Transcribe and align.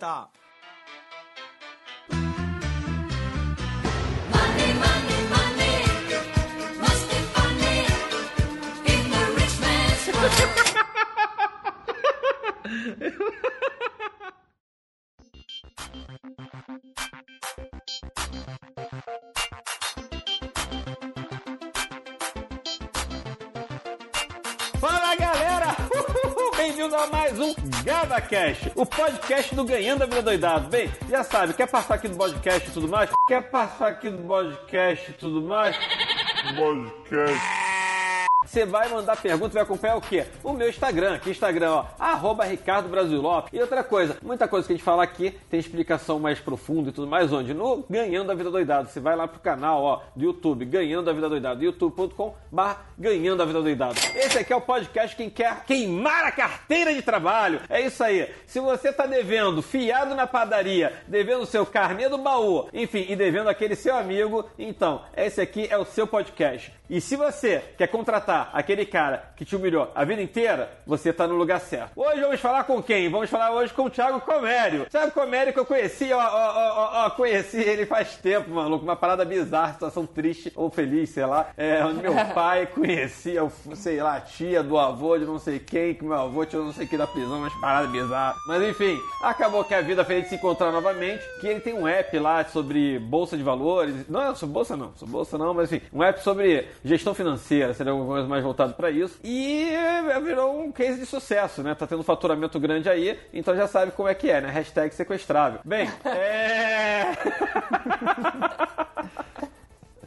stop. 0.00 0.39
O 28.76 28.86
podcast 28.86 29.54
do 29.54 29.64
Ganhando 29.64 30.04
a 30.04 30.06
Vida 30.06 30.22
Doidado. 30.22 30.68
Bem, 30.68 30.88
já 31.08 31.24
sabe, 31.24 31.52
quer 31.52 31.66
passar 31.68 31.94
aqui 31.94 32.06
do 32.06 32.16
podcast 32.16 32.68
e 32.68 32.72
tudo 32.72 32.88
mais? 32.88 33.10
Quer 33.26 33.42
passar 33.50 33.88
aqui 33.88 34.08
do 34.08 34.22
podcast 34.22 35.10
e 35.10 35.14
tudo 35.14 35.42
mais? 35.42 35.76
Podcast. 36.56 37.59
Você 38.50 38.66
vai 38.66 38.88
mandar 38.88 39.16
pergunta, 39.16 39.54
vai 39.54 39.62
acompanhar 39.62 39.94
o 39.94 40.00
quê? 40.00 40.26
O 40.42 40.52
meu 40.52 40.68
Instagram, 40.68 41.20
que 41.20 41.30
Instagram, 41.30 41.70
ó, 41.70 41.84
arroba 41.96 42.42
Ricardo 42.42 42.88
Brasil 42.88 43.22
Lopes. 43.22 43.52
E 43.52 43.60
outra 43.60 43.84
coisa, 43.84 44.16
muita 44.20 44.48
coisa 44.48 44.66
que 44.66 44.72
a 44.72 44.76
gente 44.76 44.84
fala 44.84 45.04
aqui 45.04 45.38
tem 45.48 45.60
explicação 45.60 46.18
mais 46.18 46.40
profunda 46.40 46.88
e 46.88 46.92
tudo 46.92 47.06
mais, 47.06 47.32
onde? 47.32 47.54
No 47.54 47.84
Ganhando 47.88 48.32
a 48.32 48.34
Vida 48.34 48.50
Doidado. 48.50 48.88
Você 48.88 48.98
vai 48.98 49.14
lá 49.14 49.28
pro 49.28 49.38
canal, 49.38 49.84
ó, 49.84 50.02
do 50.16 50.24
YouTube, 50.24 50.64
Ganhando 50.64 51.08
a 51.08 51.12
Vida 51.12 51.28
Doidado, 51.28 51.62
youtube.com 51.62 52.34
barra 52.50 52.86
Ganhando 52.98 53.40
a 53.40 53.46
Vida 53.46 53.62
Doidado. 53.62 53.94
Esse 54.16 54.40
aqui 54.40 54.52
é 54.52 54.56
o 54.56 54.60
podcast 54.60 55.14
quem 55.14 55.30
quer 55.30 55.64
queimar 55.64 56.24
a 56.24 56.32
carteira 56.32 56.92
de 56.92 57.02
trabalho. 57.02 57.60
É 57.68 57.80
isso 57.80 58.02
aí. 58.02 58.28
Se 58.48 58.58
você 58.58 58.92
tá 58.92 59.06
devendo 59.06 59.62
fiado 59.62 60.16
na 60.16 60.26
padaria, 60.26 60.92
devendo 61.06 61.46
seu 61.46 61.64
carnê 61.64 62.08
do 62.08 62.18
baú, 62.18 62.68
enfim, 62.74 63.06
e 63.08 63.14
devendo 63.14 63.48
aquele 63.48 63.76
seu 63.76 63.94
amigo, 63.94 64.44
então, 64.58 65.02
esse 65.16 65.40
aqui 65.40 65.68
é 65.70 65.78
o 65.78 65.84
seu 65.84 66.04
podcast. 66.04 66.72
E 66.90 67.00
se 67.00 67.14
você 67.14 67.62
quer 67.78 67.86
contratar 67.86 68.39
aquele 68.52 68.86
cara 68.86 69.24
que 69.36 69.44
te 69.44 69.56
humilhou 69.56 69.90
a 69.94 70.04
vida 70.04 70.22
inteira, 70.22 70.70
você 70.86 71.12
tá 71.12 71.26
no 71.26 71.34
lugar 71.34 71.60
certo. 71.60 71.90
Hoje 71.96 72.20
vamos 72.20 72.40
falar 72.40 72.64
com 72.64 72.82
quem? 72.82 73.08
Vamos 73.08 73.28
falar 73.28 73.50
hoje 73.52 73.72
com 73.72 73.84
o 73.84 73.90
Thiago 73.90 74.20
Comério. 74.20 74.86
Thiago 74.86 75.12
Comério 75.12 75.52
que 75.52 75.58
eu 75.58 75.66
conheci, 75.66 76.12
ó, 76.12 76.18
ó, 76.18 76.22
ó, 76.22 76.74
ó, 76.76 77.06
ó, 77.06 77.10
conheci 77.10 77.58
ele 77.58 77.86
faz 77.86 78.16
tempo, 78.16 78.50
maluco. 78.50 78.84
Uma 78.84 78.96
parada 78.96 79.24
bizarra, 79.24 79.72
situação 79.72 80.06
triste 80.06 80.52
ou 80.54 80.70
feliz, 80.70 81.10
sei 81.10 81.26
lá. 81.26 81.48
É, 81.56 81.84
onde 81.84 82.00
meu 82.00 82.14
pai 82.32 82.66
conhecia, 82.66 83.42
sei 83.74 84.00
lá, 84.00 84.16
a 84.16 84.20
tia 84.20 84.62
do 84.62 84.78
avô 84.78 85.18
de 85.18 85.24
não 85.24 85.38
sei 85.38 85.58
quem, 85.58 85.94
que 85.94 86.04
meu 86.04 86.14
avô 86.14 86.44
tinha 86.44 86.62
não 86.62 86.72
sei 86.72 86.86
o 86.86 86.88
que 86.88 86.96
da 86.96 87.06
prisão, 87.06 87.38
umas 87.38 87.54
paradas 87.60 87.90
bizarras. 87.90 88.36
Mas 88.46 88.62
enfim, 88.62 88.98
acabou 89.22 89.64
que 89.64 89.74
a 89.74 89.80
vida 89.80 90.04
fez 90.04 90.20
ele 90.20 90.28
se 90.28 90.34
encontrar 90.34 90.70
novamente, 90.70 91.22
que 91.40 91.46
ele 91.46 91.60
tem 91.60 91.74
um 91.74 91.88
app 91.88 92.18
lá 92.18 92.44
sobre 92.44 92.98
bolsa 92.98 93.36
de 93.36 93.42
valores. 93.42 94.08
Não 94.08 94.22
é 94.22 94.34
sobre 94.34 94.52
bolsa 94.52 94.76
não, 94.76 94.92
sobre 94.96 95.12
bolsa 95.12 95.38
não, 95.38 95.54
mas 95.54 95.72
enfim, 95.72 95.84
um 95.92 96.02
app 96.02 96.22
sobre 96.22 96.68
gestão 96.84 97.14
financeira, 97.14 97.74
seria 97.74 97.92
alguma 97.92 98.08
coisa 98.08 98.28
mais 98.30 98.42
voltado 98.42 98.72
para 98.74 98.90
isso. 98.90 99.18
E 99.22 99.68
virou 100.22 100.62
um 100.62 100.72
case 100.72 101.00
de 101.00 101.06
sucesso, 101.06 101.62
né? 101.62 101.74
Tá 101.74 101.86
tendo 101.86 102.00
um 102.00 102.04
faturamento 102.04 102.58
grande 102.58 102.88
aí, 102.88 103.18
então 103.32 103.54
já 103.56 103.66
sabe 103.66 103.92
como 103.92 104.08
é 104.08 104.14
que 104.14 104.30
é, 104.30 104.40
né? 104.40 104.48
Hashtag 104.48 104.94
sequestrável. 104.94 105.60
Bem, 105.64 105.90
é. 106.04 107.04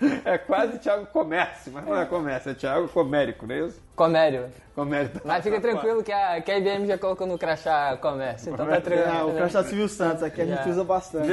É 0.26 0.38
quase 0.38 0.78
Thiago 0.80 1.06
Comércio, 1.08 1.72
mas 1.74 1.86
não 1.86 2.00
é 2.00 2.06
comércio, 2.06 2.52
é 2.52 2.54
Thiago 2.54 2.88
Comérico, 2.88 3.46
não 3.46 3.56
é 3.56 3.60
isso? 3.60 3.82
Comério. 3.96 4.46
Comércio. 4.76 5.22
Mas 5.24 5.44
fica 5.44 5.62
tranquilo 5.62 6.04
que 6.04 6.12
a, 6.12 6.42
que 6.42 6.52
a 6.52 6.58
IBM 6.58 6.88
já 6.88 6.98
colocou 6.98 7.28
no 7.28 7.38
crachá 7.38 7.96
comércio, 7.98 8.54
então 8.54 8.66
tá 8.66 8.82
tranquilo. 8.82 9.12
Ah, 9.12 9.26
o 9.26 9.34
crachá 9.36 9.64
Silvio 9.64 9.88
Santos 9.88 10.24
aqui 10.24 10.42
a 10.42 10.46
gente 10.46 10.64
Já. 10.64 10.70
usa 10.72 10.84
bastante. 10.84 11.30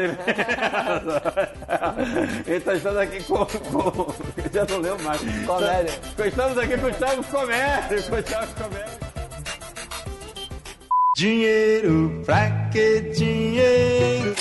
Ele 2.47 2.61
tá 2.61 2.75
estando 2.75 2.99
aqui 2.99 3.23
com. 3.25 3.47
com... 3.47 4.13
Já 4.53 4.65
não 4.67 4.79
leu 4.81 4.99
mais. 4.99 5.21
Comério. 5.47 5.91
Estamos 6.25 6.59
aqui 6.59 6.77
com 6.77 6.87
o 6.87 6.93
Thiago 6.93 7.25
Comércio, 7.25 8.11
com 8.11 8.17
o 8.17 8.23
Thiago 8.23 8.55
Comércio. 8.55 9.01
Dinheiro, 11.17 12.23
pra 12.25 12.51
que 12.71 13.01
dinheiro? 13.01 14.35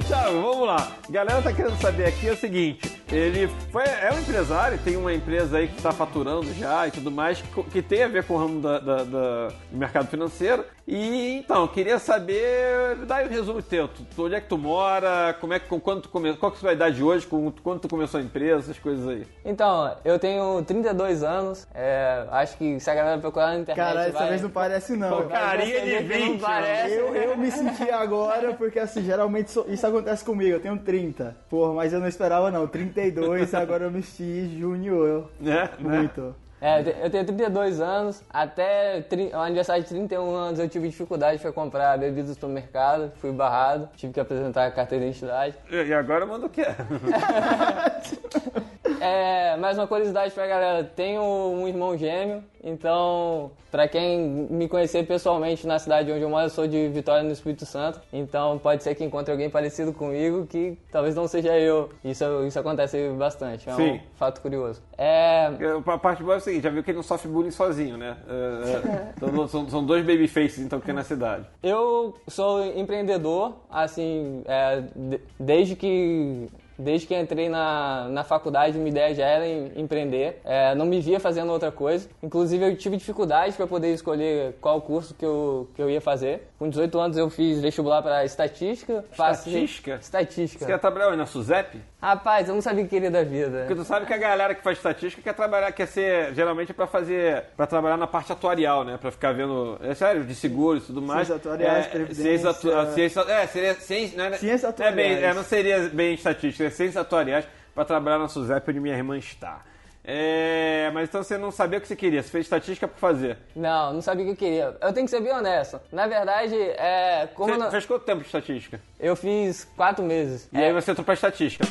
E 0.00 0.02
Thiago, 0.02 0.40
vamos 0.40 0.66
lá. 0.66 0.92
Galera 1.10 1.42
tá 1.42 1.52
querendo 1.52 1.78
saber 1.78 2.06
aqui 2.06 2.28
é 2.28 2.32
o 2.32 2.36
seguinte. 2.36 2.99
Ele 3.12 3.48
foi, 3.72 3.82
é 3.84 4.10
um 4.14 4.20
empresário, 4.20 4.78
tem 4.84 4.96
uma 4.96 5.12
empresa 5.12 5.58
aí 5.58 5.66
que 5.66 5.76
está 5.76 5.90
faturando 5.90 6.52
já 6.54 6.86
e 6.86 6.90
tudo 6.92 7.10
mais, 7.10 7.40
que, 7.42 7.62
que 7.64 7.82
tem 7.82 8.04
a 8.04 8.08
ver 8.08 8.22
com 8.24 8.34
o 8.34 8.38
ramo 8.38 8.60
da, 8.60 8.78
da- 8.78 9.02
da- 9.04 9.48
do 9.48 9.76
mercado 9.76 10.06
financeiro. 10.06 10.64
E 10.86 11.36
então, 11.38 11.66
queria 11.68 11.98
saber, 12.00 12.96
dá 13.06 13.16
aí 13.16 13.26
um 13.26 13.30
resumo 13.30 13.62
teu. 13.62 13.86
Tu, 13.88 14.02
tu- 14.14 14.26
onde 14.26 14.34
é 14.34 14.40
que 14.40 14.48
tu 14.48 14.56
mora? 14.58 15.36
Como 15.40 15.52
é 15.52 15.58
que, 15.60 15.68
com, 15.68 15.78
quando 15.80 16.02
tu 16.02 16.08
come, 16.08 16.34
qual 16.36 16.50
que 16.52 16.56
é 16.56 16.58
a 16.58 16.60
sua 16.60 16.72
idade 16.72 17.02
hoje? 17.02 17.26
Com, 17.26 17.50
quando 17.62 17.80
tu 17.80 17.88
começou 17.88 18.18
a 18.18 18.22
empresa? 18.22 18.60
Essas 18.70 18.78
coisas 18.78 19.06
aí. 19.08 19.26
Então, 19.44 19.94
eu 20.04 20.18
tenho 20.18 20.62
32 20.64 21.22
anos, 21.22 21.66
é, 21.74 22.26
acho 22.30 22.56
que 22.56 22.78
se 22.80 22.90
a 22.90 22.94
galera 22.94 23.18
procurar 23.18 23.48
na 23.48 23.58
internet 23.60 23.76
Cara, 23.76 24.04
dessa 24.06 24.18
vai... 24.18 24.28
vez 24.30 24.42
não 24.42 24.50
parece 24.50 24.96
não. 24.96 25.22
Pô, 25.22 25.28
carinha 25.28 25.80
de 25.80 25.90
Você 25.90 26.02
vê 26.02 26.14
que 26.14 26.20
não 26.24 26.32
20, 26.32 26.40
parece. 26.40 26.94
Eu, 26.94 27.14
eu 27.14 27.36
me 27.36 27.50
senti 27.50 27.90
agora, 27.90 28.54
porque 28.54 28.78
assim, 28.78 29.02
geralmente 29.02 29.48
isso- 29.48 29.64
isso 29.68 29.86
acontece 29.86 30.24
comigo. 30.24 30.50
Eu 30.56 30.60
tenho 30.60 30.76
30. 30.78 31.36
Porra, 31.48 31.72
mas 31.74 31.92
eu 31.92 32.00
não 32.00 32.08
esperava 32.08 32.50
não. 32.50 32.66
32, 33.00 33.54
agora 33.54 33.84
eu 33.84 33.90
me 33.90 34.02
senti 34.02 34.58
júnior. 34.58 35.30
Né? 35.40 35.70
Né? 35.78 35.98
Muito. 35.98 36.34
É, 36.62 36.80
eu 36.80 36.84
te- 36.84 36.96
eu 37.04 37.10
tenho 37.10 37.24
32 37.24 37.80
anos, 37.80 38.22
até 38.28 39.02
o 39.32 39.38
aniversário 39.38 39.82
de 39.82 39.88
31 39.88 40.34
anos 40.34 40.60
eu 40.60 40.68
tive 40.68 40.88
dificuldade 40.88 41.40
para 41.40 41.50
comprar 41.52 41.98
bebidas 41.98 42.28
no 42.28 42.34
supermercado, 42.34 43.10
fui 43.16 43.32
barrado, 43.32 43.88
tive 43.96 44.12
que 44.12 44.20
apresentar 44.20 44.66
a 44.66 44.70
carteira 44.70 45.06
de 45.06 45.10
identidade. 45.10 45.54
E 45.70 45.76
e 45.76 45.94
agora 45.94 46.26
manda 46.26 46.44
o 46.44 46.50
quê? 46.50 46.66
É, 49.00 49.56
mais 49.56 49.78
uma 49.78 49.86
curiosidade 49.86 50.30
pra 50.34 50.46
galera, 50.46 50.84
tenho 50.84 51.22
um 51.22 51.66
irmão 51.66 51.96
gêmeo, 51.96 52.44
então, 52.62 53.50
pra 53.70 53.88
quem 53.88 54.18
me 54.50 54.68
conhecer 54.68 55.06
pessoalmente 55.06 55.66
na 55.66 55.78
cidade 55.78 56.12
onde 56.12 56.20
eu 56.20 56.28
moro, 56.28 56.44
eu 56.44 56.50
sou 56.50 56.68
de 56.68 56.86
Vitória 56.88 57.22
no 57.22 57.32
Espírito 57.32 57.64
Santo, 57.64 57.98
então 58.12 58.58
pode 58.58 58.82
ser 58.82 58.94
que 58.94 59.02
encontre 59.02 59.32
alguém 59.32 59.48
parecido 59.48 59.94
comigo 59.94 60.46
que 60.46 60.76
talvez 60.92 61.14
não 61.14 61.26
seja 61.26 61.58
eu. 61.58 61.88
Isso, 62.04 62.24
isso 62.46 62.58
acontece 62.60 63.08
bastante, 63.16 63.70
é 63.70 63.72
Sim. 63.74 63.92
um 63.92 64.00
fato 64.16 64.42
curioso. 64.42 64.82
É, 64.98 65.48
A 65.86 65.98
parte 65.98 66.22
boa 66.22 66.34
é 66.34 66.38
o 66.38 66.40
seguinte, 66.40 66.64
já 66.64 66.68
viu 66.70 66.82
que 66.84 66.90
ele 66.90 66.96
não 66.96 67.02
sofre 67.02 67.26
bullying 67.26 67.50
sozinho, 67.50 67.96
né? 67.96 68.18
É, 68.28 68.70
é, 68.70 69.12
então, 69.16 69.48
são, 69.48 69.66
são 69.70 69.82
dois 69.82 70.04
babyfaces 70.04 70.58
então 70.58 70.78
aqui 70.78 70.92
na 70.92 71.02
cidade. 71.04 71.46
Eu 71.62 72.14
sou 72.28 72.62
empreendedor, 72.66 73.54
assim, 73.70 74.42
é, 74.46 74.82
de- 74.94 75.20
desde 75.38 75.74
que 75.74 76.48
desde 76.80 77.06
que 77.06 77.14
entrei 77.14 77.48
na, 77.48 78.08
na 78.10 78.24
faculdade, 78.24 78.76
minha 78.78 78.90
ideia 78.90 79.14
já 79.14 79.24
era 79.26 79.46
em- 79.46 79.72
empreender. 79.76 80.40
É, 80.44 80.74
não 80.74 80.86
me 80.86 81.00
via 81.00 81.20
fazendo 81.20 81.52
outra 81.52 81.70
coisa. 81.70 82.08
Inclusive, 82.22 82.64
eu 82.64 82.76
tive 82.76 82.96
dificuldade 82.96 83.54
para 83.56 83.66
poder 83.66 83.92
escolher 83.92 84.54
qual 84.60 84.80
curso 84.80 85.14
que 85.14 85.24
eu, 85.24 85.68
que 85.74 85.82
eu 85.82 85.90
ia 85.90 86.00
fazer. 86.00 86.48
Com 86.58 86.68
18 86.68 86.98
anos, 86.98 87.16
eu 87.16 87.28
fiz 87.30 87.60
vestibular 87.60 88.02
para 88.02 88.24
estatística. 88.24 89.04
Passei- 89.16 89.52
Estatística? 89.52 89.98
Estatística. 90.00 90.64
Você 90.64 90.70
quer 90.72 90.78
trabalhar 90.78 91.08
onde? 91.08 91.16
Na 91.18 91.26
SUSEP? 91.26 91.78
Rapaz, 92.00 92.48
eu 92.48 92.54
não 92.54 92.62
sabia 92.62 92.82
o 92.82 92.86
que 92.86 92.94
queria 92.94 93.10
da 93.10 93.22
vida. 93.22 93.58
Porque 93.66 93.74
tu 93.74 93.84
sabe 93.84 94.06
que 94.06 94.14
a 94.14 94.16
galera 94.16 94.54
que 94.54 94.62
faz 94.62 94.78
estatística 94.78 95.20
quer 95.22 95.34
trabalhar, 95.34 95.70
quer 95.72 95.86
ser, 95.86 96.32
geralmente 96.34 96.70
é 96.70 96.74
pra 96.74 96.86
fazer, 96.86 97.44
pra 97.56 97.66
trabalhar 97.66 97.96
na 97.98 98.06
parte 98.06 98.32
atuarial, 98.32 98.84
né? 98.84 98.96
Pra 98.98 99.10
ficar 99.10 99.32
vendo, 99.32 99.78
é 99.82 99.94
sério, 99.94 100.24
de 100.24 100.34
seguros 100.34 100.84
e 100.84 100.86
tudo 100.86 101.02
mais. 101.02 101.26
Ciências 101.26 101.36
atuariais, 101.46 101.86
é, 101.86 101.88
previdência. 101.90 102.22
ciência, 102.24 102.50
atu- 102.50 102.92
ciência, 102.94 103.20
é, 103.20 103.46
seria 103.46 103.74
ciência, 103.74 104.16
não 104.18 104.24
é, 104.24 104.38
Ciências 104.38 104.74
não 104.78 104.86
é 104.86 104.92
bem, 104.92 105.04
atuariais. 105.12 105.22
é, 105.24 105.34
não 105.38 105.44
seria 105.44 105.78
bem 105.90 106.14
estatística, 106.14 106.64
é 106.64 106.70
ciências 106.70 106.96
atuariais 106.96 107.44
pra 107.74 107.84
trabalhar 107.84 108.18
na 108.18 108.28
SUSEP 108.28 108.70
onde 108.70 108.80
minha 108.80 108.96
irmã 108.96 109.18
está. 109.18 109.60
É, 110.02 110.90
mas 110.94 111.08
então 111.10 111.22
você 111.22 111.36
não 111.36 111.50
sabia 111.50 111.78
o 111.78 111.80
que 111.82 111.86
você 111.86 111.94
queria, 111.94 112.22
você 112.22 112.30
fez 112.30 112.46
estatística 112.46 112.88
por 112.88 112.98
fazer. 112.98 113.36
Não, 113.54 113.92
não 113.92 114.00
sabia 114.00 114.22
o 114.24 114.26
que 114.28 114.32
eu 114.32 114.36
queria. 114.36 114.74
Eu 114.80 114.92
tenho 114.94 115.04
que 115.04 115.10
ser 115.10 115.20
bem 115.20 115.30
honesto. 115.32 115.78
Na 115.92 116.06
verdade, 116.06 116.54
é, 116.56 117.28
como 117.34 117.52
Você 117.52 117.58
não- 117.58 117.70
fez 117.70 117.84
quanto 117.84 118.04
tempo 118.06 118.20
de 118.20 118.26
estatística? 118.26 118.80
eu 118.98 119.14
fiz 119.14 119.68
quatro 119.76 120.02
meses. 120.02 120.48
E 120.52 120.56
aí 120.58 120.72
você 120.72 120.90
entrou 120.92 121.04
pra 121.04 121.12
estatística. 121.14 121.66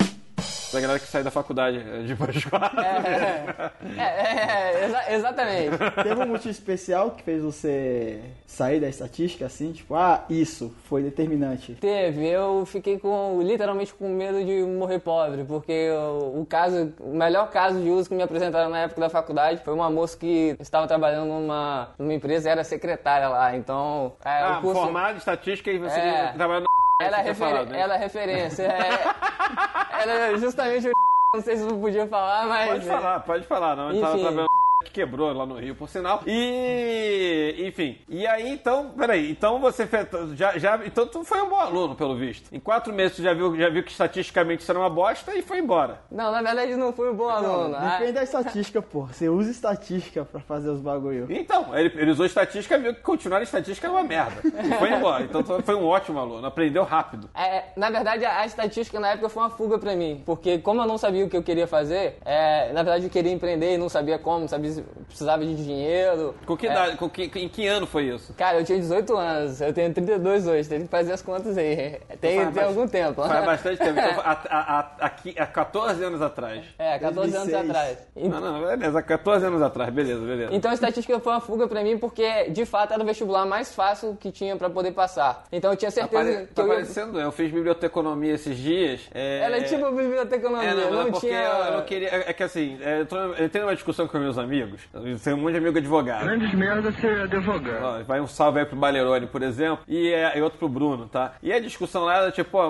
Da 0.72 0.80
galera 0.80 1.00
que 1.00 1.08
sai 1.08 1.24
da 1.24 1.32
faculdade 1.32 1.78
é, 1.80 2.04
de 2.04 2.16
pós-quatro. 2.16 2.80
É, 2.80 3.72
é, 3.98 4.04
é, 4.04 4.86
exa- 4.86 5.12
exatamente. 5.14 5.78
Teve 6.04 6.22
um 6.22 6.28
motivo 6.28 6.50
especial 6.50 7.12
que 7.12 7.24
fez 7.24 7.42
você 7.42 8.20
sair 8.46 8.80
da 8.80 8.88
estatística, 8.88 9.46
assim? 9.46 9.72
Tipo, 9.72 9.96
ah, 9.96 10.24
isso 10.30 10.74
foi 10.86 11.02
determinante. 11.02 11.74
Teve, 11.76 12.28
eu 12.28 12.66
fiquei 12.66 13.00
com 13.00 13.42
literalmente 13.42 13.94
com 13.94 14.10
medo 14.10 14.44
de 14.44 14.62
morrer 14.64 15.00
pobre, 15.00 15.44
porque 15.44 15.90
o, 15.92 16.42
o 16.42 16.46
caso, 16.46 16.94
o 17.00 17.16
melhor 17.16 17.50
caso 17.50 17.80
de 17.82 17.90
uso 17.90 18.08
que 18.10 18.16
me 18.16 18.24
apresentaram 18.24 18.70
na 18.70 18.80
época 18.82 19.02
da 19.02 19.10
faculdade 19.10 19.62
foi 19.64 19.74
uma 19.74 19.90
moça 19.90 20.18
que 20.18 20.56
estava 20.60 20.88
trabalhando 20.88 21.28
numa, 21.30 21.90
numa 21.98 22.14
empresa 22.14 22.48
e 22.48 22.52
era 22.52 22.64
secretária 22.64 23.28
lá, 23.28 23.56
então 23.56 24.14
é, 24.24 24.30
Ah, 24.30 24.60
curso 24.62 24.82
formado 24.82 25.16
em 25.16 25.18
estatística 25.18 25.72
e 25.72 25.78
você 25.78 26.00
É. 26.00 26.34
trabalha 26.36 26.66
ela 27.02 27.18
é, 27.18 27.22
tinha 27.22 27.34
referen- 27.34 27.52
falado, 27.52 27.70
né? 27.70 27.80
ela 27.80 27.96
é 27.96 27.98
referência, 27.98 28.64
é, 28.64 30.02
era 30.04 30.38
justamente 30.38 30.88
o 30.90 30.92
não 31.34 31.42
sei 31.42 31.56
se 31.58 31.64
eu 31.64 31.78
podia 31.80 32.08
falar, 32.08 32.46
mas 32.48 32.70
Pode 32.72 32.86
falar, 32.86 33.20
pode 33.22 33.46
falar, 33.48 33.76
não. 33.76 33.92
Ele 33.92 34.02
tava 34.02 34.14
Enfim. 34.16 34.22
trabalhando 34.24 34.50
que 34.86 34.92
quebrou 34.92 35.34
lá 35.34 35.46
no 35.46 35.56
Rio, 35.60 35.76
por 35.76 35.90
sinal. 35.90 36.22
E, 36.26 37.66
enfim. 37.68 37.98
E 38.08 38.26
aí, 38.26 38.50
então, 38.50 38.92
peraí. 38.92 39.30
Então 39.30 39.60
você 39.60 39.86
fez, 39.86 40.08
já, 40.36 40.58
já, 40.58 40.80
então 40.86 41.06
tu 41.06 41.22
foi 41.26 41.42
um 41.42 41.50
bom 41.50 41.60
aluno, 41.60 41.96
pelo 41.96 42.16
visto. 42.16 42.50
Em 42.56 42.62
quatro 42.62 42.94
meses 42.94 43.18
tu 43.18 43.22
já 43.22 43.34
viu, 43.34 43.58
já 43.58 43.70
viu 43.70 43.84
que 43.84 43.92
estatisticamente 43.92 44.62
isso 44.64 44.72
era 44.72 44.80
uma 44.80 44.90
bosta 44.90 45.36
e 45.36 45.42
foi 45.42 45.60
embora. 45.60 46.00
Não, 46.10 46.32
na 46.32 46.42
verdade 46.42 46.78
não 46.78 46.94
fui 46.94 47.10
um 47.10 47.14
bom 47.14 47.28
aluno. 47.28 47.76
Ah, 47.76 47.98
Depende 47.98 48.14
da 48.14 48.24
estatística, 48.24 48.82
pô. 48.82 49.02
Você 49.08 49.28
usa 49.28 49.52
estatística 49.52 50.24
pra 50.24 50.40
fazer 50.40 50.70
os 50.70 50.80
bagulho. 50.80 51.28
Então, 51.30 51.78
ele, 51.78 51.92
ele 51.98 52.12
usou 52.12 52.26
estatística 52.26 52.78
e 52.78 52.80
viu 52.80 52.96
que 52.96 53.02
continuar 53.02 53.42
em 53.42 53.44
estatística 53.44 53.86
era 53.86 53.94
uma 53.94 54.04
merda. 54.04 54.42
E 54.46 54.74
foi 54.80 54.94
embora. 54.94 55.26
Então 55.26 55.44
tu 55.44 55.62
foi 55.62 55.76
um 55.76 55.86
ótimo 55.86 56.20
aluno, 56.20 56.48
aprendeu 56.48 56.86
rápido. 56.86 57.30
É, 57.36 57.66
na 57.76 57.90
verdade, 57.90 58.24
a, 58.24 58.40
a 58.40 58.46
estatística 58.46 58.98
na 58.98 59.10
época 59.10 59.28
foi 59.28 59.44
uma 59.44 59.50
fuga 59.50 59.78
pra 59.78 59.94
mim. 59.94 60.24
Porque 60.26 60.58
como 60.60 60.82
eu 60.82 60.88
não 60.88 60.98
sabia 60.98 61.26
o 61.26 61.30
que 61.30 61.36
eu 61.36 61.44
queria 61.44 61.68
fazer, 61.68 62.18
é, 62.24 62.72
na 62.72 62.82
verdade 62.82 63.04
eu 63.04 63.10
queria 63.10 63.34
empreender 63.34 63.74
e 63.74 63.78
não 63.78 63.90
sabia 63.90 64.18
como, 64.18 64.40
não 64.40 64.48
sabia 64.48 64.69
precisava 65.08 65.46
de 65.46 65.56
dinheiro. 65.56 66.36
Com 66.46 66.56
que 66.58 66.68
É, 66.68 66.72
idade, 66.72 66.98
com 66.98 67.10
que, 67.10 67.24
em 67.36 67.50
que 67.50 67.68
ano 67.68 67.86
foi 67.88 68.06
isso? 68.10 68.34
Cara, 68.34 68.60
eu 68.60 68.66
tinha 68.66 68.78
18 68.78 69.16
anos, 69.18 69.62
eu 69.62 69.74
tenho 69.74 69.94
32 69.94 70.48
hoje, 70.48 70.70
tem 70.70 70.82
que 70.82 70.88
fazer 70.88 71.14
as 71.14 71.22
contas 71.22 71.58
aí. 71.58 72.00
Tem, 72.20 72.42
Faz 72.44 72.54
tem 72.54 72.64
algum 72.64 72.88
tempo. 72.88 73.28
Faz 73.28 73.46
bastante 73.46 73.78
tempo. 73.78 74.00
Então, 74.10 74.22
há, 74.24 74.32
há, 74.50 74.80
há, 74.80 74.84
aqui- 75.02 75.36
há 75.38 75.46
14 75.46 76.04
anos 76.04 76.22
atrás. 76.22 76.64
É, 76.78 76.98
14 77.00 77.36
anos 77.36 77.50
2006. 77.52 77.70
atrás. 77.70 77.98
Não, 78.16 78.40
não, 78.40 78.68
beleza, 78.68 79.00
há 79.00 79.02
14 79.04 79.46
anos 79.46 79.62
atrás, 79.62 79.90
beleza, 79.94 80.20
beleza. 80.26 80.54
Então 80.54 80.72
a 80.72 80.74
estatística 80.74 81.20
foi 81.20 81.34
uma 81.34 81.42
fuga 81.42 81.68
pra 81.68 81.84
mim 81.84 81.98
porque, 81.98 82.50
de 82.50 82.66
fato, 82.66 82.94
era 82.94 83.02
o 83.02 83.06
vestibular 83.06 83.46
mais 83.46 83.74
fácil 83.74 84.18
que 84.20 84.32
tinha 84.32 84.56
pra 84.56 84.70
poder 84.70 84.92
passar. 84.92 85.44
Então 85.52 85.72
eu 85.72 85.78
tinha 85.78 85.92
certeza 85.92 86.24
pare- 86.24 86.46
que 86.48 86.54
tá 86.54 86.62
eu 86.62 86.68
ia... 86.68 86.74
parecendo, 86.76 87.20
eu 87.20 87.32
fiz 87.32 87.52
biblioteconomia 87.52 88.34
esses 88.34 88.58
dias. 88.58 89.02
É, 89.14 89.40
Ela 89.44 89.58
é 89.58 89.62
tipo 89.64 89.90
biblioteconomia, 89.92 90.70
É, 90.70 90.74
não, 90.76 90.92
não, 90.92 91.02
é 91.02 91.06
porque 91.12 91.28
tinha... 91.28 91.40
eu 91.42 91.74
não 91.74 91.82
queria. 91.84 92.10
É, 92.10 92.30
é 92.30 92.34
que 92.34 92.44
assim, 92.44 92.78
é, 92.82 93.02
eu, 93.02 93.06
tô, 93.06 93.18
eu 93.18 93.46
entrei 93.46 93.62
numa 93.62 93.76
discussão 93.76 94.08
com 94.08 94.18
meus 94.20 94.38
amigos. 94.38 94.82
Eu 94.94 95.18
tenho 95.20 95.36
um 95.38 95.42
monte 95.42 95.52
de 95.54 95.58
amigo 95.58 95.78
advogado. 95.78 96.24
Grandes 96.24 96.54
merda 96.54 96.92
ser 96.94 97.22
advogado. 97.22 97.84
Ó, 97.84 98.04
Vai 98.04 98.20
um 98.20 98.28
salve 98.28 98.60
aí 98.60 98.66
pro 98.66 98.76
Balerone, 98.76 99.28
por 99.28 99.42
exemplo, 99.42 99.84
e, 99.88 100.12
é, 100.12 100.38
e 100.38 100.42
outro 100.42 100.58
pro 100.60 100.70
Bruno, 100.70 101.08
tá? 101.08 101.34
E 101.44 101.52
a 101.54 101.60
discussão 101.60 102.04
lá 102.06 102.18
era 102.18 102.32
tipo, 102.32 102.50
pô, 102.52 102.70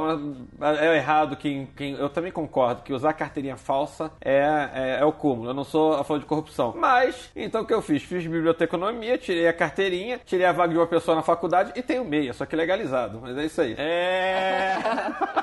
mas 0.59 0.79
é 0.79 0.95
errado 0.97 1.35
quem, 1.35 1.67
quem. 1.75 1.93
Eu 1.95 2.09
também 2.19 2.31
concordo 2.33 2.81
que 2.83 2.91
usar 2.91 3.13
carteirinha 3.13 3.55
falsa 3.55 4.11
é, 4.19 4.69
é, 4.73 4.97
é 4.99 5.05
o 5.05 5.11
cúmulo. 5.11 5.49
Eu 5.49 5.53
não 5.53 5.63
sou 5.63 5.93
a 5.93 6.03
favor 6.03 6.19
de 6.19 6.25
corrupção. 6.25 6.73
Mas, 6.75 7.31
então 7.35 7.61
o 7.61 7.65
que 7.65 7.73
eu 7.73 7.81
fiz? 7.81 8.03
Fiz 8.03 8.27
biblioteconomia, 8.27 9.17
tirei 9.17 9.47
a 9.47 9.53
carteirinha, 9.53 10.19
tirei 10.25 10.45
a 10.45 10.51
vaga 10.51 10.73
de 10.73 10.79
uma 10.79 10.87
pessoa 10.87 11.15
na 11.15 11.21
faculdade 11.21 11.71
e 11.75 11.81
tenho 11.81 12.03
meia, 12.03 12.33
só 12.33 12.45
que 12.45 12.55
legalizado. 12.55 13.19
Mas 13.21 13.37
é 13.37 13.45
isso 13.45 13.61
aí. 13.61 13.73
É. 13.77 14.75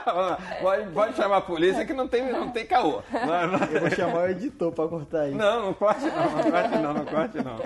pode, 0.60 0.86
pode 0.90 1.16
chamar 1.16 1.38
a 1.38 1.40
polícia 1.40 1.84
que 1.86 1.92
não 1.94 2.06
tem, 2.06 2.30
não 2.30 2.50
tem 2.50 2.66
caô. 2.66 3.02
Eu 3.72 3.80
vou 3.80 3.90
chamar 3.90 4.24
o 4.24 4.28
editor 4.28 4.70
pra 4.72 4.86
cortar 4.86 5.28
isso. 5.28 5.36
Não, 5.38 5.66
não 5.66 5.74
corte 5.74 6.04
não, 6.04 6.30
não 6.30 6.50
corte 6.50 6.78
não, 6.78 6.94
não 6.94 7.04
corte 7.06 7.36
não. 7.38 7.56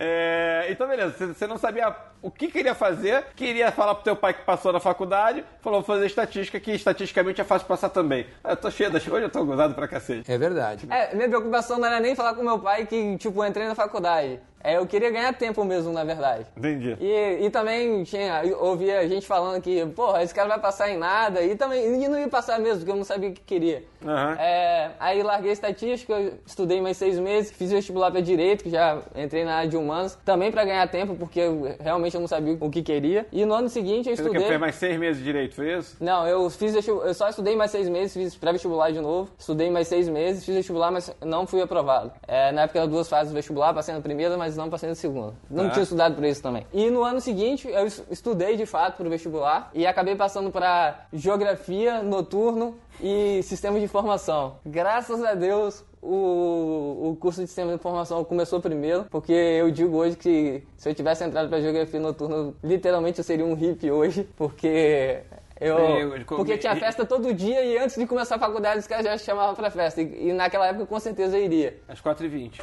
É, 0.00 0.66
então, 0.70 0.88
beleza, 0.88 1.12
você- 1.16 1.26
você 1.34 1.46
não 1.46 1.58
sabia 1.58 1.94
o 2.22 2.30
que 2.30 2.48
queria 2.48 2.74
fazer, 2.74 3.24
queria 3.36 3.70
falar 3.70 3.94
pro 3.94 4.04
teu 4.04 4.16
pai 4.16 4.32
que 4.34 4.42
passou 4.42 4.72
na 4.72 4.80
faculdade, 4.80 5.44
falou, 5.60 5.80
vou 5.82 5.94
fazer 5.94 6.06
estatística, 6.06 6.58
que 6.58 6.72
estatisticamente 6.72 7.40
é 7.40 7.44
fácil 7.44 7.66
passar 7.68 7.88
também. 7.90 8.26
Ah, 8.44 8.50
Eu 8.50 8.56
tô 8.56 8.70
cheio 8.70 8.90
das... 8.90 9.06
Hoje 9.06 9.24
eu 9.24 9.30
tô 9.30 9.44
gozado 9.44 9.74
pra 9.74 9.86
cacete. 9.88 10.30
É 10.30 10.38
verdade. 10.38 10.86
É, 10.90 11.14
minha 11.14 11.28
preocupação 11.28 11.78
não 11.78 11.86
era 11.86 12.00
nem 12.00 12.14
falar 12.14 12.34
com 12.34 12.42
meu 12.42 12.58
pai 12.58 12.86
que, 12.86 13.16
tipo, 13.18 13.42
eu 13.42 13.48
entrei 13.48 13.66
na 13.66 13.74
faculdade. 13.74 14.40
É, 14.62 14.76
eu 14.76 14.86
queria 14.86 15.10
ganhar 15.10 15.32
tempo 15.32 15.64
mesmo, 15.64 15.92
na 15.92 16.04
verdade. 16.04 16.46
Entendi. 16.56 16.96
E, 17.00 17.46
e 17.46 17.50
também 17.50 18.02
tinha, 18.04 18.42
ouvia 18.58 19.08
gente 19.08 19.26
falando 19.26 19.62
que, 19.62 19.84
porra, 19.86 20.22
esse 20.22 20.34
cara 20.34 20.48
vai 20.48 20.60
passar 20.60 20.90
em 20.90 20.98
nada. 20.98 21.42
E 21.42 21.54
também 21.54 22.02
e 22.02 22.08
não 22.08 22.18
ia 22.18 22.28
passar 22.28 22.58
mesmo, 22.58 22.78
porque 22.78 22.90
eu 22.90 22.96
não 22.96 23.04
sabia 23.04 23.30
o 23.30 23.32
que 23.32 23.40
queria. 23.42 23.84
Aham. 24.04 24.36
É, 24.38 24.90
aí 24.98 25.22
larguei 25.22 25.52
estatística, 25.52 26.14
estudei 26.46 26.80
mais 26.80 26.96
seis 26.96 27.18
meses, 27.18 27.50
fiz 27.50 27.70
vestibular 27.70 28.10
para 28.10 28.20
direito, 28.20 28.64
que 28.64 28.70
já 28.70 28.98
entrei 29.16 29.44
na 29.44 29.56
área 29.56 29.70
de 29.70 29.76
humanos, 29.76 30.18
também 30.24 30.50
para 30.50 30.64
ganhar 30.64 30.86
tempo, 30.88 31.14
porque 31.14 31.40
eu, 31.40 31.76
realmente 31.80 32.14
eu 32.14 32.20
não 32.20 32.28
sabia 32.28 32.56
o 32.60 32.70
que 32.70 32.82
queria. 32.82 33.26
E 33.32 33.44
no 33.44 33.54
ano 33.54 33.68
seguinte 33.68 34.08
eu 34.08 34.14
estudei. 34.14 34.46
Fez 34.46 34.60
mais 34.60 34.74
seis 34.76 34.98
meses 34.98 35.18
de 35.18 35.24
direito, 35.24 35.54
foi 35.54 35.76
isso? 35.76 35.96
Não, 36.00 36.26
eu 36.26 36.48
fiz 36.50 36.74
eu 36.88 37.14
só 37.14 37.28
estudei 37.28 37.56
mais 37.56 37.70
seis 37.70 37.88
meses, 37.88 38.14
fiz 38.14 38.36
pré-vestibular 38.36 38.90
de 38.92 39.00
novo, 39.00 39.30
estudei 39.38 39.70
mais 39.70 39.88
seis 39.88 40.08
meses, 40.08 40.44
fiz 40.44 40.54
vestibular, 40.54 40.90
mas 40.90 41.14
não 41.24 41.46
fui 41.46 41.60
aprovado. 41.60 42.12
É, 42.26 42.52
na 42.52 42.62
época 42.62 42.78
eram 42.78 42.88
duas 42.88 43.08
fases 43.08 43.32
do 43.32 43.34
vestibular, 43.34 43.74
passei 43.74 43.94
na 43.94 44.00
primeira, 44.00 44.36
mas 44.36 44.47
não 44.56 44.68
passei 44.70 44.88
na 44.88 44.94
segunda. 44.94 45.34
Não 45.50 45.64
Tá. 45.66 45.70
tinha 45.70 45.82
estudado 45.82 46.14
por 46.14 46.24
isso 46.24 46.42
também. 46.42 46.66
E 46.72 46.90
no 46.90 47.02
ano 47.04 47.20
seguinte 47.20 47.68
eu 47.68 47.86
es- 47.86 48.02
estudei 48.10 48.56
de 48.56 48.66
fato 48.66 48.96
pro 48.96 49.08
vestibular 49.10 49.70
e 49.74 49.86
acabei 49.86 50.14
passando 50.16 50.50
para 50.50 51.06
geografia, 51.12 52.02
noturno 52.02 52.76
e 53.00 53.42
sistema 53.42 53.78
de 53.78 53.84
informação. 53.84 54.56
Graças 54.64 55.22
a 55.24 55.34
Deus 55.34 55.84
o, 56.02 57.10
o 57.10 57.16
curso 57.20 57.40
de 57.40 57.46
sistema 57.48 57.70
de 57.70 57.74
informação 57.76 58.22
começou 58.24 58.60
primeiro, 58.60 59.04
porque 59.10 59.32
eu 59.32 59.70
digo 59.70 59.96
hoje 59.96 60.16
que 60.16 60.62
se 60.76 60.88
eu 60.88 60.94
tivesse 60.94 61.24
entrado 61.24 61.48
para 61.48 61.60
geografia 61.60 61.98
noturna, 62.00 62.54
literalmente 62.62 63.18
eu 63.18 63.24
seria 63.24 63.44
um 63.44 63.54
hippie 63.54 63.90
hoje, 63.90 64.28
porque 64.36 65.20
eu, 65.60 65.76
Eu- 65.76 66.24
porque 66.26 66.56
tinha 66.56 66.76
festa 66.76 67.04
todo 67.04 67.34
dia 67.34 67.64
e 67.64 67.76
antes 67.78 67.96
de 67.96 68.06
começar 68.06 68.36
a 68.36 68.38
faculdade 68.38 68.78
os 68.78 68.86
caras 68.86 69.04
já 69.04 69.18
chamavam 69.18 69.54
pra 69.56 69.70
festa. 69.70 70.00
E, 70.00 70.28
e 70.28 70.32
naquela 70.32 70.68
época 70.68 70.86
com 70.86 71.00
certeza 71.00 71.36
eu 71.36 71.44
iria. 71.44 71.76
Às 71.88 72.00
4h20. 72.00 72.60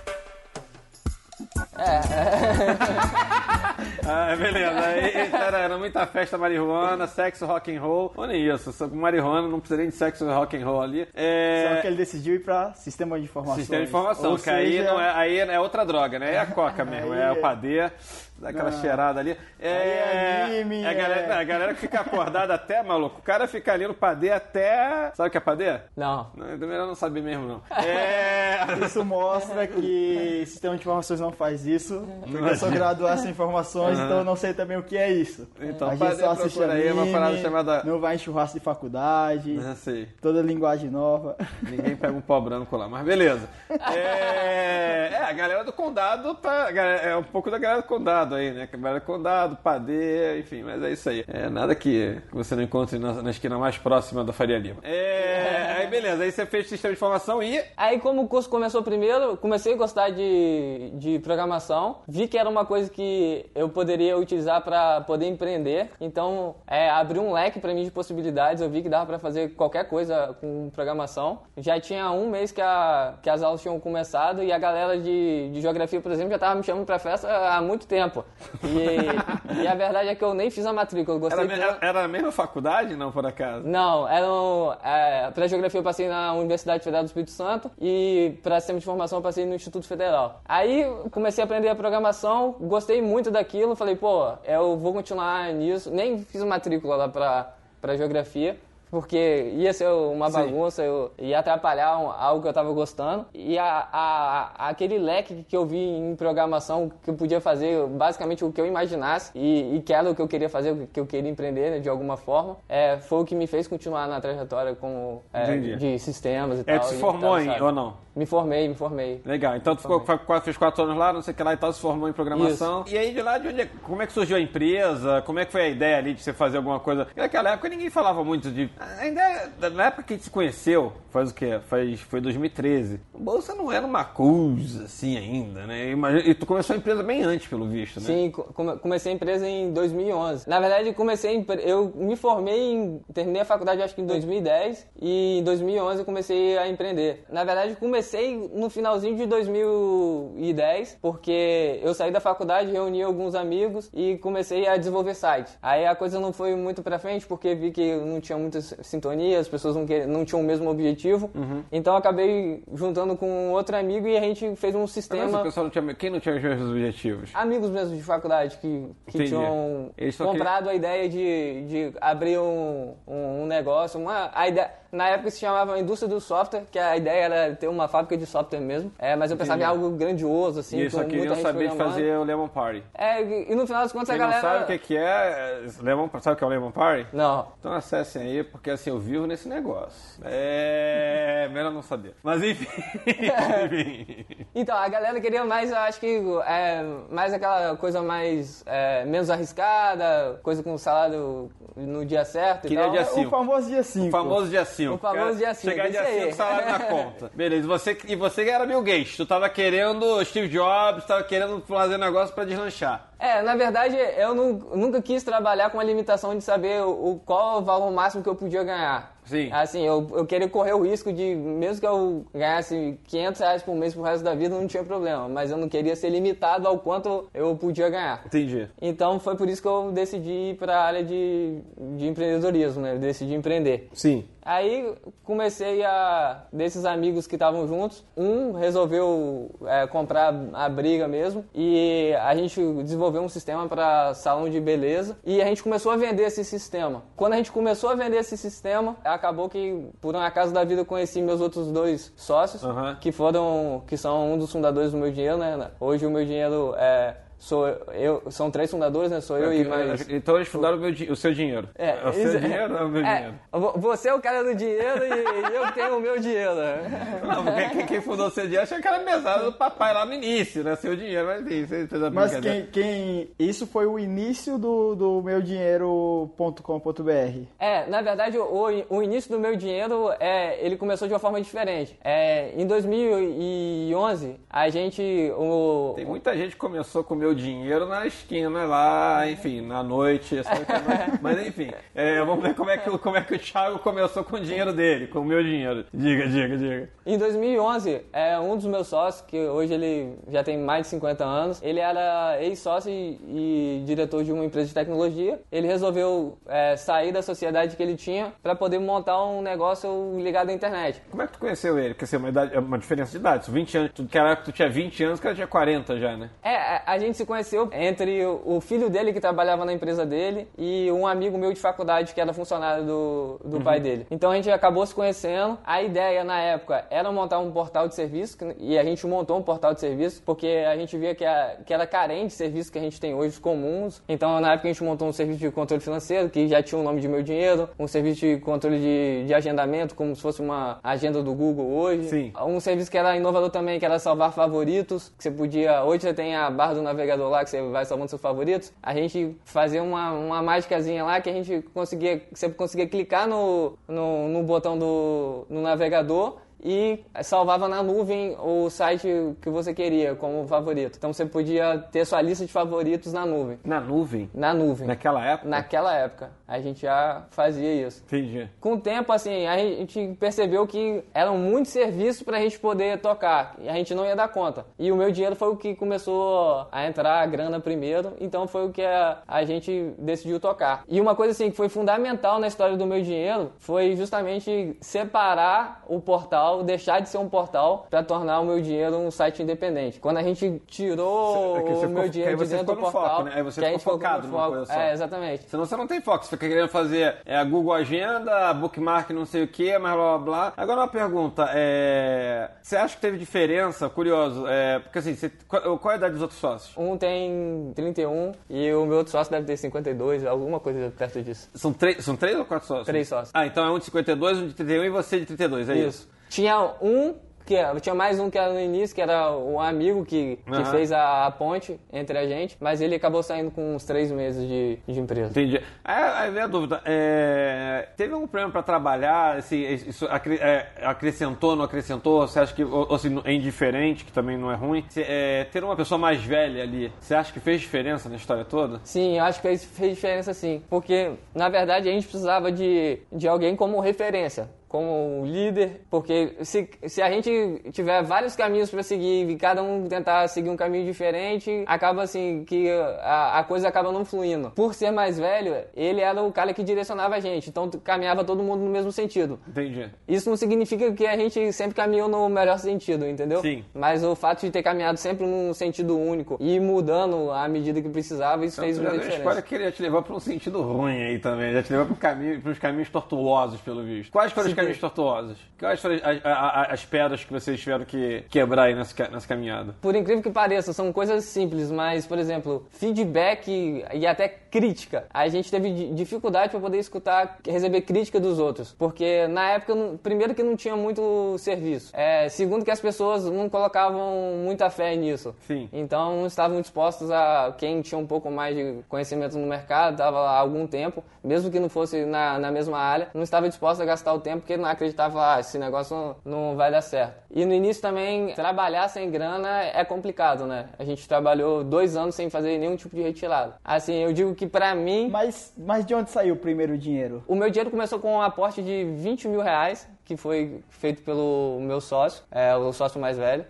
É, 1.77 3.25
Ah, 4.07 4.35
beleza. 4.35 4.79
Aí, 4.79 5.11
era, 5.33 5.57
era 5.57 5.77
muita 5.77 6.05
festa 6.05 6.37
marihuana, 6.37 7.07
sexo, 7.07 7.45
rock 7.45 7.75
and 7.75 7.81
roll. 7.81 8.13
Nem 8.27 8.47
isso, 8.47 8.71
só 8.71 8.87
com 8.87 8.95
marihuana, 8.95 9.47
não 9.47 9.59
precisa 9.59 9.79
nem 9.81 9.89
de 9.89 9.95
sexo 9.95 10.25
e 10.25 10.31
rock 10.31 10.55
and 10.55 10.65
roll 10.65 10.81
ali. 10.81 11.07
É... 11.13 11.73
Só 11.75 11.81
que 11.81 11.87
ele 11.87 11.95
decidiu 11.95 12.35
ir 12.35 12.39
pra 12.43 12.73
sistema 12.73 13.17
de 13.17 13.25
informações. 13.25 13.61
Sistema 13.61 13.81
de 13.81 13.89
informação, 13.89 14.31
Ou 14.31 14.37
que 14.37 14.49
aí, 14.49 14.77
seja, 14.77 14.91
não 14.91 15.01
é, 15.01 15.11
aí 15.11 15.39
é 15.39 15.59
outra 15.59 15.83
droga, 15.83 16.19
né? 16.19 16.35
É 16.35 16.39
a 16.39 16.45
coca 16.45 16.85
mesmo, 16.85 17.13
Aí 17.13 17.21
é 17.21 17.31
o 17.31 17.37
é- 17.37 17.39
padê, 17.39 17.91
dá 18.37 18.49
aquela 18.49 18.71
Não. 18.71 18.81
cheirada 18.81 19.19
ali. 19.19 19.37
É, 19.59 19.69
é 19.69 20.43
anime, 20.45 20.83
é 20.83 20.89
a, 20.89 20.93
galera, 20.93 21.21
é- 21.21 21.33
a 21.33 21.43
galera 21.43 21.73
que 21.73 21.79
fica 21.81 22.01
acordada 22.01 22.53
até, 22.53 22.83
maluco, 22.83 23.19
o 23.19 23.23
cara 23.23 23.47
fica 23.47 23.73
ali 23.73 23.87
no 23.87 23.93
padê 23.93 24.31
até... 24.31 25.11
Sabe 25.15 25.29
o 25.29 25.31
que 25.31 25.37
é 25.37 25.41
padê? 25.41 25.79
não. 25.95 26.27
Não, 26.35 26.47
é 26.49 26.57
melhor 26.57 26.87
não 26.87 26.95
saber 26.95 27.21
mesmo, 27.21 27.47
não. 27.47 27.61
É... 27.85 28.55
Isso 28.85 29.03
mostra 29.05 29.67
que 29.67 30.43
sistema 30.47 30.75
de 30.75 30.81
informações 30.81 31.19
não 31.19 31.31
faz 31.31 31.65
isso. 31.65 32.07
Porque 32.21 32.37
eu 32.37 32.55
sou 32.55 32.71
graduado 32.71 33.25
em 33.27 33.29
informações, 33.29 33.97
então 33.99 34.19
eu 34.19 34.23
não 34.23 34.35
sei 34.35 34.53
também 34.53 34.77
o 34.77 34.83
que 34.83 34.97
é 34.97 35.11
isso. 35.11 35.47
Então, 35.59 35.89
a 35.89 35.95
gente 35.95 36.15
só 36.17 36.31
assiste 36.31 36.63
aí, 36.63 36.91
uma 36.91 37.05
parada 37.07 37.37
chamada- 37.37 37.83
Não 37.83 37.99
vai 37.99 38.15
em 38.15 38.17
churrasco 38.17 38.57
de 38.57 38.63
faculdade, 38.63 39.53
Não 39.53 39.75
sei. 39.75 40.07
toda 40.21 40.41
linguagem 40.41 40.89
nova. 40.89 41.35
Ninguém 41.61 41.95
pega 41.95 42.13
um 42.13 42.21
pau 42.21 42.41
branco 42.41 42.75
lá, 42.75 42.87
mas 42.87 43.03
beleza. 43.05 43.47
É, 43.95 45.09
é, 45.13 45.23
a 45.23 45.31
galera 45.33 45.63
do 45.63 45.71
condado 45.71 46.33
tá. 46.35 46.69
É 47.03 47.15
um 47.15 47.23
pouco 47.23 47.49
da 47.51 47.57
galera 47.57 47.81
do 47.81 47.87
condado 47.87 48.24
aí, 48.33 48.51
né? 48.51 48.67
A 48.71 48.77
galera 48.77 48.99
do 48.99 49.05
condado, 49.05 49.57
padê, 49.57 50.39
enfim, 50.39 50.63
mas 50.63 50.81
é 50.81 50.91
isso 50.91 51.09
aí. 51.09 51.23
É 51.27 51.49
nada 51.49 51.75
que 51.75 52.17
você 52.31 52.55
não 52.55 52.63
encontre 52.63 52.97
na, 52.97 53.21
na 53.21 53.29
esquina 53.29 53.57
mais 53.57 53.77
próxima 53.77 54.23
da 54.23 54.33
Faria 54.33 54.57
Lima. 54.57 54.79
É, 54.83 55.75
aí 55.77 55.87
beleza, 55.87 56.23
aí 56.23 56.31
você 56.31 56.45
fez 56.45 56.67
sistema 56.67 56.93
de 56.93 56.97
informação 56.97 57.43
e. 57.43 57.61
Aí, 57.75 57.99
como 57.99 58.23
o 58.23 58.27
curso 58.27 58.49
começou 58.49 58.81
primeiro, 58.81 59.37
comecei 59.37 59.73
a 59.73 59.77
gostar 59.77 60.09
de, 60.09 60.91
de 60.95 61.19
programação. 61.19 61.97
Vi 62.07 62.27
que 62.27 62.37
era 62.37 62.49
uma 62.49 62.65
coisa 62.65 62.89
que 62.89 63.45
eu 63.53 63.69
poderia 63.69 64.17
utilizar 64.17 64.61
para 64.61 65.01
poder 65.01 65.27
empreender. 65.27 65.89
Então, 65.99 66.55
é, 66.67 66.89
abriu 66.89 67.21
um 67.21 67.33
leque 67.33 67.59
para 67.59 67.73
mim 67.73 67.83
de 67.83 67.91
possibilidades. 67.91 68.61
Eu 68.61 68.69
vi 68.69 68.81
que 68.81 68.89
dava 68.89 69.05
para 69.05 69.19
fazer 69.19 69.55
qualquer 69.55 69.87
coisa 69.87 70.35
com 70.39 70.69
programação. 70.73 71.39
Já 71.57 71.79
tinha 71.79 72.11
um 72.11 72.29
mês 72.29 72.51
que, 72.51 72.61
a, 72.61 73.15
que 73.21 73.29
as 73.29 73.41
aulas 73.43 73.61
tinham 73.61 73.79
começado 73.79 74.43
e 74.43 74.51
a 74.51 74.57
galera 74.57 74.97
de, 74.97 75.49
de 75.51 75.61
geografia, 75.61 75.99
por 75.99 76.11
exemplo, 76.11 76.31
já 76.31 76.39
tava 76.39 76.55
me 76.55 76.63
chamando 76.63 76.85
para 76.85 76.99
festa 76.99 77.27
há 77.27 77.61
muito 77.61 77.87
tempo. 77.87 78.14
E, 78.63 79.61
e 79.63 79.67
a 79.67 79.73
verdade 79.75 80.09
é 80.09 80.15
que 80.15 80.23
eu 80.23 80.33
nem 80.33 80.49
fiz 80.49 80.65
a 80.65 80.73
matrícula. 80.73 81.17
Eu 81.17 81.21
gostei 81.21 81.43
Era, 81.43 81.49
tanto- 81.55 81.77
era, 81.83 81.87
era 81.89 82.03
a 82.03 82.07
mesma 82.07 82.31
faculdade, 82.31 82.95
não, 82.95 83.11
por 83.11 83.25
acaso? 83.25 83.65
não, 83.67 84.07
eram. 84.07 84.75
É, 84.83 85.31
para 85.31 85.47
geografia 85.47 85.79
eu 85.79 85.83
passei 85.83 86.07
na 86.07 86.33
Universidade 86.33 86.83
Federal 86.83 87.03
do 87.03 87.07
Espírito 87.07 87.31
Santo 87.31 87.71
e 87.79 88.37
para 88.43 88.59
sistema 88.59 88.79
de 88.79 88.83
informação 88.85 89.19
eu 89.19 89.23
passei 89.23 89.45
no 89.45 89.55
Instituto 89.55 89.87
Federal. 89.87 90.41
Aí 90.45 90.85
comecei 91.11 91.41
a 91.43 91.45
aprender 91.45 91.69
a 91.69 91.75
programação, 91.75 92.55
gostei 92.59 93.01
muito 93.01 93.31
daquilo, 93.31 93.75
falei, 93.75 93.95
pô, 93.95 94.27
eu 94.45 94.77
vou 94.77 94.93
continuar 94.93 95.51
nisso. 95.53 95.89
Nem 95.91 96.19
fiz 96.23 96.43
matrícula 96.43 96.95
lá 96.95 97.09
para 97.09 97.53
para 97.81 97.95
geografia. 97.97 98.57
Porque 98.89 99.51
ia 99.55 99.73
ser 99.73 99.87
uma 99.89 100.27
bagunça, 100.39 100.83
eu 100.83 101.11
ia 101.17 101.39
atrapalhar 101.39 101.97
um- 101.97 102.09
algo 102.11 102.41
que 102.41 102.47
eu 102.47 102.53
tava 102.53 102.71
gostando. 102.71 103.25
E 103.33 103.57
a, 103.57 103.87
a- 103.91 104.69
aquele 104.69 104.97
leque 104.97 105.43
que 105.47 105.55
eu 105.57 105.65
vi 105.65 105.77
em 105.77 106.15
programação, 106.15 106.91
que 107.03 107.09
eu 107.09 107.13
podia 107.15 107.41
fazer 107.41 107.85
basicamente 107.87 108.45
o 108.45 108.51
que 108.51 108.61
eu 108.61 108.65
imaginasse, 108.65 109.31
e, 109.35 109.75
e 109.77 109.81
que 109.81 109.93
era 109.93 110.09
o 110.09 110.15
que 110.15 110.21
eu 110.21 110.27
queria 110.27 110.49
fazer, 110.49 110.71
o 110.71 110.87
que 110.87 110.99
eu 110.99 111.05
queria 111.05 111.29
empreender 111.29 111.71
né, 111.71 111.79
de 111.79 111.89
alguma 111.89 112.15
forma, 112.15 112.57
é, 112.69 112.97
foi 112.97 113.19
o 113.21 113.25
que 113.25 113.35
me 113.35 113.47
fez 113.47 113.67
continuar 113.67 114.07
na 114.07 114.21
trajetória 114.21 114.75
como, 114.75 115.23
é, 115.33 115.43
de 115.77 115.99
sistemas 115.99 116.59
e 116.59 116.63
tal. 116.63 116.75
É, 116.75 116.79
se 116.83 116.95
formou 116.95 117.31
tal, 117.31 117.39
em, 117.41 117.61
ou 117.61 117.71
não? 117.71 118.04
Me 118.15 118.25
formei, 118.25 118.67
me 118.67 118.75
formei. 118.75 119.21
Legal, 119.25 119.57
então 119.57 119.75
tu 119.75 119.81
ficou, 119.81 119.99
quatro- 119.99 120.41
fez 120.45 120.55
quatro 120.55 120.83
anos 120.83 120.95
lá, 120.97 121.11
não 121.11 121.21
sei 121.21 121.33
o 121.33 121.37
que 121.37 121.43
lá 121.43 121.53
e 121.53 121.57
tal, 121.57 121.73
se 121.73 121.81
formou 121.81 122.07
em 122.07 122.13
programação. 122.13 122.85
E 122.87 122.97
aí 122.97 123.13
de 123.13 123.21
lá, 123.21 123.37
de 123.37 123.49
onde 123.49 123.61
é, 123.61 123.69
como 123.83 124.01
é 124.01 124.07
que 124.07 124.13
surgiu 124.13 124.37
a 124.37 124.39
empresa? 124.39 125.21
Como 125.25 125.37
é 125.37 125.45
que 125.45 125.51
foi 125.51 125.61
a 125.63 125.67
ideia 125.69 125.97
ali 125.97 126.13
de 126.13 126.21
você 126.23 126.31
fazer 126.31 126.57
alguma 126.57 126.79
coisa? 126.79 127.05
Porque 127.05 127.19
naquela 127.19 127.51
época 127.51 127.67
ninguém 127.67 127.89
falava 127.89 128.23
muito 128.23 128.49
de... 128.51 128.69
Ainda, 128.99 129.51
na 129.71 129.85
época 129.87 130.03
que 130.03 130.13
a 130.13 130.15
gente 130.15 130.23
se 130.25 130.29
conheceu, 130.31 130.93
faz 131.09 131.31
o 131.31 131.33
quê? 131.33 131.59
Faz, 131.67 131.99
foi 132.01 132.21
2013. 132.21 133.01
O 133.13 133.19
Bolsa 133.19 133.53
não 133.53 133.69
era 133.69 133.85
uma 133.85 134.05
coisa 134.05 134.85
assim 134.85 135.17
ainda, 135.17 135.67
né? 135.67 135.91
E 136.25 136.33
tu 136.33 136.45
começou 136.45 136.73
a 136.73 136.77
empresa 136.77 137.03
bem 137.03 137.21
antes, 137.23 137.47
pelo 137.47 137.67
visto, 137.67 137.99
né? 137.99 138.05
Sim, 138.05 138.31
co- 138.31 138.43
come- 138.53 138.77
comecei 138.77 139.11
a 139.11 139.15
empresa 139.15 139.45
em 139.47 139.73
2011. 139.73 140.47
Na 140.47 140.59
verdade, 140.59 140.93
comecei 140.93 141.45
eu 141.65 141.91
me 141.95 142.15
formei, 142.15 142.71
em, 142.73 142.99
terminei 143.13 143.41
a 143.41 143.45
faculdade 143.45 143.81
acho 143.81 143.93
que 143.93 144.01
em 144.01 144.05
2010 144.05 144.87
e 145.01 145.39
em 145.39 145.43
2011 145.43 145.99
eu 145.99 146.05
comecei 146.05 146.57
a 146.57 146.67
empreender. 146.69 147.25
Na 147.29 147.43
verdade, 147.43 147.75
comecei 147.75 148.04
no 148.53 148.69
finalzinho 148.69 149.15
de 149.15 149.25
2010, 149.25 150.97
porque 151.01 151.79
eu 151.83 151.93
saí 151.93 152.11
da 152.11 152.19
faculdade, 152.19 152.71
reuni 152.71 153.01
alguns 153.01 153.35
amigos 153.35 153.89
e 153.93 154.17
comecei 154.17 154.67
a 154.67 154.77
desenvolver 154.77 155.13
site. 155.15 155.51
Aí 155.61 155.85
a 155.85 155.95
coisa 155.95 156.19
não 156.19 156.31
foi 156.33 156.55
muito 156.55 156.81
pra 156.83 156.99
frente 156.99 157.25
porque 157.25 157.55
vi 157.55 157.71
que 157.71 157.95
não 157.95 158.19
tinha 158.19 158.37
muitas 158.37 158.75
sintonias, 158.81 159.41
as 159.41 159.47
pessoas 159.47 159.75
não, 159.75 159.85
que- 159.85 160.05
não 160.05 160.25
tinham 160.25 160.41
o 160.41 160.43
mesmo 160.43 160.69
objetivo. 160.69 161.29
Então 161.71 161.93
eu 161.93 161.97
acabei 161.97 162.63
juntando 162.73 163.15
com 163.15 163.51
outro 163.51 163.75
amigo 163.77 164.07
e 164.07 164.17
a 164.17 164.21
gente 164.21 164.55
fez 164.55 164.75
um 164.75 164.81
Mas 164.81 164.91
sistema 164.91 165.39
o 165.39 165.43
pessoal 165.43 165.63
não 165.65 165.71
tinha, 165.71 165.93
quem 165.93 166.09
não 166.09 166.19
tinha 166.19 166.35
os 166.35 166.41
mesmos 166.43 166.69
objetivos? 166.69 167.29
amigos 167.33 167.69
mesmo 167.69 167.95
de 167.95 168.03
faculdade 168.03 168.57
que, 168.57 168.89
que 169.07 169.17
tinham 169.27 169.91
comprado 170.31 170.69
a 170.69 170.75
ideia 170.75 171.09
de, 171.09 171.61
de 171.67 171.93
abrir 172.01 172.37
um, 172.39 172.93
um, 173.07 173.43
um 173.43 173.45
negócio. 173.45 173.99
Uma, 173.99 174.29
a 174.33 174.47
ideia, 174.47 174.71
na 174.95 175.09
época 175.09 175.31
se 175.31 175.39
chamava 175.39 175.79
indústria 175.79 176.09
do 176.09 176.19
software, 176.19 176.63
que 176.71 176.79
a 176.79 176.97
ideia 176.97 177.25
era 177.25 177.55
ter 177.55 177.67
uma 177.67 177.87
fábrica 177.87 178.17
de 178.17 178.25
software 178.25 178.59
mesmo. 178.59 178.91
É, 178.97 179.15
mas 179.15 179.31
eu 179.31 179.37
pensava 179.37 179.59
em 179.59 179.65
Entendi. 179.65 179.83
algo 179.83 179.97
grandioso, 179.97 180.59
assim, 180.59 180.77
e 180.77 180.81
muita 180.81 181.05
queriam 181.05 181.35
gente 181.35 181.43
saber 181.43 181.69
de 181.69 181.75
fazer 181.77 182.17
o 182.17 182.23
Lemon 182.23 182.47
Party. 182.47 182.83
É, 182.93 183.21
e 183.21 183.55
e 183.55 183.55
no 183.55 183.65
final 183.65 183.83
das 183.83 183.91
contas 183.91 184.09
Quem 184.09 184.15
a 184.15 184.19
galera... 184.19 184.41
não 184.41 184.49
sabe 184.49 184.63
o 184.63 184.67
que 184.67 184.77
que 184.79 184.97
é, 184.97 185.01
é 185.01 185.67
Lemon, 185.81 186.09
sabe 186.19 186.35
o 186.35 186.37
que 186.37 186.43
é 186.43 186.47
o 186.47 186.49
Lemon 186.49 186.71
Party? 186.71 187.07
Não. 187.13 187.47
Então 187.59 187.73
acessem 187.73 188.21
aí, 188.23 188.43
porque 188.43 188.71
assim, 188.71 188.89
eu 188.89 188.99
vivo 188.99 189.25
nesse 189.27 189.47
negócio. 189.47 190.21
É. 190.23 191.47
Melhor 191.53 191.71
não 191.71 191.81
saber. 191.81 192.15
Mas 192.23 192.41
enfim. 192.43 192.67
enfim. 193.05 194.25
Então, 194.53 194.75
a 194.75 194.87
galera 194.87 195.19
queria 195.19 195.45
mais, 195.45 195.69
eu 195.71 195.77
acho 195.77 195.99
que, 195.99 196.21
é, 196.47 196.83
mais 197.09 197.33
aquela 197.33 197.75
coisa 197.77 198.01
mais, 198.01 198.63
é, 198.65 199.05
menos 199.05 199.29
arriscada, 199.29 200.39
coisa 200.41 200.63
com 200.63 200.77
salário 200.77 201.51
no 201.75 202.05
dia 202.05 202.23
certo 202.23 202.65
e 202.65 202.69
Queria 202.69 202.83
tal. 202.83 202.91
dia 202.91 203.01
O 203.01 203.05
cinco. 203.05 203.29
famoso 203.29 203.67
dia 203.67 203.83
5. 203.83 204.07
O 204.07 204.11
famoso 204.11 204.49
dia 204.49 204.65
5. 204.65 204.84
O 204.93 204.97
famoso 204.97 205.37
dia 205.37 205.53
cinco, 205.53 205.73
Chegar 205.73 205.89
dia 205.89 206.01
isso 206.01 206.11
aí. 206.11 206.21
5, 206.25 206.35
salário 206.35 206.71
na 206.71 206.79
conta. 206.79 207.31
Beleza, 207.35 207.63
e 207.63 207.67
você, 207.67 207.97
e 208.07 208.15
você 208.15 208.49
era 208.49 208.65
Bill 208.65 208.81
Gates. 208.81 209.17
Tu 209.17 209.25
tava 209.25 209.49
querendo 209.49 210.23
Steve 210.25 210.47
Jobs, 210.47 211.05
tava 211.05 211.23
querendo 211.23 211.61
fazer 211.67 211.97
negócio 211.97 212.33
pra 212.33 212.43
deslanchar. 212.45 213.09
É, 213.19 213.41
na 213.41 213.55
verdade, 213.55 213.95
eu 214.17 214.35
nu- 214.35 214.61
nunca 214.75 215.01
quis 215.01 215.23
trabalhar 215.23 215.69
com 215.69 215.79
a 215.79 215.83
limitação 215.83 216.37
de 216.37 216.43
saber 216.43 216.81
o, 216.83 216.89
o- 217.13 217.19
qual 217.25 217.59
o 217.59 217.61
valor 217.61 217.91
máximo 217.91 218.21
que 218.23 218.29
eu 218.29 218.35
podia 218.35 218.63
ganhar. 218.63 219.13
Sim. 219.25 219.49
Assim, 219.51 219.83
eu, 219.83 220.07
eu 220.13 220.23
queria 220.25 220.47
correr 220.47 220.73
o 220.73 220.83
risco 220.85 221.11
de, 221.11 221.33
mesmo 221.33 221.79
que 221.81 221.87
eu 221.87 222.25
ganhasse 222.31 222.99
500 223.07 223.41
reais 223.41 223.63
por 223.63 223.73
mês 223.75 223.91
pro 223.93 224.03
resto 224.03 224.23
da 224.23 224.35
vida, 224.35 224.53
não 224.55 224.67
tinha 224.67 224.83
problema. 224.83 225.27
Mas 225.27 225.49
eu 225.49 225.57
não 225.57 225.67
queria 225.67 225.95
ser 225.95 226.09
limitado 226.09 226.67
ao 226.67 226.77
quanto 226.77 227.27
eu 227.33 227.55
podia 227.55 227.89
ganhar. 227.89 228.21
Entendi. 228.23 228.67
Então 228.79 229.19
foi 229.19 229.35
por 229.35 229.49
isso 229.49 229.63
que 229.63 229.67
eu 229.67 229.91
decidi 229.91 230.51
ir 230.51 230.57
para 230.57 230.77
a 230.77 230.83
área 230.83 231.03
de, 231.03 231.59
de 231.97 232.05
empreendedorismo, 232.07 232.83
né? 232.83 232.93
Eu 232.93 232.99
decidi 232.99 233.33
empreender. 233.33 233.89
Sim. 233.93 234.25
Aí 234.43 234.93
comecei 235.23 235.83
a. 235.83 236.43
Desses 236.53 236.85
amigos 236.85 237.25
que 237.25 237.35
estavam 237.35 237.67
juntos, 237.67 238.05
um 238.15 238.51
resolveu 238.51 239.49
é, 239.65 239.87
comprar 239.87 240.31
a 240.53 240.69
briga 240.69 241.07
mesmo 241.07 241.43
e 241.51 242.13
a 242.21 242.35
gente 242.35 242.61
desenvolveu 242.83 243.04
um 243.19 243.29
sistema 243.29 243.67
para 243.67 244.13
salão 244.13 244.49
de 244.49 244.59
beleza 244.59 245.17
e 245.25 245.41
a 245.41 245.45
gente 245.45 245.63
começou 245.63 245.91
a 245.91 245.97
vender 245.97 246.23
esse 246.23 246.43
sistema. 246.43 247.03
Quando 247.15 247.33
a 247.33 247.37
gente 247.37 247.51
começou 247.51 247.89
a 247.89 247.95
vender 247.95 248.17
esse 248.17 248.37
sistema, 248.37 248.95
acabou 249.03 249.49
que, 249.49 249.89
por 250.01 250.15
um 250.15 250.19
acaso 250.19 250.53
da 250.53 250.63
vida, 250.63 250.81
eu 250.81 250.85
conheci 250.85 251.21
meus 251.21 251.41
outros 251.41 251.71
dois 251.71 252.11
sócios, 252.15 252.63
Aham. 252.63 252.97
que 252.99 253.11
foram. 253.11 253.83
que 253.87 253.97
são 253.97 254.33
um 254.33 254.37
dos 254.37 254.51
fundadores 254.51 254.91
do 254.91 254.97
meu 254.97 255.11
dinheiro, 255.11 255.37
né? 255.37 255.71
Hoje 255.79 256.05
o 256.05 256.09
meu 256.09 256.23
dinheiro 256.25 256.73
é. 256.77 257.17
Sou 257.37 257.67
eu, 257.67 258.23
são 258.31 258.49
três 258.49 258.71
fundadores, 258.71 259.11
né? 259.11 259.21
Sou 259.21 259.37
eu 259.37 259.53
e 259.53 259.63
mais. 259.65 260.07
Então 260.09 260.35
eles 260.37 260.47
fundaram 260.47 260.77
o, 260.77 260.79
meu 260.79 260.91
o 261.11 261.15
seu 261.15 261.33
dinheiro. 261.33 261.67
o 262.07 262.13
seu 262.13 262.23
isso- 262.29 262.39
dinheiro 262.39 262.73
ou 262.73 262.79
é 262.79 262.83
o 262.83 262.89
meu 262.89 263.01
é, 263.05 263.15
dinheiro? 263.15 263.35
vo- 263.51 263.73
Você 263.79 264.09
é 264.09 264.13
o 264.13 264.21
cara 264.21 264.43
do 264.43 264.55
dinheiro 264.55 265.03
e, 265.05 265.55
eu 265.55 265.71
tenho 265.73 265.97
o 265.97 266.01
meu 266.01 266.19
dinheiro. 266.19 266.55
Não, 267.25 267.43
porque 267.43 267.69
quem, 267.69 267.85
quem 267.85 268.01
fundou 268.01 268.27
o 268.27 268.31
seu 268.31 268.43
dinheiro 268.45 268.63
achou 268.63 268.79
que 268.79 268.87
era 268.87 268.99
mesada 269.03 269.43
do 269.45 269.53
papai 269.53 269.93
lá 269.93 270.05
no 270.05 270.13
início, 270.13 270.63
né? 270.63 270.75
Seu 270.75 270.95
dinheiro, 270.95 271.27
mas 271.27 271.41
enfim, 271.41 271.65
você 271.65 271.87
fez 271.87 272.03
a 272.03 272.09
Mas 272.09 272.39
quem, 272.39 272.65
quem. 272.67 273.29
Isso 273.37 273.67
foi 273.67 273.85
o 273.85 273.99
início 273.99 274.57
do, 274.57 274.95
do 274.95 275.21
meu 275.21 275.41
dinheiro.com.br. 275.41 277.11
É, 277.59 277.85
na 277.87 278.01
verdade, 278.01 278.37
o, 278.37 278.85
o 278.89 279.03
início 279.03 279.31
do 279.31 279.39
meu 279.39 279.55
dinheiro, 279.55 280.09
é, 280.19 280.63
ele 280.65 280.77
começou 280.77 281.07
de 281.07 281.13
uma 281.13 281.19
forma 281.19 281.39
diferente. 281.41 281.97
É, 282.03 282.51
em 282.55 282.65
2011, 282.65 284.39
a 284.49 284.69
gente... 284.69 285.31
O, 285.37 285.93
Tem 285.95 286.05
muita 286.05 286.35
gente 286.35 286.51
que 286.51 286.57
começou 286.57 287.03
com 287.03 287.13
o 287.13 287.17
meu 287.17 287.24
dinheiro 287.33 287.87
na 287.87 288.05
esquina 288.05 288.65
lá, 288.65 289.27
enfim, 289.29 289.61
na 289.61 289.81
noite. 289.81 290.35
Mas 291.21 291.47
enfim, 291.47 291.71
é, 291.93 292.19
vamos 292.23 292.43
ver 292.43 292.53
como 292.55 292.69
é, 292.69 292.77
que, 292.77 292.89
o- 292.89 292.99
como 292.99 293.17
é 293.17 293.21
que 293.21 293.33
o 293.35 293.39
Thiago 293.39 293.79
começou 293.79 294.23
com 294.23 294.35
o 294.35 294.39
dinheiro 294.39 294.73
dele, 294.73 295.07
com 295.07 295.19
o 295.19 295.25
meu 295.25 295.41
dinheiro. 295.43 295.85
Diga, 295.93 296.27
diga, 296.27 296.57
diga. 296.57 296.89
Em 297.05 297.17
2011, 297.17 298.01
é, 298.11 298.37
um 298.39 298.55
dos 298.55 298.65
meus 298.65 298.87
sócios, 298.87 299.25
que 299.27 299.37
hoje 299.47 299.73
ele 299.73 300.17
já 300.29 300.43
tem 300.43 300.57
mais 300.57 300.83
de 300.83 300.87
50 300.89 301.23
anos, 301.23 301.61
ele 301.63 301.79
era 301.79 302.37
ex-sócio 302.41 302.91
e, 302.91 303.19
e 303.27 303.83
diretor 303.85 304.23
de 304.23 304.31
uma 304.31 304.43
empresa 304.43 304.67
de 304.67 304.73
tecnologia. 304.73 305.39
Ele 305.51 305.67
resolveu 305.67 306.37
é, 306.47 306.75
sair 306.75 307.11
da 307.11 307.21
sociedade 307.21 307.75
que 307.75 307.83
ele 307.83 307.95
tinha 307.95 308.33
para 308.43 308.55
poder 308.55 308.79
montar 308.79 309.23
um 309.23 309.41
negócio 309.41 310.17
ligado 310.19 310.49
à 310.49 310.53
internet. 310.53 311.01
Como 311.09 311.21
é 311.21 311.27
que 311.27 311.33
tu 311.33 311.39
conheceu 311.39 311.77
ele? 311.79 311.89
Porque 311.93 312.05
assim, 312.05 312.15
é 312.15 312.19
uma, 312.19 312.29
idade, 312.29 312.55
é 312.55 312.59
uma 312.59 312.77
diferença 312.77 313.11
de 313.11 313.17
idade. 313.17 313.49
20 313.51 313.77
anos, 313.77 313.91
tu, 313.93 314.05
caraca, 314.07 314.43
tu 314.43 314.51
tinha 314.51 314.69
20 314.69 315.03
anos, 315.03 315.19
o 315.19 315.21
cara 315.21 315.35
tinha 315.35 315.47
40 315.47 315.99
já, 315.99 316.17
né? 316.17 316.29
É, 316.43 316.55
a- 316.55 316.83
a 316.87 316.97
gente 317.15 317.17
se 317.17 317.25
conheceu 317.25 317.69
entre 317.71 318.25
o 318.25 318.59
filho 318.59 318.89
dele 318.89 319.13
que 319.13 319.19
trabalhava 319.21 319.63
na 319.65 319.71
empresa 319.73 320.05
dele 320.05 320.47
e 320.57 320.91
um 320.91 321.07
amigo 321.07 321.37
meu 321.37 321.53
de 321.53 321.59
faculdade 321.59 322.13
que 322.13 322.19
era 322.19 322.33
funcionário 322.33 322.83
do, 322.85 323.39
do 323.43 323.61
pai 323.61 323.79
dele. 323.79 324.05
Então 324.11 324.31
a 324.31 324.35
gente 324.35 324.51
acabou 324.51 324.85
se 324.85 324.93
conhecendo. 324.93 325.57
A 325.63 325.81
ideia 325.81 326.23
na 326.23 326.39
época 326.39 326.85
era 326.89 327.11
montar 327.11 327.39
um 327.39 327.51
portal 327.51 327.87
de 327.87 327.95
serviço 327.95 328.37
e 328.59 328.77
a 328.77 328.83
gente 328.83 329.07
montou 329.07 329.37
um 329.37 329.41
portal 329.41 329.73
de 329.73 329.79
serviço 329.79 330.21
porque 330.25 330.47
a 330.69 330.75
gente 330.75 330.97
via 330.97 331.15
que, 331.15 331.23
a- 331.23 331.57
que 331.65 331.73
era 331.73 331.87
carente 331.87 332.27
de 332.27 332.33
serviços 332.33 332.69
que 332.69 332.77
a 332.77 332.81
gente 332.81 332.99
tem 332.99 333.13
hoje 333.15 333.39
comuns. 333.39 334.01
Então 334.09 334.39
na 334.41 334.53
época 334.53 334.67
a 334.67 334.71
gente 334.73 334.83
montou 334.83 335.07
um 335.07 335.13
serviço 335.13 335.39
de 335.39 335.49
controle 335.51 335.81
financeiro 335.81 336.29
que 336.29 336.47
já 336.47 336.61
tinha 336.61 336.79
o 336.79 336.83
nome 336.83 336.99
de 336.99 337.07
meu 337.07 337.23
dinheiro, 337.23 337.69
um 337.79 337.87
serviço 337.87 338.19
de 338.21 338.37
controle 338.37 338.77
de, 338.79 339.23
de 339.27 339.33
agendamento 339.33 339.95
como 339.95 340.15
se 340.15 340.21
fosse 340.21 340.41
uma 340.41 340.79
agenda 340.83 341.23
do 341.23 341.33
Google 341.33 341.71
hoje. 341.73 342.09
Sim. 342.09 342.33
Um 342.45 342.59
serviço 342.59 342.91
que 342.91 342.97
era 342.97 343.15
inovador 343.15 343.49
também, 343.49 343.79
que 343.79 343.85
era 343.85 343.99
salvar 343.99 344.33
favoritos, 344.33 345.11
que 345.17 345.23
você 345.23 345.31
podia. 345.31 345.83
Hoje 345.83 346.01
você 346.01 346.13
tem 346.13 346.35
a 346.35 346.49
barra 346.49 346.73
do 346.73 346.81
navegador 346.81 347.04
lá, 347.29 347.43
que 347.43 347.49
você 347.49 347.61
vai 347.61 347.85
salvando 347.85 348.09
seus 348.09 348.21
favoritos. 348.21 348.71
A 348.81 348.93
gente 348.93 349.35
fazia 349.45 349.83
uma, 349.83 350.11
uma 350.11 350.41
mágicazinha 350.41 351.03
lá 351.03 351.21
que 351.21 351.29
a 351.29 351.33
gente 351.33 351.61
conseguia. 351.73 352.21
Você 352.31 352.49
conseguia 352.49 352.87
clicar 352.87 353.27
no, 353.27 353.77
no, 353.87 354.27
no 354.29 354.43
botão 354.43 354.77
do 354.77 355.45
no 355.49 355.61
navegador 355.61 356.37
e 356.63 357.03
salvava 357.23 357.67
na 357.67 357.81
nuvem 357.83 358.35
o 358.39 358.69
site 358.69 359.07
que 359.41 359.49
você 359.49 359.73
queria 359.73 360.15
como 360.15 360.47
favorito. 360.47 360.95
Então 360.97 361.13
você 361.13 361.25
podia 361.25 361.77
ter 361.91 362.05
sua 362.05 362.21
lista 362.21 362.45
de 362.45 362.51
favoritos 362.51 363.13
na 363.13 363.25
nuvem. 363.25 363.59
Na 363.63 363.79
nuvem. 363.79 364.29
Na 364.33 364.53
nuvem. 364.53 364.87
Naquela 364.87 365.25
época? 365.25 365.49
Naquela 365.49 365.95
época. 365.95 366.31
A 366.47 366.59
gente 366.59 366.81
já 366.81 367.25
fazia 367.31 367.87
isso. 367.87 368.03
Entendi. 368.05 368.49
Com 368.59 368.73
o 368.73 368.79
tempo, 368.79 369.11
assim, 369.11 369.47
a 369.47 369.57
gente 369.57 370.15
percebeu 370.19 370.67
que 370.67 371.03
eram 371.13 371.37
muitos 371.37 371.71
serviços 371.71 372.23
pra 372.23 372.39
gente 372.39 372.59
poder 372.59 372.99
tocar 373.01 373.55
e 373.59 373.67
a 373.67 373.73
gente 373.73 373.93
não 373.95 374.05
ia 374.05 374.15
dar 374.15 374.27
conta. 374.27 374.65
E 374.77 374.91
o 374.91 374.95
meu 374.95 375.11
dinheiro 375.11 375.35
foi 375.35 375.49
o 375.49 375.57
que 375.57 375.75
começou 375.75 376.67
a 376.71 376.85
entrar 376.85 377.21
a 377.21 377.25
grana 377.25 377.59
primeiro, 377.59 378.13
então 378.19 378.47
foi 378.47 378.65
o 378.65 378.71
que 378.71 378.83
a, 378.83 379.19
a 379.27 379.43
gente 379.43 379.93
decidiu 379.97 380.39
tocar. 380.39 380.83
E 380.87 381.01
uma 381.01 381.15
coisa 381.15 381.31
assim 381.31 381.49
que 381.49 381.57
foi 381.57 381.69
fundamental 381.69 382.39
na 382.39 382.47
história 382.47 382.77
do 382.77 382.85
meu 382.85 383.01
dinheiro 383.01 383.51
foi 383.57 383.95
justamente 383.95 384.77
separar 384.79 385.83
o 385.87 385.99
portal, 385.99 386.44
deixar 386.63 386.99
de 387.01 387.09
ser 387.09 387.17
um 387.17 387.27
portal 387.29 387.87
pra 387.89 388.03
tornar 388.03 388.39
o 388.39 388.45
meu 388.45 388.61
dinheiro 388.61 388.97
um 388.97 389.11
site 389.11 389.41
independente. 389.43 389.99
Quando 389.99 390.17
a 390.17 390.23
gente 390.23 390.61
tirou 390.67 391.57
É 391.57 391.61
você 391.61 391.85
o 391.85 391.89
meu 391.89 392.03
ficou- 392.03 392.09
dinheiro 392.09 392.31
aí 392.39 392.45
de 392.47 392.51
dentro 392.51 392.65
do 392.75 392.81
portal, 392.81 393.09
foco, 393.09 393.23
né? 393.23 393.31
Aí 393.35 393.43
você 393.43 393.61
ficou 393.61 393.79
focado 393.79 394.27
numa 394.27 394.47
coisa 394.47 394.65
só. 394.65 394.73
É, 394.73 394.93
exatamente. 394.93 395.43
Senão 395.49 395.65
você 395.65 395.75
não 395.75 395.87
tem 395.87 396.01
foco. 396.01 396.23
Você 396.25 396.31
fica 396.31 396.47
querendo 396.47 396.69
fazer 396.69 397.17
é, 397.25 397.37
a 397.37 397.43
Google 397.43 397.73
Agenda, 397.73 398.49
a 398.49 398.53
Bookmark 398.53 399.09
não 399.11 399.25
sei 399.25 399.43
o 399.43 399.47
que, 399.47 399.77
mas 399.77 399.93
blá 399.93 400.17
blá 400.17 400.17
blá. 400.17 400.53
Agora 400.57 400.81
uma 400.81 400.87
pergunta. 400.87 401.49
É... 401.53 402.49
Você 402.61 402.75
acha 402.75 402.95
que 402.95 403.01
teve 403.01 403.17
diferença? 403.17 403.89
Curioso. 403.89 404.45
É... 404.47 404.79
Porque 404.79 404.99
assim, 404.99 405.15
você... 405.15 405.31
qual 405.47 405.91
é 405.91 405.93
a 405.93 405.97
idade 405.97 406.13
dos 406.13 406.21
outros 406.21 406.39
sócios? 406.39 406.75
Um 406.77 406.97
tem 406.97 407.71
31 407.75 408.31
e 408.49 408.71
o 408.73 408.85
meu 408.85 408.97
outro 408.97 409.11
sócio 409.11 409.31
deve 409.31 409.45
ter 409.45 409.57
52, 409.57 410.25
alguma 410.25 410.59
coisa 410.59 410.91
perto 410.97 411.21
disso. 411.21 411.49
São, 411.53 411.71
três 411.73 412.03
são 412.03 412.15
três 412.15 412.37
ou 412.37 412.45
quatro 412.45 412.67
sócios? 412.67 412.85
Três 412.85 413.07
sócios. 413.07 413.31
Ah, 413.33 413.45
então 413.45 413.65
é 413.65 413.71
um 413.71 413.79
de 413.79 413.85
52, 413.85 414.37
um 414.39 414.47
de 414.47 414.53
31 414.53 414.83
e 414.85 414.89
você 414.89 415.19
de 415.19 415.25
32, 415.25 415.69
é 415.69 415.75
isso? 415.75 416.09
Tinha 416.29 416.73
um 416.81 417.15
que 417.45 417.55
tinha 417.79 417.93
mais 417.93 418.19
um 418.19 418.27
que 418.27 418.39
era 418.39 418.51
no 418.51 418.59
início, 418.59 418.95
que 418.95 419.01
era 419.03 419.31
um 419.37 419.59
amigo 419.59 420.03
que, 420.03 420.37
que 420.37 420.51
Aham. 420.51 420.65
fez 420.65 420.91
a, 420.91 421.27
a 421.27 421.31
ponte 421.31 421.79
entre 421.93 422.17
a 422.17 422.25
gente, 422.25 422.57
mas 422.59 422.81
ele 422.81 422.95
acabou 422.95 423.21
saindo 423.21 423.51
com 423.51 423.75
uns 423.75 423.85
três 423.85 424.09
meses 424.11 424.47
de, 424.47 424.79
de 424.91 424.99
empresa. 424.99 425.29
Entendi. 425.29 425.61
Aí, 425.83 426.03
aí 426.03 426.31
vem 426.31 426.41
a 426.41 426.47
dúvida. 426.47 426.81
é, 426.85 427.87
teve 427.95 428.15
algum 428.15 428.25
problema 428.25 428.51
pra 428.51 428.63
trabalhar? 428.63 429.43
Se 429.43 429.55
isso 429.57 430.07
acre- 430.09 430.39
é, 430.41 430.71
acrescentou, 430.81 431.55
não 431.55 431.65
acrescentou? 431.65 432.27
Você 432.27 432.39
acha 432.39 432.51
que 432.51 432.63
ou, 432.63 432.87
ou 432.89 432.97
se 432.97 433.15
é 433.23 433.33
indiferente, 433.33 434.05
que 434.05 434.11
também 434.11 434.37
não 434.39 434.51
é 434.51 434.55
ruim? 434.55 434.83
Se, 434.89 435.03
é, 435.03 435.43
ter 435.51 435.63
uma 435.63 435.75
pessoa 435.75 435.99
mais 435.99 436.23
velha 436.23 436.63
ali, 436.63 436.91
você 436.99 437.13
acha 437.13 437.31
que 437.31 437.39
fez 437.39 437.61
diferença 437.61 438.09
na 438.09 438.15
história 438.15 438.43
toda? 438.43 438.81
Sim, 438.83 439.19
eu 439.19 439.23
acho 439.23 439.39
que 439.39 439.47
fez, 439.47 439.63
fez 439.63 439.93
diferença 439.93 440.33
sim. 440.33 440.63
Porque, 440.67 441.11
na 441.35 441.47
verdade, 441.47 441.87
a 441.87 441.91
gente 441.91 442.07
precisava 442.07 442.51
de, 442.51 442.97
de 443.11 443.27
alguém 443.27 443.55
como 443.55 443.79
referência. 443.79 444.49
Como 444.75 445.25
líder, 445.25 445.79
porque 445.89 446.33
se, 446.41 446.69
se 446.85 447.01
a 447.01 447.09
gente 447.09 447.61
tiver 447.71 448.03
vários 448.03 448.35
caminhos 448.35 448.69
para 448.69 448.83
seguir 448.83 449.29
e 449.29 449.37
cada 449.37 449.63
um 449.63 449.87
tentar 449.87 450.27
seguir 450.27 450.49
um 450.49 450.57
caminho 450.57 450.83
diferente, 450.83 451.63
acaba 451.65 452.03
assim 452.03 452.43
que 452.45 452.69
a, 452.69 453.39
a 453.39 453.43
coisa 453.45 453.69
acaba 453.69 453.89
não 453.93 454.03
fluindo. 454.03 454.51
Por 454.51 454.73
ser 454.73 454.91
mais 454.91 455.17
velho, 455.17 455.55
ele 455.73 456.01
era 456.01 456.21
o 456.21 456.29
cara 456.29 456.53
que 456.53 456.61
direcionava 456.61 457.15
a 457.15 457.21
gente, 457.21 457.49
então 457.49 457.69
caminhava 457.81 458.25
todo 458.25 458.43
mundo 458.43 458.65
no 458.65 458.69
mesmo 458.69 458.91
sentido. 458.91 459.39
Entendi. 459.47 459.89
Isso 460.05 460.29
não 460.29 460.35
significa 460.35 460.91
que 460.91 461.07
a 461.07 461.15
gente 461.15 461.53
sempre 461.53 461.73
caminhou 461.73 462.09
no 462.09 462.27
melhor 462.27 462.59
sentido, 462.59 463.07
entendeu? 463.07 463.39
Sim. 463.41 463.63
Mas 463.73 464.03
o 464.03 464.13
fato 464.13 464.41
de 464.41 464.51
ter 464.51 464.61
caminhado 464.61 464.97
sempre 464.97 465.25
num 465.25 465.53
sentido 465.53 465.97
único 465.97 466.35
e 466.37 466.59
mudando 466.59 467.31
à 467.31 467.47
medida 467.47 467.81
que 467.81 467.87
precisava, 467.87 468.45
isso 468.45 468.59
fez 468.59 468.77
Então, 468.77 468.83
já 468.83 468.89
muita 468.89 469.05
diferença. 469.05 469.21
spoiler 469.21 469.43
que 469.45 469.55
ele 469.55 469.63
ia 469.63 469.71
te 469.71 469.81
levar 469.81 470.01
pra 470.01 470.13
um 470.13 470.19
sentido 470.19 470.61
ruim 470.61 471.01
aí 471.01 471.17
também. 471.17 471.53
Já 471.53 471.63
te 471.63 471.71
levou 471.71 471.85
pro 471.87 471.95
caminho, 471.95 472.41
pros 472.41 472.59
caminhos 472.59 472.89
tortuosos, 472.89 473.61
pelo 473.61 473.81
visto. 473.81 474.11
Quais 474.11 474.33
foram 474.33 474.49
os 474.49 474.53
Sim. 474.53 474.64
Caminhos 474.65 474.79
tortuosos? 474.79 475.37
Quais 475.57 475.79
foram 475.81 475.95
as, 475.95 476.25
a- 476.25 476.29
a- 476.33 476.73
as 476.73 476.83
pedras 476.85 477.23
que 477.23 477.31
vocês 477.31 477.59
tiveram 477.59 477.85
que 477.85 478.23
quebrar 478.29 478.63
aí 478.63 478.75
nessa, 478.75 479.07
nessa 479.09 479.27
caminhada? 479.27 479.75
Por 479.81 479.95
incrível 479.95 480.21
que 480.21 480.29
pareça, 480.29 480.73
são 480.73 480.91
coisas 480.91 481.23
simples, 481.25 481.71
mas, 481.71 482.05
por 482.05 482.17
exemplo, 482.19 482.65
feedback 482.71 483.83
e 483.93 484.05
até 484.07 484.27
crítica. 484.27 485.05
A 485.13 485.27
gente 485.27 485.49
teve 485.51 485.71
di- 485.71 485.93
dificuldade 485.93 486.49
para 486.49 486.59
poder 486.59 486.77
escutar, 486.79 487.37
receber 487.47 487.81
crítica 487.81 488.19
dos 488.19 488.39
outros. 488.39 488.73
Porque 488.77 489.27
na 489.27 489.51
época, 489.51 489.73
primeiro 490.03 490.33
que 490.35 490.43
não 490.43 490.55
tinha 490.55 490.75
muito 490.75 491.37
serviço. 491.37 491.91
É, 491.93 492.27
segundo 492.29 492.63
que 492.65 492.71
as 492.71 492.79
pessoas 492.81 493.25
não 493.25 493.49
colocavam 493.49 494.33
muita 494.43 494.69
fé 494.69 494.95
nisso. 494.95 495.35
Sim. 495.47 495.69
Então 495.71 496.17
não 496.17 496.27
estavam 496.27 496.59
dispostos 496.61 497.09
a 497.11 497.53
quem 497.57 497.81
tinha 497.81 497.97
um 497.99 498.05
pouco 498.07 498.29
mais 498.31 498.55
de 498.55 498.79
conhecimento 498.87 499.37
no 499.37 499.47
mercado, 499.47 499.93
estava 499.93 500.19
há 500.19 500.37
algum 500.37 500.65
tempo, 500.67 501.03
mesmo 501.23 501.49
que 501.51 501.59
não 501.59 501.69
fosse 501.69 502.05
na, 502.05 502.39
na 502.39 502.51
mesma 502.51 502.77
área, 502.77 503.07
não 503.13 503.23
estava 503.23 503.47
disposto 503.47 503.81
a 503.81 503.85
gastar 503.85 504.13
o 504.13 504.19
tempo 504.19 504.45
porque 504.55 504.57
não 504.57 504.69
acreditava, 504.69 505.35
ah, 505.35 505.39
esse 505.39 505.57
negócio 505.57 505.95
não, 505.95 506.15
não 506.49 506.55
vai 506.55 506.71
dar 506.71 506.81
certo. 506.81 507.23
E 507.29 507.45
no 507.45 507.53
início 507.53 507.81
também, 507.81 508.33
trabalhar 508.33 508.87
sem 508.87 509.09
grana 509.11 509.63
é 509.63 509.83
complicado, 509.83 510.45
né? 510.45 510.69
A 510.79 510.83
gente 510.83 511.07
trabalhou 511.07 511.63
dois 511.63 511.95
anos 511.95 512.15
sem 512.15 512.29
fazer 512.29 512.57
nenhum 512.57 512.75
tipo 512.75 512.95
de 512.95 513.01
retirada. 513.01 513.55
Assim, 513.63 513.95
eu 513.95 514.13
digo 514.13 514.33
que 514.33 514.47
pra 514.47 514.73
mim, 514.73 515.09
Mas, 515.11 515.53
mas 515.57 515.85
de 515.85 515.93
onde 515.93 516.09
saiu 516.09 516.35
o 516.35 516.37
primeiro 516.37 516.77
dinheiro? 516.77 517.23
o 517.27 517.35
meu 517.35 517.49
dinheiro 517.49 517.69
começou 517.69 517.99
com 517.99 518.15
um 518.15 518.21
aporte 518.21 518.61
de 518.61 518.83
20 518.95 519.27
mil 519.27 519.41
reais, 519.41 519.87
que 520.05 520.15
foi 520.15 520.61
feito 520.69 521.01
pelo 521.01 521.59
meu 521.61 521.81
sócio, 521.81 522.23
é, 522.31 522.55
o 522.55 522.71
sócio 522.71 523.01
mais 523.01 523.17
velho. 523.17 523.43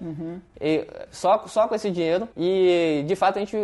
E 0.60 0.88
só, 1.12 1.44
só 1.48 1.68
com 1.68 1.76
esse 1.76 1.92
dinheiro. 1.92 2.28
E 2.36 3.04
de 3.06 3.16
fato 3.16 3.38
a 3.38 3.40
gente 3.40 3.58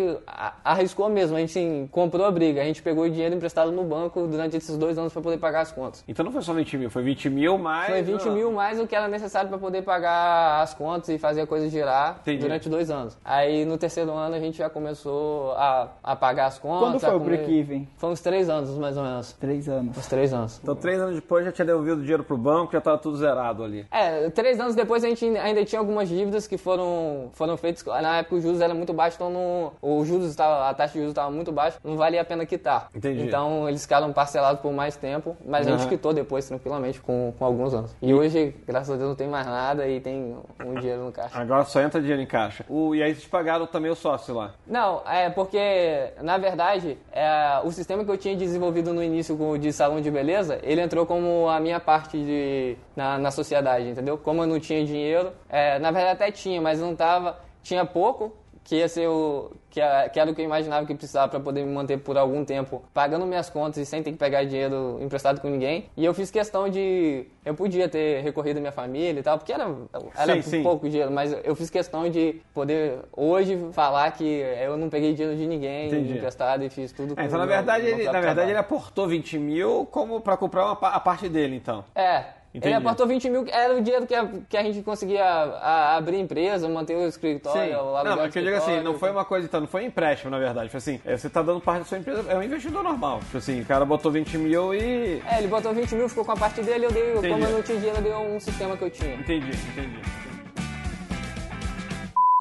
arriscou 0.63 1.09
mesmo. 1.09 1.37
A 1.37 1.39
gente 1.39 1.51
assim, 1.51 1.89
comprou 1.91 2.25
a 2.25 2.31
briga. 2.31 2.61
A 2.61 2.65
gente 2.65 2.81
pegou 2.81 3.05
o 3.05 3.09
dinheiro 3.09 3.33
emprestado 3.33 3.71
no 3.71 3.83
banco 3.83 4.27
durante 4.27 4.57
esses 4.57 4.77
dois 4.77 4.97
anos 4.97 5.13
para 5.13 5.21
poder 5.21 5.37
pagar 5.37 5.61
as 5.61 5.71
contas. 5.71 6.03
Então 6.07 6.25
não 6.25 6.31
foi 6.31 6.41
só 6.41 6.53
20 6.53 6.77
mil, 6.77 6.89
foi 6.89 7.03
20 7.03 7.29
mil 7.29 7.57
mais. 7.57 7.89
Foi 7.89 8.01
20 8.01 8.27
ah, 8.27 8.31
mil 8.31 8.51
mais 8.51 8.79
o 8.79 8.85
que 8.85 8.95
era 8.95 9.07
necessário 9.07 9.49
para 9.49 9.57
poder 9.57 9.83
pagar 9.83 10.61
as 10.61 10.73
contas 10.73 11.09
e 11.09 11.17
fazer 11.17 11.41
a 11.41 11.47
coisa 11.47 11.69
girar 11.69 12.17
Entendi. 12.21 12.39
durante 12.39 12.69
dois 12.69 12.89
anos. 12.89 13.17
Aí 13.23 13.63
no 13.65 13.77
terceiro 13.77 14.11
ano 14.11 14.35
a 14.35 14.39
gente 14.39 14.57
já 14.57 14.69
começou 14.69 15.51
a, 15.53 15.87
a 16.03 16.15
pagar 16.15 16.47
as 16.47 16.59
contas. 16.59 16.89
Quando 16.89 16.99
foi 16.99 17.15
o 17.15 17.19
break-even? 17.19 17.87
Foi 17.97 18.09
uns 18.09 18.19
três 18.19 18.49
anos, 18.49 18.77
mais 18.77 18.97
ou 18.97 19.03
menos. 19.03 19.33
Três 19.33 19.69
anos. 19.69 19.97
Uns 19.97 20.07
três 20.07 20.33
anos. 20.33 20.59
Então 20.61 20.75
três 20.75 20.99
anos 20.99 21.15
depois 21.15 21.45
já 21.45 21.51
tinha 21.51 21.65
devolvido 21.65 21.97
o 21.97 22.01
dinheiro 22.01 22.23
pro 22.23 22.37
banco, 22.37 22.73
já 22.81 22.83
tava 22.83 22.97
tudo 22.97 23.17
zerado 23.17 23.63
ali. 23.63 23.85
É, 23.91 24.29
três 24.31 24.59
anos 24.59 24.75
depois 24.75 25.03
a 25.03 25.07
gente 25.07 25.25
ainda 25.37 25.63
tinha 25.63 25.79
algumas 25.79 26.09
dívidas 26.09 26.47
que 26.47 26.57
foram, 26.57 27.29
foram 27.33 27.55
feitas. 27.55 27.85
Na 27.85 28.17
época 28.17 28.35
o 28.35 28.41
juros 28.41 28.59
era 28.59 28.73
muito 28.73 28.91
baixo, 28.91 29.15
então 29.15 29.29
não, 29.29 29.71
o 29.81 30.03
juros 30.03 30.29
estava, 30.29 30.69
a 30.69 30.73
taxa 30.73 30.93
de 30.93 30.99
juros 30.99 31.11
estava 31.11 31.29
muito 31.29 31.51
baixa, 31.51 31.77
não 31.83 31.95
valia 31.95 32.21
a 32.21 32.25
pena 32.25 32.45
quitar. 32.45 32.89
Entendi. 32.95 33.21
Então 33.21 33.69
eles 33.69 33.83
ficaram 33.83 34.11
parcelados 34.11 34.61
por 34.61 34.73
mais 34.73 34.95
tempo, 34.95 35.37
mas 35.45 35.67
a 35.67 35.71
gente 35.71 35.87
quitou 35.87 36.13
depois 36.13 36.47
tranquilamente 36.47 36.99
com, 36.99 37.33
com 37.37 37.45
alguns 37.45 37.73
anos. 37.73 37.95
E 38.01 38.13
hoje, 38.13 38.55
graças 38.65 38.89
a 38.89 38.97
Deus, 38.97 39.09
não 39.09 39.15
tem 39.15 39.27
mais 39.27 39.45
nada 39.45 39.87
e 39.87 39.99
tem 39.99 40.35
um 40.65 40.73
dinheiro 40.75 41.05
no 41.05 41.11
caixa. 41.11 41.37
Agora 41.37 41.63
só 41.65 41.79
entra 41.81 42.01
dinheiro 42.01 42.21
em 42.21 42.25
caixa. 42.25 42.65
O, 42.67 42.95
e 42.95 43.03
aí 43.03 43.13
vocês 43.13 43.27
pagaram 43.27 43.67
também 43.67 43.91
o 43.91 43.95
sócio 43.95 44.33
lá. 44.33 44.53
Não, 44.65 45.01
é 45.07 45.29
porque, 45.29 46.13
na 46.21 46.37
verdade, 46.37 46.97
é, 47.11 47.59
o 47.63 47.71
sistema 47.71 48.03
que 48.03 48.11
eu 48.11 48.17
tinha 48.17 48.35
desenvolvido 48.35 48.93
no 48.93 49.03
início 49.03 49.37
de 49.57 49.71
salão 49.71 50.01
de 50.01 50.09
beleza, 50.09 50.59
ele 50.63 50.81
entrou 50.81 51.05
como 51.05 51.47
a 51.49 51.59
minha 51.59 51.79
parte 51.79 52.17
de, 52.17 52.70
na, 52.95 53.17
na 53.17 53.31
sociedade, 53.31 53.87
entendeu? 53.89 54.17
Como 54.17 54.41
eu 54.43 54.47
não 54.47 54.59
tinha 54.59 54.83
dinheiro, 54.85 55.31
é, 55.49 55.79
na 55.79 55.91
verdade 55.91 56.13
até 56.13 56.31
tinha, 56.31 56.61
mas 56.61 56.79
não 56.79 56.95
tava, 56.95 57.37
tinha 57.63 57.85
pouco, 57.85 58.35
que 58.63 58.75
ia 58.75 58.87
ser 58.87 59.07
o 59.07 59.51
que, 59.71 59.81
era- 59.81 60.05
o 60.07 60.35
que 60.35 60.41
eu 60.41 60.45
imaginava 60.45 60.85
que 60.85 60.93
precisava 60.93 61.27
para 61.27 61.39
poder 61.39 61.65
me 61.65 61.73
manter 61.73 61.97
por 61.97 62.15
algum 62.15 62.45
tempo 62.45 62.83
pagando 62.93 63.25
minhas 63.25 63.49
contas 63.49 63.77
e 63.77 63.85
sem 63.87 64.03
ter 64.03 64.11
que 64.11 64.17
pegar 64.19 64.43
dinheiro 64.43 64.99
emprestado 65.01 65.41
com 65.41 65.49
ninguém. 65.49 65.89
E 65.97 66.05
eu 66.05 66.13
fiz 66.13 66.29
questão 66.29 66.69
de 66.69 67.25
eu 67.43 67.55
podia 67.55 67.89
ter 67.89 68.21
recorrido 68.21 68.57
à 68.57 68.59
minha 68.59 68.71
família 68.71 69.19
e 69.19 69.23
tal, 69.23 69.39
porque 69.39 69.51
era 69.51 69.67
era 70.15 70.35
Sim, 70.35 70.41
sim. 70.43 70.63
pouco 70.63 70.87
dinheiro, 70.87 71.09
mas 71.11 71.35
eu 71.43 71.55
fiz 71.55 71.71
questão 71.71 72.07
de 72.07 72.39
poder 72.53 72.99
hoje 73.17 73.57
falar 73.71 74.11
que 74.11 74.23
eu 74.23 74.77
não 74.77 74.89
peguei 74.89 75.13
dinheiro 75.15 75.35
de 75.35 75.47
ninguém 75.47 75.87
Entendi. 75.87 76.13
emprestado 76.13 76.63
e 76.63 76.69
fiz 76.69 76.91
tudo 76.91 77.15
É, 77.19 77.25
então 77.25 77.39
na 77.39 77.45
o 77.45 77.47
meu- 77.47 77.55
verdade, 77.57 77.83
meu 77.85 77.93
ele, 77.95 78.03
na 78.11 78.21
verdade 78.21 78.51
ele 78.51 78.59
aportou 78.59 79.07
20 79.07 79.39
mil 79.39 79.87
como 79.89 80.21
pra 80.21 80.37
comprar 80.37 80.65
uma, 80.65 80.73
a 80.73 80.99
parte 80.99 81.27
dele, 81.27 81.55
então. 81.55 81.83
É. 81.95 82.25
Entendi. 82.53 82.67
Ele 82.67 82.75
aportou 82.75 83.07
20 83.07 83.29
mil, 83.29 83.45
era 83.49 83.73
o 83.77 83.81
dinheiro 83.81 84.05
que 84.05 84.13
a, 84.13 84.27
que 84.49 84.57
a 84.57 84.63
gente 84.63 84.81
conseguia 84.81 85.23
a- 85.23 85.95
abrir 85.95 86.19
empresa, 86.19 86.67
manter 86.67 86.97
o 86.97 87.07
escritório, 87.07 87.61
Sim. 87.61 87.75
o 87.75 87.95
aluguel 87.95 88.03
Não, 88.03 88.21
mas 88.23 88.33
que 88.33 88.39
eu 88.39 88.43
digo 88.43 88.57
assim, 88.57 88.81
não 88.81 88.99
foi 88.99 89.09
uma 89.09 89.23
coisa, 89.23 89.45
então, 89.47 89.61
não 89.61 89.67
foi 89.67 89.83
um 89.83 89.85
empréstimo, 89.87 90.29
na 90.29 90.37
verdade. 90.37 90.67
Foi 90.67 90.79
assim, 90.79 90.99
é, 91.05 91.15
você 91.15 91.29
tá 91.29 91.41
dando 91.41 91.61
parte 91.61 91.79
da 91.79 91.85
sua 91.85 91.97
empresa, 91.97 92.25
é 92.29 92.35
um 92.35 92.43
investidor 92.43 92.83
normal. 92.83 93.19
Tipo 93.21 93.37
assim, 93.37 93.61
o 93.61 93.65
cara 93.65 93.85
botou 93.85 94.11
20 94.11 94.37
mil 94.37 94.75
e. 94.75 95.21
É, 95.31 95.37
ele 95.37 95.47
botou 95.47 95.73
20 95.73 95.95
mil, 95.95 96.09
ficou 96.09 96.25
com 96.25 96.33
a 96.33 96.35
parte 96.35 96.61
dele, 96.61 96.87
eu 96.87 96.91
dei, 96.91 97.11
Entendi. 97.13 97.29
como 97.29 97.45
eu 97.45 97.51
não 97.51 97.61
tinha 97.61 97.77
dinheiro, 97.77 97.97
eu 97.99 98.03
dei 98.03 98.13
um 98.13 98.39
sistema 98.39 98.75
que 98.75 98.83
eu 98.83 98.89
tinha. 98.89 99.13
Entendi, 99.15 99.47
entendi. 99.71 99.99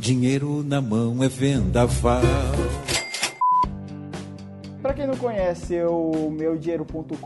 Dinheiro 0.01 0.65
na 0.65 0.81
mão 0.81 1.23
é 1.23 1.29
vendaval. 1.29 2.21
Quem 5.01 5.07
não 5.07 5.17
conhece 5.17 5.83
o 5.85 6.31
meudinheiro.com.br, 6.31 7.17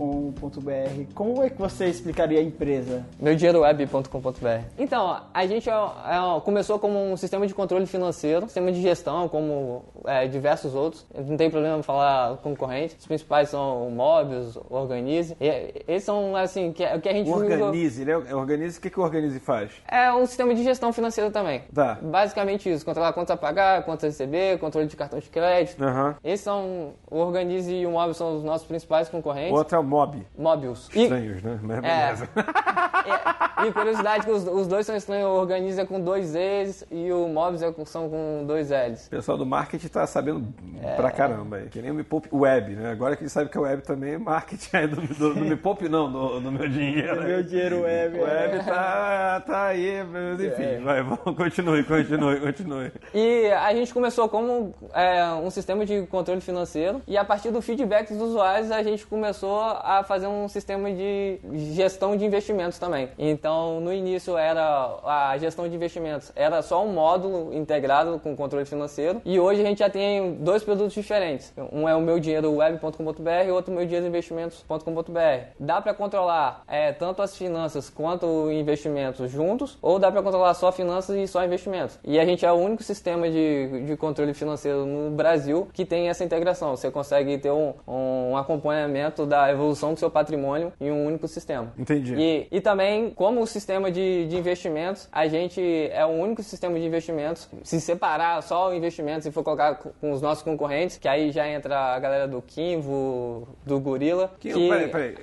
como 1.13 1.43
é 1.43 1.51
que 1.51 1.59
você 1.59 1.87
explicaria 1.87 2.39
a 2.39 2.43
empresa? 2.43 3.05
Meudinheiroweb.com.br. 3.19 4.65
Então, 4.79 5.21
a 5.35 5.47
gente 5.49 5.69
é- 5.69 5.73
é- 5.73 6.41
começou 6.45 6.79
como 6.79 6.97
um 6.97 7.17
sistema 7.17 7.49
de 7.49 7.53
controle 7.53 7.85
financeiro, 7.87 8.43
sistema 8.45 8.71
de 8.71 8.81
gestão, 8.81 9.29
como 9.29 9.83
é, 10.05 10.29
diversos 10.29 10.73
outros. 10.73 11.05
Não 11.27 11.37
tem 11.37 11.51
problema 11.51 11.83
falar 11.83 12.37
concorrente. 12.37 12.95
Os 12.97 13.07
principais 13.09 13.49
são 13.49 13.89
o 13.89 13.91
Mobius, 13.91 14.55
o 14.55 14.67
Organize. 14.71 15.37
E, 15.41 15.83
eles 15.89 16.05
são, 16.05 16.37
assim, 16.37 16.73
que, 16.73 16.85
o 16.85 17.01
que 17.01 17.09
a 17.09 17.13
gente 17.13 17.29
Organize, 17.29 18.05
né? 18.05 18.17
O 18.17 18.37
Organize, 18.39 18.79
o 18.79 18.81
que, 18.81 18.89
que 18.89 19.01
o 19.01 19.03
Organize 19.03 19.41
faz? 19.41 19.73
É 19.91 20.13
um 20.13 20.25
sistema 20.27 20.55
de 20.55 20.63
gestão 20.63 20.93
financeira 20.93 21.29
também. 21.29 21.63
Tá. 21.75 21.99
Basicamente 22.01 22.71
isso, 22.71 22.85
controlar 22.85 23.13
contas 23.15 23.33
a 23.35 23.37
pagar, 23.37 23.83
contas 23.85 24.05
a 24.05 24.07
receber, 24.07 24.61
controle 24.61 24.87
de 24.87 24.95
cartão 24.95 25.19
de 25.19 25.29
crédito. 25.29 25.83
Aham. 25.83 26.15
Esses 26.23 26.45
são, 26.45 26.93
o 27.11 27.17
Organize 27.19 27.64
e 27.69 27.87
o 27.87 27.91
Mobius 27.91 28.17
são 28.17 28.37
os 28.37 28.45
nossos 28.45 28.67
principais 28.67 29.09
concorrentes. 29.09 29.53
O 29.53 29.57
outro 29.57 29.77
é 29.77 29.79
o 29.79 29.85
Mob. 29.85 30.27
Mobius. 30.37 30.89
E, 30.95 31.03
Estranhos, 31.03 31.43
né? 31.43 31.59
Mas 31.63 31.77
É. 31.79 31.81
beleza. 31.81 32.29
e, 33.65 33.69
e 33.69 33.73
curiosidade 33.73 34.25
que 34.25 34.31
os, 34.31 34.47
os 34.47 34.67
dois 34.67 34.87
são 34.87 34.97
estranhos, 34.97 35.27
o 35.29 35.33
Organize 35.35 35.81
é 35.81 35.85
com 35.85 36.01
dois 36.01 36.35
E's 36.35 36.85
e 36.91 37.11
o 37.13 37.29
Mobius 37.29 37.63
é 37.63 37.73
com- 37.73 37.85
são 37.85 38.09
com 38.09 38.45
dois 38.47 38.71
L's. 38.71 39.07
O 39.07 39.11
pessoal 39.11 39.39
do 39.39 39.47
marketing 39.47 39.89
tá 39.89 40.07
sabendo 40.07 40.47
É. 40.83 40.95
pra 40.95 41.11
caramba 41.11 41.57
aí. 41.57 41.69
Que 41.69 41.81
nem 41.83 41.91
o 41.91 41.95
Me 41.95 42.03
Poupe 42.05 42.29
Web, 42.33 42.75
né? 42.77 42.91
Agora 42.91 43.17
que 43.17 43.23
ele 43.23 43.31
sabe 43.31 43.51
que 43.51 43.59
a 43.59 43.61
web 43.61 43.83
também 43.83 44.15
é 44.15 44.19
marketing 44.19 44.77
aí 44.77 44.87
do, 44.87 45.01
do, 45.01 45.35
do 45.35 45.41
Me 45.41 45.57
Poupe, 45.57 45.89
não, 45.89 46.11
do, 46.11 46.41
do 46.41 46.53
meu 46.53 46.69
dinheiro. 46.69 47.21
aí. 47.21 47.27
Meu 47.27 47.43
dinheiro 47.43 47.83
web. 47.83 48.19
O 48.19 48.23
web 48.25 48.65
tá, 48.65 49.41
tá 49.47 49.65
aí, 49.67 50.05
mas 50.05 50.41
enfim, 50.41 50.63
É. 50.63 50.81
vai, 50.81 51.03
vamos, 51.03 51.37
continue, 51.37 51.85
continue, 51.85 52.41
continue. 52.41 52.93
E 53.15 53.47
a 53.53 53.73
gente 53.75 53.93
começou 53.93 54.29
como 54.29 54.75
é, 54.93 55.25
um 55.35 55.51
sistema 55.51 55.85
de 55.87 56.07
controle 56.07 56.41
financeiro 56.41 57.01
e 57.07 57.17
a 57.17 57.25
partir 57.25 57.44
partir 57.45 57.51
do 57.51 57.61
feedback 57.61 58.09
dos 58.09 58.23
usuários, 58.23 58.71
a 58.71 58.83
gente 58.83 59.07
começou 59.07 59.61
a 59.61 60.03
fazer 60.03 60.27
um 60.27 60.49
sistema 60.49 60.91
de 60.91 61.39
gestão 61.75 62.17
de 62.17 62.25
investimentos 62.25 62.79
também. 62.79 63.11
Então, 63.19 63.81
no 63.81 63.93
início 63.93 64.39
era 64.39 64.99
a 65.05 65.37
gestão 65.39 65.69
de 65.69 65.75
investimentos, 65.75 66.33
era 66.35 66.63
só 66.63 66.85
um 66.85 66.93
módulo 66.93 67.53
integrado 67.53 68.19
com 68.21 68.35
controle 68.35 68.65
financeiro, 68.65 69.21
e 69.25 69.39
hoje 69.39 69.61
a 69.61 69.65
gente 69.65 69.79
já 69.79 69.91
tem 69.91 70.37
dois 70.37 70.63
produtos 70.63 70.95
diferentes. 70.95 71.53
Um 71.73 71.89
é 71.89 71.95
o 71.95 72.01
meu 72.01 72.19
dinheiro 72.19 72.51
web.com.br 72.53 73.47
e 73.47 73.51
outro 73.51 73.75
meu 73.75 73.85
dinheiro 73.85 74.07
investimentos.com.br. 74.07 75.21
Dá 75.59 75.83
para 75.83 75.93
controlar 75.93 76.63
é, 76.67 76.93
tanto 76.93 77.21
as 77.21 77.37
finanças 77.37 77.91
quanto 77.91 78.51
investimentos 78.51 79.31
juntos, 79.31 79.77
ou 79.83 79.99
dá 79.99 80.11
para 80.11 80.23
controlar 80.23 80.55
só 80.55 80.73
finanças 80.73 81.17
e 81.17 81.27
só 81.27 81.45
investimentos. 81.45 81.99
E 82.05 82.19
a 82.19 82.25
gente 82.25 82.47
é 82.47 82.53
o 82.53 82.57
único 82.57 82.83
sistema 82.83 83.29
de, 83.29 83.85
de 83.85 83.97
controle 83.97 84.33
financeiro 84.33 84.87
no 84.87 85.11
Brasil 85.11 85.69
que 85.73 85.85
tem 85.85 86.09
essa 86.09 86.25
integração. 86.25 86.77
Você 86.77 86.91
consegue 86.91 87.34
ter 87.39 87.51
um, 87.51 87.73
um 87.87 88.37
acompanhamento 88.37 89.27
da 89.27 89.51
evolução 89.51 89.95
do 89.95 89.99
seu 89.99 90.11
patrimônio 90.11 90.73
em 90.81 90.91
um 90.91 91.07
único 91.07 91.27
sistema. 91.29 91.73
Entendi. 91.79 92.15
E, 92.17 92.47
e 92.51 92.61
também, 92.61 93.11
como 93.11 93.41
o 93.41 93.47
sistema 93.47 93.91
de, 93.91 94.27
de 94.27 94.37
investimentos, 94.37 95.09
a 95.13 95.27
gente 95.29 95.61
é 95.93 96.05
o 96.05 96.11
único 96.11 96.43
sistema 96.43 96.79
de 96.79 96.85
investimentos. 96.87 97.49
Se 97.63 97.81
separar 97.81 98.43
só 98.43 98.71
o 98.71 98.75
investimento 98.75 99.27
e 99.29 99.31
for 99.33 99.43
colocar 99.43 99.75
co- 99.77 99.91
com 100.01 100.13
os 100.13 100.21
nossos 100.23 100.43
concorrentes, 100.43 100.99
que 100.99 101.09
aí 101.09 101.31
já 101.31 101.49
entra 101.49 101.77
a 101.95 101.99
galera 101.99 102.29
do 102.29 102.41
Kimvo, 102.43 103.49
do 103.65 103.79
Gorila. 103.81 104.31
Que, 104.39 104.53
Peraí, 104.53 104.89
peraí. 104.89 105.15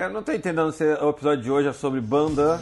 Eu 0.00 0.10
não 0.10 0.22
tô 0.22 0.32
entendendo 0.32 0.72
se 0.72 0.82
o 0.84 1.10
episódio 1.10 1.42
de 1.44 1.50
hoje 1.50 1.68
é 1.68 1.72
sobre 1.72 2.00
banda. 2.00 2.58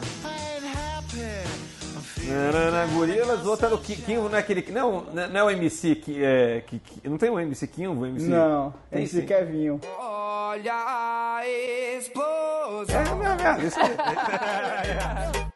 Nanana, 2.33 2.85
Gorilas, 2.93 3.45
o 3.45 3.49
outro 3.49 3.65
era 3.67 3.75
o 3.75 3.77
Ki- 3.77 3.95
Kimvo, 3.97 4.27
não 4.29 4.37
é 4.37 4.39
aquele. 4.41 4.65
Não, 4.71 5.01
não 5.13 5.39
é 5.39 5.43
o 5.43 5.49
MC 5.51 5.95
que. 5.95 6.23
É, 6.23 6.61
que, 6.65 6.79
que- 6.79 7.07
não 7.07 7.17
tem 7.17 7.29
o 7.29 7.39
MC 7.39 7.67
Kimvo? 7.67 8.01
O 8.01 8.05
MC... 8.05 8.27
Não, 8.27 8.73
Tem 8.89 9.03
esse 9.03 9.21
sim. 9.21 9.25
Kevinho. 9.25 9.79
Olha 9.99 10.73
a 10.73 11.41
explosão. 11.97 12.99
É, 12.99 13.03
não, 13.03 13.31
é, 13.31 13.35
é, 15.39 15.43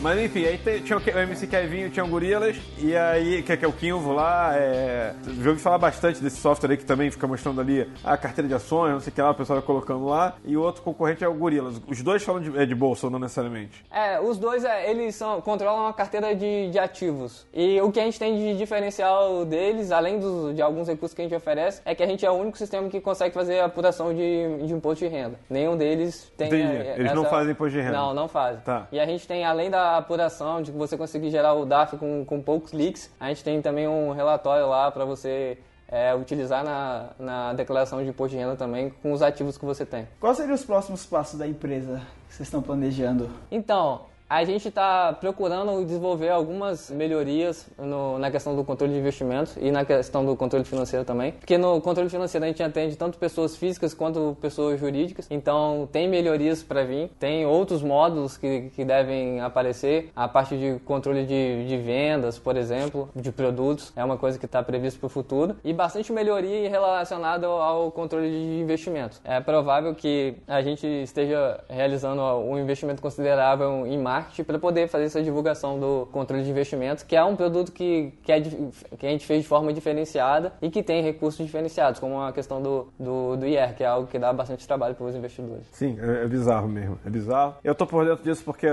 Mas 0.00 0.20
enfim, 0.20 0.44
aí 0.44 0.58
tinha 0.80 0.96
o 0.96 1.18
MC 1.18 1.46
Kevinho, 1.46 1.90
tinha 1.90 2.04
o 2.04 2.08
Gorilas, 2.08 2.56
e 2.78 2.96
aí, 2.96 3.42
que, 3.42 3.56
que 3.56 3.64
é 3.64 3.68
o 3.68 3.72
Kimvo 3.72 4.12
lá, 4.12 4.52
é... 4.56 5.14
já 5.42 5.50
ouvi 5.50 5.60
falar 5.60 5.78
bastante 5.78 6.22
desse 6.22 6.36
software 6.36 6.70
aí 6.70 6.76
que 6.76 6.84
também 6.84 7.10
fica 7.10 7.26
mostrando 7.26 7.60
ali 7.60 7.90
a 8.04 8.16
carteira 8.16 8.46
de 8.46 8.54
ações, 8.54 8.92
não 8.92 9.00
sei 9.00 9.10
o 9.10 9.14
que 9.14 9.20
lá, 9.20 9.30
o 9.30 9.34
pessoal 9.34 9.58
vai 9.58 9.66
colocando 9.66 10.06
lá, 10.06 10.36
e 10.44 10.56
o 10.56 10.62
outro 10.62 10.82
concorrente 10.82 11.24
é 11.24 11.28
o 11.28 11.34
Gorilas. 11.34 11.80
Os 11.88 12.02
dois 12.02 12.22
falam 12.22 12.40
de, 12.40 12.56
é 12.56 12.64
de 12.64 12.74
bolsa, 12.74 13.10
não 13.10 13.18
necessariamente. 13.18 13.84
É, 13.90 14.20
os 14.20 14.38
dois, 14.38 14.64
é, 14.64 14.88
eles 14.90 15.16
são, 15.16 15.40
controlam 15.40 15.82
uma 15.82 15.92
carteira 15.92 16.34
de, 16.34 16.70
de 16.70 16.78
ativos. 16.78 17.46
E 17.52 17.80
o 17.80 17.90
que 17.90 17.98
a 17.98 18.04
gente 18.04 18.18
tem 18.18 18.36
de 18.36 18.56
diferencial 18.56 19.44
deles, 19.44 19.90
além 19.90 20.20
dos, 20.20 20.54
de 20.54 20.62
alguns 20.62 20.86
recursos 20.86 21.14
que 21.14 21.22
a 21.22 21.24
gente 21.24 21.34
oferece, 21.34 21.82
é 21.84 21.94
que 21.94 22.02
a 22.02 22.06
gente 22.06 22.24
é 22.24 22.30
o 22.30 22.34
único 22.34 22.56
sistema 22.56 22.88
que 22.88 23.00
consegue 23.00 23.34
fazer 23.34 23.60
apuração 23.60 24.14
de, 24.14 24.66
de 24.66 24.72
imposto 24.72 25.04
de 25.04 25.10
renda. 25.10 25.38
Nenhum 25.50 25.76
deles 25.76 26.32
tem... 26.36 26.46
Entendi. 26.48 26.62
é, 26.62 26.94
Eles 26.98 27.12
não 27.12 27.22
essa- 27.22 27.30
fazem 27.30 27.52
imposto 27.52 27.76
de 27.76 27.80
renda. 27.82 27.96
Não, 27.96 28.14
não 28.14 28.28
fazem. 28.28 28.60
Tá. 28.60 28.86
E 28.92 29.00
a 29.00 29.06
gente 29.06 29.26
tem, 29.26 29.44
além 29.44 29.70
da 29.70 29.87
apuração, 29.96 30.60
de 30.60 30.70
você 30.70 30.96
conseguir 30.96 31.30
gerar 31.30 31.54
o 31.54 31.64
DAF 31.64 31.96
com, 31.96 32.24
com 32.24 32.42
poucos 32.42 32.70
cliques, 32.70 33.10
a 33.18 33.28
gente 33.28 33.42
tem 33.42 33.62
também 33.62 33.88
um 33.88 34.12
relatório 34.12 34.68
lá 34.68 34.90
para 34.90 35.04
você... 35.04 35.58
é, 35.90 36.14
utilizar 36.14 36.62
na, 36.62 37.10
na 37.18 37.52
declaração 37.54 38.02
de 38.02 38.10
imposto 38.10 38.36
de 38.36 38.42
renda 38.42 38.54
também 38.56 38.90
com 39.02 39.10
os 39.10 39.22
ativos 39.22 39.56
que 39.56 39.64
você 39.64 39.86
tem. 39.86 40.06
Quais 40.20 40.36
seriam 40.36 40.54
os 40.54 40.62
próximos 40.62 41.06
passos 41.06 41.38
da 41.38 41.46
empresa 41.46 42.02
que 42.28 42.34
vocês 42.34 42.46
estão 42.46 42.60
planejando? 42.60 43.30
Então, 43.50 44.02
a 44.28 44.44
gente 44.44 44.68
está 44.68 45.12
procurando 45.12 45.82
desenvolver 45.84 46.28
algumas 46.28 46.90
melhorias 46.90 47.66
no- 47.78 48.18
na 48.18 48.30
questão 48.30 48.54
do 48.54 48.62
controle 48.62 48.92
de 48.92 48.98
investimentos 48.98 49.56
e 49.56 49.70
na 49.70 49.84
questão 49.84 50.24
do 50.24 50.36
controle 50.36 50.64
financeiro 50.64 51.04
também. 51.04 51.32
Porque 51.32 51.56
no 51.56 51.80
controle 51.80 52.10
financeiro 52.10 52.44
a 52.44 52.48
gente 52.48 52.62
atende 52.62 52.94
tanto 52.96 53.16
pessoas 53.18 53.56
físicas 53.56 53.94
quanto 53.94 54.36
pessoas 54.40 54.78
jurídicas. 54.78 55.26
Então, 55.30 55.88
tem 55.90 56.06
melhorias 56.08 56.62
para 56.62 56.84
vir. 56.84 57.10
Tem 57.18 57.46
outros 57.46 57.82
módulos 57.82 58.36
que, 58.36 58.70
que 58.76 58.84
devem 58.84 59.40
aparecer. 59.40 60.10
A 60.14 60.28
parte 60.28 60.58
de 60.58 60.78
controle 60.80 61.24
de, 61.24 61.66
de 61.66 61.76
vendas, 61.78 62.38
por 62.38 62.56
exemplo, 62.56 63.08
de 63.16 63.32
produtos, 63.32 63.92
é 63.96 64.04
uma 64.04 64.18
coisa 64.18 64.38
que 64.38 64.44
está 64.44 64.62
prevista 64.62 64.98
para 65.00 65.06
o 65.06 65.10
futuro. 65.10 65.56
E 65.64 65.72
bastante 65.72 66.12
melhoria 66.12 66.68
relacionada 66.68 67.46
ao, 67.46 67.90
controle 67.90 68.28
de 68.30 68.60
investimentos. 68.60 69.20
É 69.24 69.40
provável 69.40 69.94
que 69.94 70.34
a 70.46 70.60
gente 70.60 70.86
esteja 70.86 71.60
realizando 71.68 72.20
um 72.20 72.58
investimento 72.58 73.00
considerável 73.00 73.86
em 73.86 73.96
marketing 73.96 74.17
para 74.46 74.58
poder 74.58 74.88
fazer 74.88 75.04
essa 75.04 75.22
divulgação 75.22 75.78
do 75.78 76.06
controle 76.12 76.42
de 76.42 76.50
investimentos, 76.50 77.02
que 77.02 77.16
é 77.16 77.24
um 77.24 77.36
produto 77.36 77.72
que, 77.72 78.12
que, 78.22 78.32
é 78.32 78.40
que 78.40 79.06
a 79.06 79.10
gente 79.10 79.26
fez 79.26 79.42
de 79.42 79.48
forma 79.48 79.72
diferenciada 79.72 80.52
e 80.60 80.70
que 80.70 80.82
tem 80.82 81.02
recursos 81.02 81.44
diferenciados, 81.44 82.00
como 82.00 82.20
a 82.20 82.32
questão 82.32 82.62
do, 82.62 82.88
do, 82.98 83.36
do 83.36 83.46
IR, 83.46 83.74
que 83.74 83.82
é 83.82 83.86
algo 83.86 84.06
que 84.06 84.18
dá 84.18 84.32
bastante 84.32 84.66
trabalho 84.66 84.94
para 84.94 85.06
os 85.06 85.14
investidores. 85.14 85.66
Sim, 85.72 85.98
é, 86.00 86.24
é 86.24 86.26
bizarro 86.26 86.68
mesmo, 86.68 86.98
é 87.04 87.10
bizarro. 87.10 87.56
Eu 87.62 87.74
tô 87.74 87.86
por 87.86 88.04
dentro 88.04 88.24
disso 88.24 88.42
porque 88.44 88.66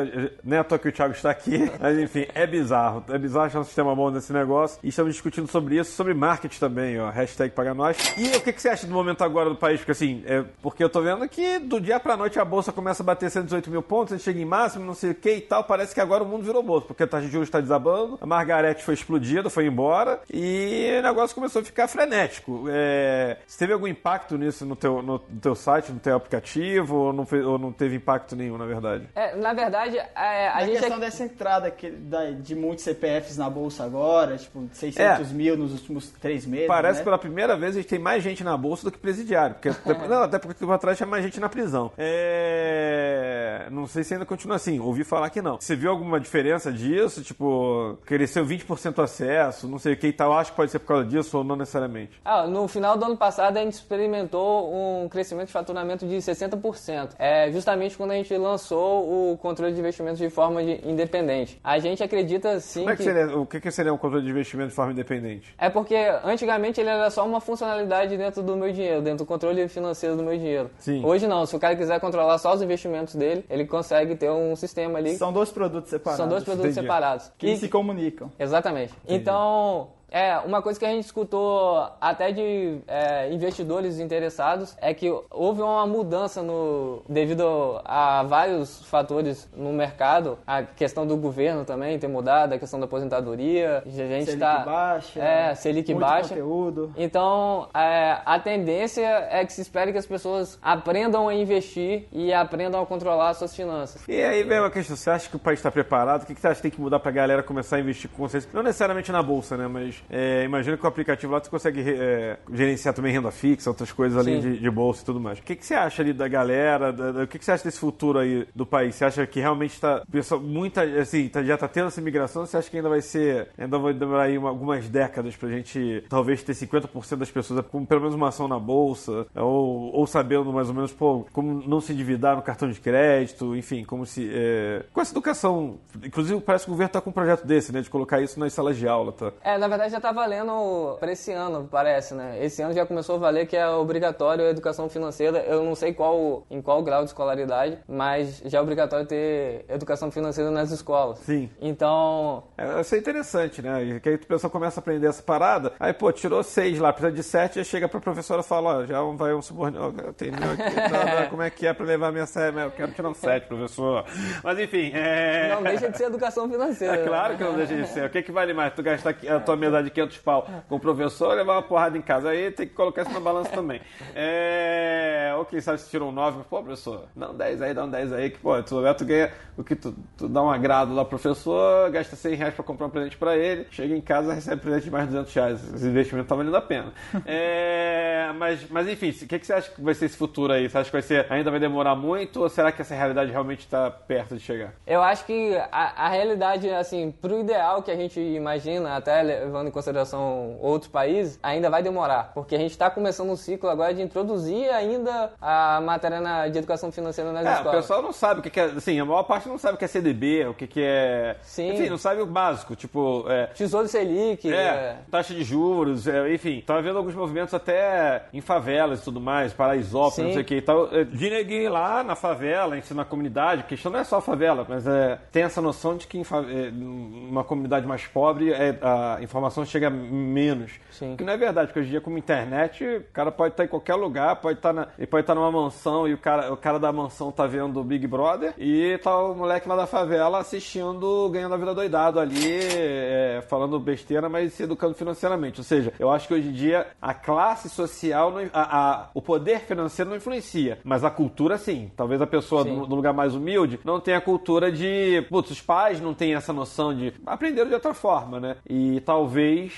nem 0.44 0.60
à 0.60 0.64
toa 0.64 0.80
que 0.80 0.88
o 0.88 0.92
Thiago 0.92 1.14
está 1.14 1.32
aqui, 1.32 1.72
mas 1.80 1.98
enfim, 1.98 2.26
é 2.34 2.46
bizarro. 2.46 3.04
É 3.10 3.18
bizarro 3.18 3.46
achar 3.46 3.60
um 3.60 3.64
sistema 3.64 3.96
bom 3.96 4.10
nesse 4.12 4.32
negócio. 4.32 4.80
E 4.84 4.90
estamos 4.90 5.14
discutindo 5.14 5.48
sobre 5.48 5.78
isso, 5.78 5.92
sobre 5.92 6.14
marketing 6.14 6.60
também, 6.60 7.00
ó. 7.00 7.10
Hashtag 7.10 7.54
paga 7.54 7.74
nós. 7.74 7.98
E 8.18 8.38
o 8.38 8.42
que, 8.42 8.54
que 8.54 8.62
você 8.62 8.70
acha 8.70 8.88
do 8.88 8.94
momento 8.94 9.24
agora 9.24 9.50
do 9.50 9.56
país? 9.56 9.80
Porque 9.80 9.92
assim, 9.92 10.24
é, 10.26 10.44
porque 10.62 10.84
eu 10.84 10.90
tô 10.90 11.02
vendo 11.02 11.28
que 11.28 11.60
do 11.60 11.80
dia 11.80 12.00
pra 12.00 12.18
noite 12.18 12.40
a 12.40 12.46
bolsa 12.46 12.72
começa 12.72 13.04
a 13.04 13.06
bater 13.06 13.30
118 13.30 13.70
mil 13.70 13.82
pontos, 13.82 14.14
a 14.14 14.18
gente 14.18 14.26
chega 14.26 14.40
em 14.40 14.46
máximo, 14.46 14.86
não 14.86 14.94
sei 14.94 15.12
o 15.12 15.16
que 15.16 15.35
e 15.38 15.42
tal. 15.42 15.64
Parece 15.64 15.94
que 15.94 16.02
agora 16.02 16.24
o 16.24 16.26
mundo 16.28 16.44
virou 16.44 16.62
bolsa, 16.64 16.86
porque 16.88 17.04
a 17.04 17.08
taxa 17.08 17.26
de 17.26 17.32
juros 17.32 17.48
está 17.48 17.60
desabando, 17.60 18.18
a 18.22 18.26
Margarete 18.26 18.84
foi 18.84 18.94
explodida, 18.94 19.50
foi 19.50 19.66
embora, 19.68 20.20
e 20.32 20.98
o 21.00 21.02
negócio 21.04 21.36
começou 21.36 21.62
a 21.62 21.66
ficar 21.66 21.88
frenético. 21.88 22.66
É, 22.70 23.38
você 23.46 23.60
teve 23.60 23.74
algum 23.74 23.88
impacto 23.88 24.38
nisso 24.38 24.66
no 24.66 24.76
teu, 24.76 25.02
no, 25.02 25.14
no 25.30 25.40
teu 25.42 25.56
site, 25.56 25.92
no 25.92 26.00
teu 26.00 26.16
aplicativo, 26.16 26.96
ou 26.96 27.14
não, 27.14 27.28
ou 27.46 27.58
não 27.58 27.72
teve 27.72 27.96
impacto 27.96 28.36
nenhum, 28.36 28.58
na 28.58 28.66
verdade? 28.66 29.08
É, 29.16 29.36
na 29.36 29.54
verdade, 29.54 29.98
é, 29.98 30.48
a 30.48 30.56
A 30.58 30.66
gente... 30.66 30.80
questão 30.80 31.00
dessa 31.00 31.24
entrada 31.24 31.70
que- 31.72 31.90
da- 31.92 32.32
de 32.32 32.56
muitos 32.56 32.84
CPFs 32.84 33.38
na 33.38 33.50
bolsa 33.50 33.84
agora, 33.84 34.38
tipo, 34.38 34.68
600 34.72 35.32
É. 35.32 35.34
mil 35.34 35.58
nos 35.58 35.72
últimos 35.74 36.10
três 36.12 36.46
meses, 36.46 36.68
Parece 36.68 36.94
né? 36.96 37.00
que 37.00 37.04
pela 37.06 37.18
primeira 37.18 37.56
vez 37.56 37.76
a 37.76 37.80
gente 37.80 37.90
tem 37.90 38.00
mais 38.00 38.24
gente 38.24 38.44
na 38.44 38.56
bolsa 38.58 38.84
do 38.86 38.92
que 38.92 38.98
presidiário. 38.98 39.56
Porque, 39.56 39.70
não, 40.08 40.24
até 40.24 40.38
porque 40.40 40.60
tempo 40.60 40.72
atrás 40.72 40.98
tinha 40.98 41.08
mais 41.08 41.24
gente 41.24 41.40
na 41.40 41.50
prisão. 41.50 41.92
É, 41.98 43.68
Não 43.72 43.88
sei 43.88 44.04
se 44.04 44.14
ainda 44.14 44.26
continua 44.26 44.56
assim. 44.58 44.80
Ouvi 44.80 45.04
falar 45.04 45.25
que 45.30 45.42
não. 45.42 45.60
Você 45.60 45.76
viu 45.76 45.90
alguma 45.92 46.20
diferença 46.20 46.72
disso? 46.72 47.22
Tipo, 47.24 47.98
cresceu 48.06 48.46
20% 48.46 48.98
o 48.98 49.02
acesso, 49.02 49.68
não 49.68 49.80
sei 49.80 49.94
o 49.94 49.98
que 49.98 50.08
e 50.08 50.14
tal. 50.14 50.34
Acho 50.34 50.52
que 50.52 50.58
pode 50.58 50.72
ser 50.72 50.80
por 50.80 50.88
causa 50.88 51.06
disso 51.06 51.38
ou 51.38 51.44
não 51.44 51.56
necessariamente. 51.56 52.20
Ah, 52.24 52.48
no 52.48 52.68
final 52.68 52.98
do 52.98 53.06
ano 53.06 53.18
passado 53.18 53.58
a 53.58 53.62
gente 53.62 53.74
experimentou 53.74 54.74
um 54.74 55.10
crescimento 55.10 55.48
de 55.48 55.54
faturamento 55.54 56.06
de 56.08 56.16
60%. 56.18 57.10
É 57.18 57.52
justamente 57.52 57.98
quando 57.98 58.12
a 58.12 58.16
gente 58.16 58.36
lançou 58.38 59.32
o 59.32 59.38
controle 59.38 59.74
de 59.74 59.80
investimentos 59.80 60.20
de 60.20 60.30
forma 60.30 60.64
de- 60.64 60.82
independente. 60.88 61.60
A 61.64 61.80
gente 61.80 62.04
acredita 62.04 62.60
sim 62.60 62.82
Como 62.82 62.92
é 62.92 62.96
que 62.96 63.04
seria, 63.04 63.38
o 63.38 63.46
que, 63.46 63.60
que 63.60 63.72
seria 63.72 63.94
um 63.94 63.98
controle 63.98 64.24
de 64.26 64.32
investimento 64.32 64.70
de 64.70 64.76
forma 64.76 64.92
independente? 64.92 65.54
É 65.58 65.70
porque 65.70 65.96
antigamente 66.24 66.80
ele 66.80 66.90
era 66.90 67.10
só 67.10 67.26
uma 67.26 67.40
funcionalidade 67.42 68.16
dentro 68.18 68.42
do 68.44 68.56
meu 68.56 68.72
dinheiro, 68.72 69.02
dentro 69.02 69.20
do 69.20 69.28
controle 69.28 69.68
financeiro 69.68 70.16
do 70.16 70.24
meu 70.24 70.38
dinheiro. 70.38 70.70
Sim. 70.80 71.04
Hoje 71.04 71.28
não, 71.28 71.46
se 71.46 71.56
o 71.56 71.60
cara 71.60 71.76
quiser 71.76 72.00
controlar 72.00 72.38
só 72.38 72.54
os 72.54 72.62
investimentos 72.62 73.16
dele, 73.16 73.46
ele 73.50 73.66
consegue 73.66 74.16
ter 74.16 74.30
um 74.30 74.56
sistema 74.56 75.00
ali. 75.00 75.15
São 75.18 75.32
dois 75.34 75.52
produtos 75.52 75.90
separados. 75.90 76.18
São 76.18 76.28
dois 76.30 76.44
produtos 76.44 76.72
Entendi. 76.72 76.86
separados. 76.88 77.32
que 77.38 77.48
E- 77.48 77.58
se 77.58 77.68
comunicam. 77.70 78.32
Exatamente. 78.40 78.94
Então, 79.08 79.90
é, 80.16 80.38
uma 80.46 80.62
coisa 80.62 80.80
que 80.80 80.86
a 80.86 80.90
gente 80.92 81.04
escutou 81.04 81.90
até 82.00 82.32
de 82.32 82.80
é, 82.88 83.30
investidores 83.34 84.00
interessados 84.00 84.74
é 84.80 84.94
que 84.94 85.14
houve 85.30 85.62
uma 85.62 85.86
mudança 85.86 86.42
no 86.42 87.04
devido 87.10 87.82
a 87.84 88.24
vários 88.24 88.86
fatores 88.86 89.50
no 89.54 89.74
mercado, 89.74 90.40
a 90.48 90.64
questão 90.64 91.06
do 91.06 91.18
governo 91.18 91.66
também 91.66 92.00
ter 92.00 92.08
mudado, 92.08 92.54
a 92.54 92.58
questão 92.58 92.80
da 92.80 92.86
aposentadoria, 92.86 93.84
a 93.86 93.90
gente 93.90 94.24
Selic 94.28 94.40
tá 94.40 94.60
baixa, 94.60 95.22
é, 95.22 95.54
Selic 95.54 95.94
muito 95.94 96.08
baixa. 96.08 96.30
conteúdo. 96.30 96.94
Então, 96.96 97.68
é, 97.76 98.22
a 98.26 98.40
tendência 98.40 99.28
é 99.30 99.46
que 99.46 99.52
se 99.52 99.60
espere 99.60 99.92
que 99.92 99.98
as 99.98 100.08
pessoas 100.08 100.58
aprendam 100.62 101.28
a 101.28 101.36
investir 101.36 102.08
e 102.14 102.32
aprendam 102.32 102.82
a 102.82 102.86
controlar 102.86 103.32
as 103.32 103.38
suas 103.38 103.54
finanças. 103.54 104.08
E 104.08 104.24
aí 104.24 104.44
vem 104.44 104.60
uma 104.62 104.72
questão, 104.72 104.96
você 104.96 105.10
acha 105.10 105.30
que 105.30 105.36
o 105.36 105.40
país 105.40 105.60
está 105.60 105.70
preparado? 105.70 106.24
O 106.24 106.26
que, 106.26 106.34
que 106.34 106.40
você 106.40 106.48
acha 106.48 106.56
que 106.56 106.62
tem 106.62 106.72
que 106.72 106.80
mudar 106.80 107.02
pra 107.02 107.12
galera 107.12 107.44
começar 107.44 107.76
a 107.76 107.80
investir 107.82 108.10
com 108.10 108.16
consciência? 108.16 108.50
Não 108.54 108.64
necessariamente 108.64 109.12
na 109.12 109.22
bolsa, 109.22 109.58
né? 109.58 109.68
Mas 109.68 110.05
É, 110.10 110.44
imagino 110.44 110.78
que 110.78 110.86
o 110.86 110.88
aplicativo 110.88 111.34
lá 111.34 111.40
você 111.44 111.50
consegue 111.50 111.82
é, 111.88 112.38
gerenciar 112.54 112.94
também 112.94 113.12
renda 113.14 113.32
fixa, 113.32 113.70
outras 113.70 113.92
coisas 113.92 114.18
além 114.18 114.40
de, 114.40 114.58
de 114.60 114.70
bolsa 114.70 115.02
e 115.02 115.06
tudo 115.06 115.20
mais. 115.20 115.40
O 115.40 115.44
que, 115.44 115.56
que 115.56 115.66
você 115.66 115.74
acha 115.74 116.02
ali 116.02 116.14
da 116.14 116.28
galera? 116.28 116.92
da- 116.92 117.12
da- 117.12 117.24
o 117.24 117.28
que, 117.28 117.40
que 117.40 117.46
você 117.46 117.52
acha 117.52 117.64
desse 117.64 117.80
futuro 117.80 118.20
aí 118.20 118.48
do 118.56 118.66
país? 118.66 118.96
Você 118.96 119.06
acha 119.06 119.26
que 119.28 119.40
realmente 119.40 119.74
está 119.74 120.04
muita 120.42 120.82
assim 121.00 121.28
tá- 121.28 121.44
já 121.44 121.56
está 121.56 121.68
tendo 121.68 121.88
essa 121.88 122.02
migração? 122.02 122.46
Você 122.46 122.58
acha 122.58 122.70
que 122.70 122.78
ainda 122.78 122.90
vai 122.90 123.02
ser 123.02 123.48
ainda 123.58 123.78
vai 123.78 123.94
demorar 123.94 124.24
aí 124.24 124.38
uma- 124.38 124.50
algumas 124.50 124.88
décadas 124.90 125.36
pra 125.36 125.50
gente 125.50 126.04
talvez 126.10 126.42
ter 126.44 126.54
50% 126.54 127.18
das 127.20 127.32
pessoas 127.32 127.66
com 127.68 127.86
pelo 127.86 128.02
menos 128.02 128.16
uma 128.16 128.28
ação 128.30 128.48
na 128.48 128.60
bolsa 128.60 129.26
ou, 129.36 129.94
ou 129.94 130.08
sabendo 130.08 130.52
mais 130.54 130.70
ou 130.70 130.74
menos 130.76 130.92
pô, 130.92 131.26
como 131.34 131.64
não 131.68 131.82
se 131.82 131.94
endividar 131.94 132.36
no 132.36 132.42
cartão 132.42 132.70
de 132.70 132.80
crédito, 132.80 133.56
enfim, 133.56 133.84
como 133.84 134.06
se 134.06 134.30
é, 134.34 134.84
com 134.94 135.02
essa 135.02 135.14
educação, 135.14 135.78
inclusive 136.04 136.40
parece 136.42 136.66
que 136.66 136.72
o 136.72 136.74
governo 136.74 136.88
está 136.88 137.02
com 137.02 137.10
um 137.10 137.14
projeto 137.14 137.46
desse, 137.46 137.72
né, 137.72 137.82
de 137.82 137.90
colocar 137.90 138.22
isso 138.22 138.40
nas 138.40 138.54
salas 138.54 138.78
de 138.78 138.88
aula, 138.88 139.12
tá? 139.12 139.32
É, 139.44 139.58
na 139.58 139.68
verdade 139.68 139.95
já 139.96 140.02
tá 140.02 140.12
valendo 140.12 140.98
pra 141.00 141.12
esse 141.12 141.32
ano, 141.32 141.68
parece, 141.72 142.14
né? 142.14 142.38
Esse 142.42 142.62
ano 142.62 142.74
já 142.74 142.86
começou 142.86 143.16
a 143.16 143.18
valer 143.18 143.48
que 143.48 143.56
é 143.56 143.68
obrigatório 143.68 144.46
a 144.46 144.50
educação 144.50 144.90
financeira. 144.90 145.40
Eu 145.40 145.64
não 145.64 145.74
sei 145.74 145.94
qual, 145.94 146.46
em 146.52 146.62
qual 146.62 146.84
grau 146.84 147.02
de 147.04 147.10
escolaridade, 147.10 147.80
mas 147.88 148.42
já 148.46 148.58
é 148.58 148.62
obrigatório 148.62 149.06
ter 149.06 149.66
educação 149.70 150.12
financeira 150.12 150.52
nas 150.52 150.72
escolas. 150.72 151.20
Sim. 151.20 151.50
Então, 151.62 152.44
É, 152.58 152.82
isso 152.82 152.94
é 152.94 152.98
interessante, 152.98 153.62
né? 153.62 154.00
Que 154.02 154.10
aí 154.10 154.16
o 154.16 154.20
pessoal 154.20 154.52
começa 154.52 154.80
a 154.80 154.82
aprender 154.82 155.08
essa 155.08 155.24
parada, 155.24 155.72
aí, 155.80 155.94
pô, 155.94 156.12
tirou 156.12 156.44
seis 156.44 156.78
lá, 156.78 156.92
precisa 156.92 157.16
de 157.16 157.24
sete, 157.24 157.60
aí 157.60 157.66
chega 157.66 157.88
pra 157.88 158.00
professora 158.00 158.42
e 158.42 158.44
fala, 158.44 158.80
ó, 158.80 158.86
já 158.86 159.02
vai 159.02 159.34
um 159.34 159.42
subordinado, 159.42 160.02
eu 160.02 160.14
tenho 160.14 160.34
meu 160.38 160.52
aqui, 160.52 160.76
tá, 160.76 161.28
como 161.30 161.42
é 161.42 161.50
que 161.50 161.66
é 161.66 161.74
pra 161.74 161.86
levar 161.86 162.12
minha 162.12 162.26
sete? 162.26 162.58
Eu 162.58 162.72
quero 162.72 162.92
tirar 162.92 163.10
um 163.10 163.14
sete, 163.14 163.48
professor. 163.48 164.04
Mas 164.44 164.60
enfim, 164.60 164.92
é... 164.94 165.54
não 165.56 165.64
deixa 165.64 165.90
de 165.90 165.98
ser 165.98 166.06
educação 166.06 166.50
financeira. 166.50 166.96
É 166.96 167.06
claro 167.06 167.38
que 167.38 167.44
não 167.44 167.54
deixa 167.56 167.76
de 167.76 167.88
ser. 167.88 168.06
O 168.06 168.10
que, 168.10 168.22
que 168.22 168.32
vale 168.32 168.54
mais? 168.54 168.74
Tu 168.74 168.84
gastar 168.84 169.16
a 169.30 169.40
tua 169.40 169.56
mesa 169.78 169.84
de 169.84 169.92
500 169.92 170.18
pau 170.20 170.48
com 170.68 170.76
o 170.76 170.80
professor 170.80 171.34
e 171.34 171.36
levar 171.38 171.54
uma 171.54 171.64
porrada 171.64 171.98
em 171.98 172.02
casa. 172.02 172.30
Aí 172.30 172.52
tem 172.52 172.68
que 172.68 172.74
colocar 172.74 173.04
isso 173.04 173.14
na 173.14 173.20
balança 173.20 173.52
também. 173.52 173.82
É... 174.18 175.34
Ou 175.38 175.44
quem 175.46 175.60
sabe 175.60 175.80
se 175.80 175.90
tirou 175.90 176.10
um 176.10 176.12
9, 176.12 176.44
pô, 176.50 176.64
professor, 176.64 177.06
dá 177.16 177.32
um 177.32 177.36
10 177.36 177.62
aí, 177.62 177.74
dá 177.74 177.84
um 177.84 177.90
10 177.90 178.14
aí, 178.14 178.30
que 178.30 178.40
pô, 178.40 178.62
tu, 178.64 178.82
tu 178.98 179.06
ganha 179.06 179.32
o 179.58 179.64
que 179.64 179.76
tu, 179.76 179.94
tu 180.18 180.28
dá 180.28 180.42
um 180.42 180.50
agrado 180.50 180.94
lá 180.94 181.04
pro 181.04 181.18
professor, 181.18 181.90
gasta 181.92 182.16
100 182.16 182.36
reais 182.36 182.54
pra 182.54 182.64
comprar 182.64 182.88
um 182.88 182.90
presente 182.90 183.18
pra 183.18 183.38
ele, 183.38 183.68
chega 183.72 183.96
em 183.96 184.02
casa 184.02 184.34
recebe 184.34 184.62
presente 184.62 184.86
de 184.86 184.92
mais 184.92 185.06
de 185.06 185.12
200 185.12 185.34
reais. 185.34 185.74
Esse 185.74 185.88
investimento 185.88 186.28
tá 186.28 186.36
valendo 186.36 186.56
a 186.56 186.62
pena. 186.62 186.94
É... 187.26 188.32
Mas, 188.38 188.70
mas 188.70 188.88
enfim, 188.88 189.10
o 189.10 189.28
que, 189.28 189.40
que 189.40 189.46
você 189.46 189.54
acha 189.54 189.72
que 189.72 189.82
vai 189.82 189.94
ser 189.94 190.06
esse 190.06 190.18
futuro 190.18 190.54
aí? 190.54 190.70
Você 190.70 190.78
acha 190.78 190.86
que 190.86 190.92
vai 190.92 191.02
ser, 191.02 191.26
ainda 191.30 191.50
vai 191.50 191.60
demorar 191.60 191.96
muito 191.96 192.42
ou 192.42 192.50
será 192.50 192.72
que 192.72 192.82
essa 192.82 192.94
realidade 192.94 193.32
realmente 193.32 193.68
tá 193.68 193.90
perto 193.90 194.36
de 194.36 194.42
chegar? 194.42 194.74
Eu 194.86 195.02
acho 195.02 195.26
que 195.26 195.56
a, 195.72 196.06
a 196.06 196.10
realidade, 196.10 196.70
assim, 196.70 197.12
pro 197.12 197.40
ideal 197.40 197.82
que 197.82 197.92
a 197.92 197.96
gente 197.96 198.20
imagina, 198.20 198.96
até 198.96 199.22
levando 199.22 199.65
em 199.68 199.72
consideração 199.72 200.58
outros 200.62 200.90
países, 200.92 201.40
ainda 201.42 201.70
vai 201.70 201.82
demorar. 201.84 202.32
Porque 202.34 202.56
a 202.56 202.60
gente 202.60 202.72
está 202.72 202.90
começando 202.90 203.30
um 203.30 203.36
ciclo 203.36 203.70
agora 203.70 203.94
de 203.94 204.02
introduzir 204.02 204.70
ainda 204.70 205.32
a 205.42 205.82
matéria 205.82 206.20
na- 206.22 206.48
de 206.48 206.58
educação 206.58 206.92
financeira 206.92 207.32
nas 207.32 207.46
É, 207.46 207.50
o 207.50 207.54
escolas. 207.54 207.76
pessoal 207.82 208.02
não 208.02 208.12
sabe 208.12 208.40
o 208.40 208.44
que 208.44 208.50
que 208.50 208.60
é. 208.60 208.66
Assim, 208.66 209.00
a 209.00 209.06
maior 209.06 209.24
parte 209.24 209.48
não 209.48 209.58
sabe 209.58 209.76
o 209.76 209.78
que 209.78 209.86
é 209.86 209.88
CDB, 209.88 210.46
o 210.48 210.54
que, 210.54 210.68
que 210.68 210.82
é. 210.84 211.38
Sim. 211.42 211.72
Enfim, 211.74 211.90
não 211.90 211.98
sabe 211.98 212.22
o 212.22 212.26
básico, 212.26 212.76
tipo. 212.76 213.26
É, 213.28 213.48
Tesouro 213.48 213.88
Selic, 213.88 214.52
é, 214.52 214.56
é, 214.56 214.98
taxa 215.10 215.34
de 215.34 215.44
juros, 215.44 216.08
é, 216.08 216.34
enfim. 216.34 216.62
Tava 216.66 216.82
vendo 216.82 216.98
alguns 216.98 217.16
movimentos 217.16 217.54
até 217.54 218.24
em 218.34 218.42
favelas 218.42 219.02
e 219.02 219.04
tudo 219.04 219.20
mais, 219.22 219.54
Paraisópolis, 219.54 220.16
Sim. 220.16 220.24
não 220.24 220.34
sei 220.34 220.42
o 220.42 220.46
que 220.46 220.56
e 220.56 220.62
tal. 220.62 220.94
É, 220.96 221.04
de 221.04 221.30
neguinho 221.30 221.72
lá 221.72 222.04
na 222.04 222.16
favela, 222.16 222.78
ensina 222.78 222.96
na 223.02 223.06
comunidade. 223.06 223.62
A 223.62 223.64
questão 223.64 223.92
não 223.92 224.00
é 224.00 224.04
só 224.04 224.18
a 224.18 224.22
favela, 224.22 224.66
mas 224.68 224.86
é, 224.88 225.18
tem 225.32 225.44
essa 225.44 225.62
noção 225.62 225.96
de 225.96 226.08
que 226.08 226.18
em 226.18 226.22
é, 226.26 226.72
numa 226.72 227.44
comunidade 227.44 227.86
mais 227.86 228.06
pobre 228.06 228.52
é, 228.52 228.78
a 228.82 229.18
informação 229.22 229.55
chega 229.64 229.90
menos. 229.90 230.72
Sim. 230.92 231.16
Que 231.16 231.24
não 231.24 231.34
é 231.34 231.38
verdade, 231.38 231.68
porque 231.68 231.80
hoje 231.82 231.90
em 231.90 231.92
dia, 231.92 232.02
como 232.02 232.18
internet, 232.18 232.84
o 232.84 233.04
cara 233.14 233.32
pode 233.32 233.54
estar 233.54 233.64
em 233.66 233.68
qualquer 233.68 233.96
lugar, 233.96 234.36
pode 234.38 234.58
estar 234.60 234.74
na, 234.74 234.88
ele 234.98 235.08
pode 235.08 235.22
estar 235.24 235.36
numa 235.36 235.52
mansão 235.52 236.08
e 236.08 236.14
o 236.14 236.18
cara, 236.18 236.52
o 236.52 236.58
cara 236.58 236.80
da 236.80 236.92
mansão 236.92 237.32
tá 237.32 237.46
vendo 237.46 237.80
o 237.80 237.84
Big 237.84 238.08
Brother 238.08 238.54
e 238.58 238.98
tá 239.04 239.16
o 239.18 239.36
moleque 239.36 239.68
lá 239.70 239.76
da 239.76 239.86
favela 239.86 240.40
assistindo, 240.40 241.30
ganhando 241.30 241.54
a 241.54 241.58
vida 241.58 241.74
doidado 241.74 242.20
ali, 242.20 242.60
é, 242.76 243.44
falando 243.48 243.80
besteira, 243.80 244.28
mas 244.28 244.54
se 244.54 244.64
educando 244.64 244.94
financeiramente. 244.96 245.60
Ou 245.60 245.64
seja, 245.64 245.94
eu 246.00 246.10
acho 246.10 246.28
que 246.28 246.34
hoje 246.34 246.48
em 246.50 246.54
dia 246.54 246.88
a 247.02 247.14
classe 247.14 247.70
social, 247.70 248.32
não- 248.32 248.50
a- 248.54 248.78
a- 248.78 249.10
o 249.14 249.22
poder 249.22 249.60
financeiro 249.62 250.10
não 250.10 250.18
influencia, 250.18 250.80
mas 250.84 251.04
a 251.04 251.10
cultura 251.12 251.58
sim. 251.58 251.92
Talvez 251.96 252.22
a 252.22 252.28
pessoa 252.28 252.64
do, 252.64 252.86
do 252.88 252.96
lugar 252.96 253.14
mais 253.14 253.36
humilde 253.36 253.80
não 253.84 254.00
tenha 254.00 254.18
a 254.18 254.22
cultura 254.22 254.72
de. 254.72 255.26
Putz, 255.30 255.52
os 255.52 255.62
pais 255.62 256.00
não 256.02 256.14
têm 256.14 256.34
essa 256.36 256.52
noção 256.54 256.94
de. 256.96 257.14
Aprenderam 257.26 257.68
de 257.68 257.74
outra 257.76 257.94
forma, 257.94 258.40
né? 258.40 258.56
E 258.68 259.00
talvez, 259.02 259.36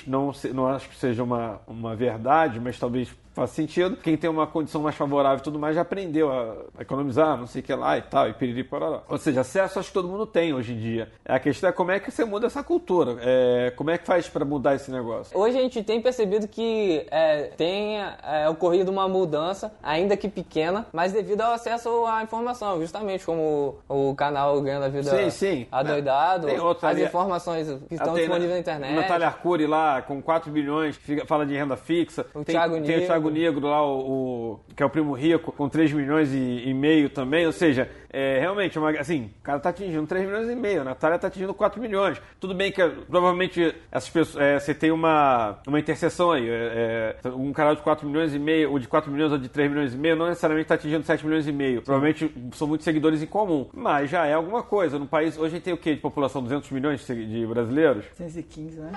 não, 0.08 0.34
se- 0.34 0.53
não 0.53 0.67
acho 0.67 0.89
que 0.89 0.95
seja 0.95 1.23
uma, 1.23 1.60
uma 1.67 1.95
verdade, 1.95 2.60
mas 2.60 2.77
talvez 2.80 3.10
faz 3.38 3.52
sentido. 3.52 3.95
Quem 3.97 4.17
tem 4.17 4.30
uma 4.30 4.47
condição 4.47 4.82
mais 4.82 4.95
favorável 4.95 5.38
e 5.38 5.41
tudo 5.41 5.60
mais 5.60 5.76
já 5.76 5.82
aprendeu 5.82 6.32
a 6.32 6.82
economizar, 6.82 7.38
não 7.38 7.45
sei 7.45 7.62
o 7.62 7.63
que 7.63 7.73
lá 7.73 7.95
e 7.97 8.02
tal, 8.02 8.28
e 8.28 8.34
piriri 8.34 8.63
pororó. 8.63 9.04
Ou 9.08 9.17
seja, 9.17 9.41
acesso 9.41 9.78
acho 9.78 9.89
que 9.89 9.93
todo 9.93 10.08
mundo 10.08 10.26
tem 10.26 10.54
hoje 10.54 10.73
em 10.73 10.80
dia. 10.80 11.12
A 11.23 11.39
questão 11.39 11.69
é 11.69 11.73
como 11.73 11.91
é 11.91 12.00
que 12.00 12.10
você 12.10 12.26
muda 12.26 12.47
essa 12.47 12.63
cultura. 12.63 13.17
É, 13.21 13.71
como 13.76 13.91
é 13.91 13.97
que 13.97 14.06
faz 14.08 14.28
pra 14.28 14.43
mudar 14.43 14.73
esse 14.73 14.89
negócio? 14.89 15.38
Hoje 15.38 15.56
a 15.56 15.62
gente 15.62 15.84
tem 15.84 16.02
percebido 16.02 16.47
que 16.47 17.06
é, 17.12 17.43
tem 17.56 18.00
é, 18.00 18.50
ocorrido 18.50 18.91
uma 18.91 19.08
mudança, 19.08 19.71
ainda 19.84 20.17
que 20.17 20.28
pequena, 20.28 20.88
mas 20.91 21.13
devido 21.13 21.41
ao 21.41 21.54
acesso 21.54 22.06
à 22.08 22.23
informação, 22.23 22.82
justamente 22.82 23.23
como 23.23 23.76
o, 23.88 24.10
o 24.10 24.15
canal 24.15 24.60
Ganhando 24.62 24.86
a 24.86 24.89
Vida 24.89 25.12
Sim, 25.12 25.30
sim. 25.30 25.67
Adoidado, 25.71 26.47
Tem 26.47 26.60
outro 26.60 26.88
as 26.88 26.97
informações 26.97 27.67
que 27.88 27.93
estão 27.93 28.15
disponíveis 28.15 28.50
na 28.50 28.56
né, 28.56 28.60
internet. 28.60 28.95
Natália 28.95 29.28
Arcuri 29.28 29.67
lá, 29.67 30.02
com 30.02 30.21
4 30.21 30.52
bilhões, 30.52 30.95
fica- 30.95 31.26
fala 31.26 31.45
de 31.45 31.56
renda 31.56 31.78
fixa. 31.78 32.26
O 32.34 32.43
tem, 32.43 32.56
Thiago 32.56 32.82
tem 32.82 33.04
o 33.04 33.06
Thiago 33.06 33.26
Negro 33.29 33.67
lá, 33.67 33.85
o, 33.85 33.99
o- 33.99 34.59
que 34.75 34.83
é 34.83 34.85
o 34.85 34.89
primo 34.89 35.13
rico, 35.13 35.51
com 35.51 35.67
3 35.69 35.91
milhões 35.93 36.31
e, 36.33 36.63
e 36.69 36.73
meio 36.73 37.09
também. 37.09 37.45
Ou 37.45 37.51
seja, 37.51 37.89
é, 38.11 38.39
realmente, 38.39 38.77
é 38.77 38.81
uma- 38.81 38.91
assim, 38.91 39.31
o 39.39 39.43
cara 39.43 39.59
tá 39.59 39.69
atingindo 39.69 40.05
3 40.07 40.25
milhões 40.25 40.49
e 40.49 40.55
meio, 40.55 40.81
a 40.81 40.83
Natália 40.83 41.17
tá 41.19 41.27
atingindo 41.27 41.53
4 41.53 41.81
milhões. 41.81 42.21
Tudo 42.39 42.53
bem 42.53 42.71
que 42.71 42.81
provavelmente 43.09 43.73
essas 43.91 44.09
pessoas, 44.09 44.43
é, 44.43 44.59
você 44.59 44.73
tem 44.73 44.91
uma, 44.91 45.59
uma 45.67 45.79
interseção 45.79 46.31
aí. 46.31 46.47
é, 46.49 47.15
é, 47.23 47.29
um 47.29 47.51
canal 47.53 47.75
de 47.75 47.81
4 47.81 48.07
milhões 48.07 48.33
e 48.33 48.39
meio, 48.39 48.71
ou 48.71 48.79
de 48.79 48.87
4 48.87 49.11
milhões 49.11 49.31
ou 49.31 49.37
de 49.37 49.49
3 49.49 49.69
milhões 49.69 49.93
e 49.93 49.97
meio, 49.97 50.15
não 50.15 50.27
necessariamente 50.27 50.67
tá 50.67 50.75
atingindo 50.75 51.03
7 51.05 51.25
milhões 51.25 51.47
e 51.47 51.51
meio. 51.51 51.81
Provavelmente 51.81 52.31
são 52.53 52.67
muitos 52.67 52.85
seguidores 52.85 53.21
em 53.21 53.27
comum. 53.27 53.67
Mas 53.73 54.09
já 54.09 54.25
é 54.25 54.33
alguma 54.33 54.63
coisa. 54.63 54.97
No 54.99 55.07
país, 55.07 55.37
hoje 55.37 55.59
tem 55.59 55.73
o 55.73 55.77
quê 55.77 55.95
de 55.95 56.01
população? 56.01 56.41
200 56.43 56.69
milhões 56.71 57.05
de 57.05 57.45
brasileiros? 57.47 58.05
115, 58.15 58.79
né? 58.79 58.91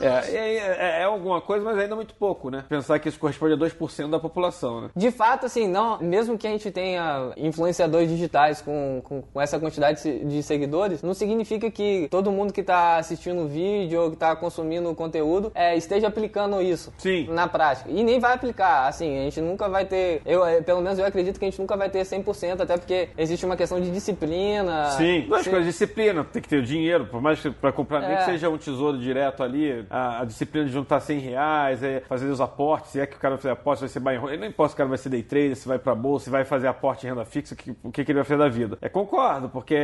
É, 0.00 0.06
é, 0.06 0.56
é- 0.56 1.00
é 1.00 1.04
alguma 1.04 1.40
coisa, 1.40 1.64
mas 1.64 1.78
ainda 1.78 1.94
muito 1.94 2.14
pouco, 2.14 2.50
né? 2.50 2.64
Pensar 2.68 2.98
que 2.98 3.08
isso 3.08 3.18
corresponde 3.18 3.54
a 3.54 3.56
2% 3.56 4.10
da 4.10 4.18
população, 4.18 4.80
né? 4.82 4.90
De 4.96 5.10
fato, 5.12 5.46
assim, 5.46 5.68
não, 5.68 5.98
mesmo 6.00 6.36
que 6.36 6.46
a 6.46 6.50
gente 6.50 6.70
tenha 6.72 7.30
influenciadores 7.36 8.08
digitais 8.08 8.60
com, 8.60 9.00
com, 9.04 9.22
com 9.22 9.40
essa 9.40 9.60
quantidade 9.60 9.96
de 9.96 10.00
se- 10.00 10.18
de 10.24 10.42
seguidores, 10.42 11.02
não 11.02 11.14
significa 11.14 11.70
que 11.70 12.08
todo 12.10 12.32
mundo 12.32 12.52
que 12.52 12.62
está 12.62 12.96
assistindo 12.96 13.42
o 13.42 13.46
vídeo 13.48 14.00
ou 14.02 14.08
que 14.10 14.16
está 14.16 14.34
consumindo 14.34 14.90
o 14.90 14.94
conteúdo 14.94 15.52
é, 15.54 15.76
esteja 15.76 16.08
aplicando 16.08 16.60
isso 16.60 16.92
Sim. 16.98 17.28
na 17.30 17.46
prática. 17.46 17.88
E 17.90 18.02
nem 18.02 18.18
vai 18.18 18.32
aplicar, 18.34 18.88
assim, 18.88 19.18
a 19.18 19.22
gente 19.22 19.40
nunca 19.40 19.68
vai 19.68 19.84
ter, 19.84 20.20
eu, 20.26 20.44
eh, 20.44 20.60
pelo 20.62 20.80
menos 20.80 20.98
eu 20.98 21.04
acredito 21.06 21.38
que 21.38 21.44
a 21.44 21.48
gente 21.50 21.60
nunca 21.60 21.76
vai 21.76 21.88
ter 21.88 22.04
100%, 22.04 22.60
até 22.62 22.76
porque 22.76 23.08
existe 23.16 23.44
uma 23.46 23.56
questão 23.56 23.80
de 23.80 23.90
disciplina. 23.90 24.90
Sim, 24.92 25.22
duas 25.28 25.46
coisas, 25.46 25.66
disciplina, 25.66 26.24
tem 26.24 26.42
que 26.42 26.48
ter 26.48 26.56
o 26.58 26.62
dinheiro, 26.62 27.06
por 27.06 27.20
mais 27.20 27.40
que 27.40 27.50
pra 27.50 27.70
comprar, 27.72 28.00
nem 28.00 28.12
É. 28.12 28.16
que 28.16 28.24
seja 28.24 28.48
um 28.48 28.58
tesouro 28.58 28.98
direto 28.98 29.41
ali, 29.42 29.84
a, 29.90 30.20
a 30.20 30.24
disciplina 30.24 30.66
de 30.66 30.72
juntar 30.72 31.00
100 31.00 31.18
reais, 31.18 31.82
é, 31.82 32.00
fazer 32.00 32.26
os 32.26 32.40
aportes, 32.40 32.90
se 32.92 33.00
é 33.00 33.06
que 33.06 33.16
o 33.16 33.18
cara 33.18 33.34
vai 33.34 33.42
fazer 33.42 33.52
aporte, 33.52 33.80
vai 33.80 33.88
ser 33.88 34.00
buy 34.00 34.14
ele 34.14 34.36
não 34.38 34.46
importa 34.46 34.70
se 34.70 34.74
o 34.74 34.76
cara 34.78 34.88
vai 34.88 34.98
ser 34.98 35.08
day 35.08 35.22
trader, 35.22 35.56
se 35.56 35.68
vai 35.68 35.78
pra 35.78 35.94
bolsa, 35.94 36.24
se 36.24 36.30
vai 36.30 36.44
fazer 36.44 36.66
aporte 36.68 37.06
em 37.06 37.10
renda 37.10 37.24
fixa, 37.24 37.54
que- 37.56 37.74
o 37.82 37.90
que, 37.90 38.04
que 38.04 38.12
ele 38.12 38.18
vai 38.18 38.24
fazer 38.24 38.38
da 38.38 38.48
vida. 38.48 38.78
É, 38.80 38.88
concordo, 38.88 39.48
porque, 39.48 39.76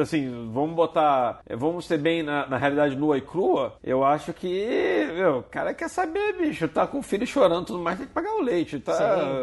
assim, 0.00 0.50
vamos 0.52 0.74
botar, 0.74 1.40
é, 1.46 1.56
vamos 1.56 1.86
ser 1.86 1.98
bem 1.98 2.22
na, 2.22 2.46
na 2.46 2.56
realidade 2.56 2.96
nua 2.96 3.18
e 3.18 3.20
crua, 3.20 3.74
eu 3.82 4.04
acho 4.04 4.32
que, 4.32 5.08
meu, 5.14 5.38
o 5.38 5.42
cara 5.42 5.74
quer 5.74 5.88
saber, 5.88 6.36
bicho, 6.38 6.68
tá 6.68 6.86
com 6.86 6.98
o 6.98 7.02
filho 7.02 7.26
chorando 7.26 7.66
tudo 7.66 7.78
mais, 7.80 7.98
tem 7.98 8.06
que 8.06 8.12
pagar 8.12 8.32
o 8.34 8.42
leite, 8.42 8.78
tá, 8.78 8.92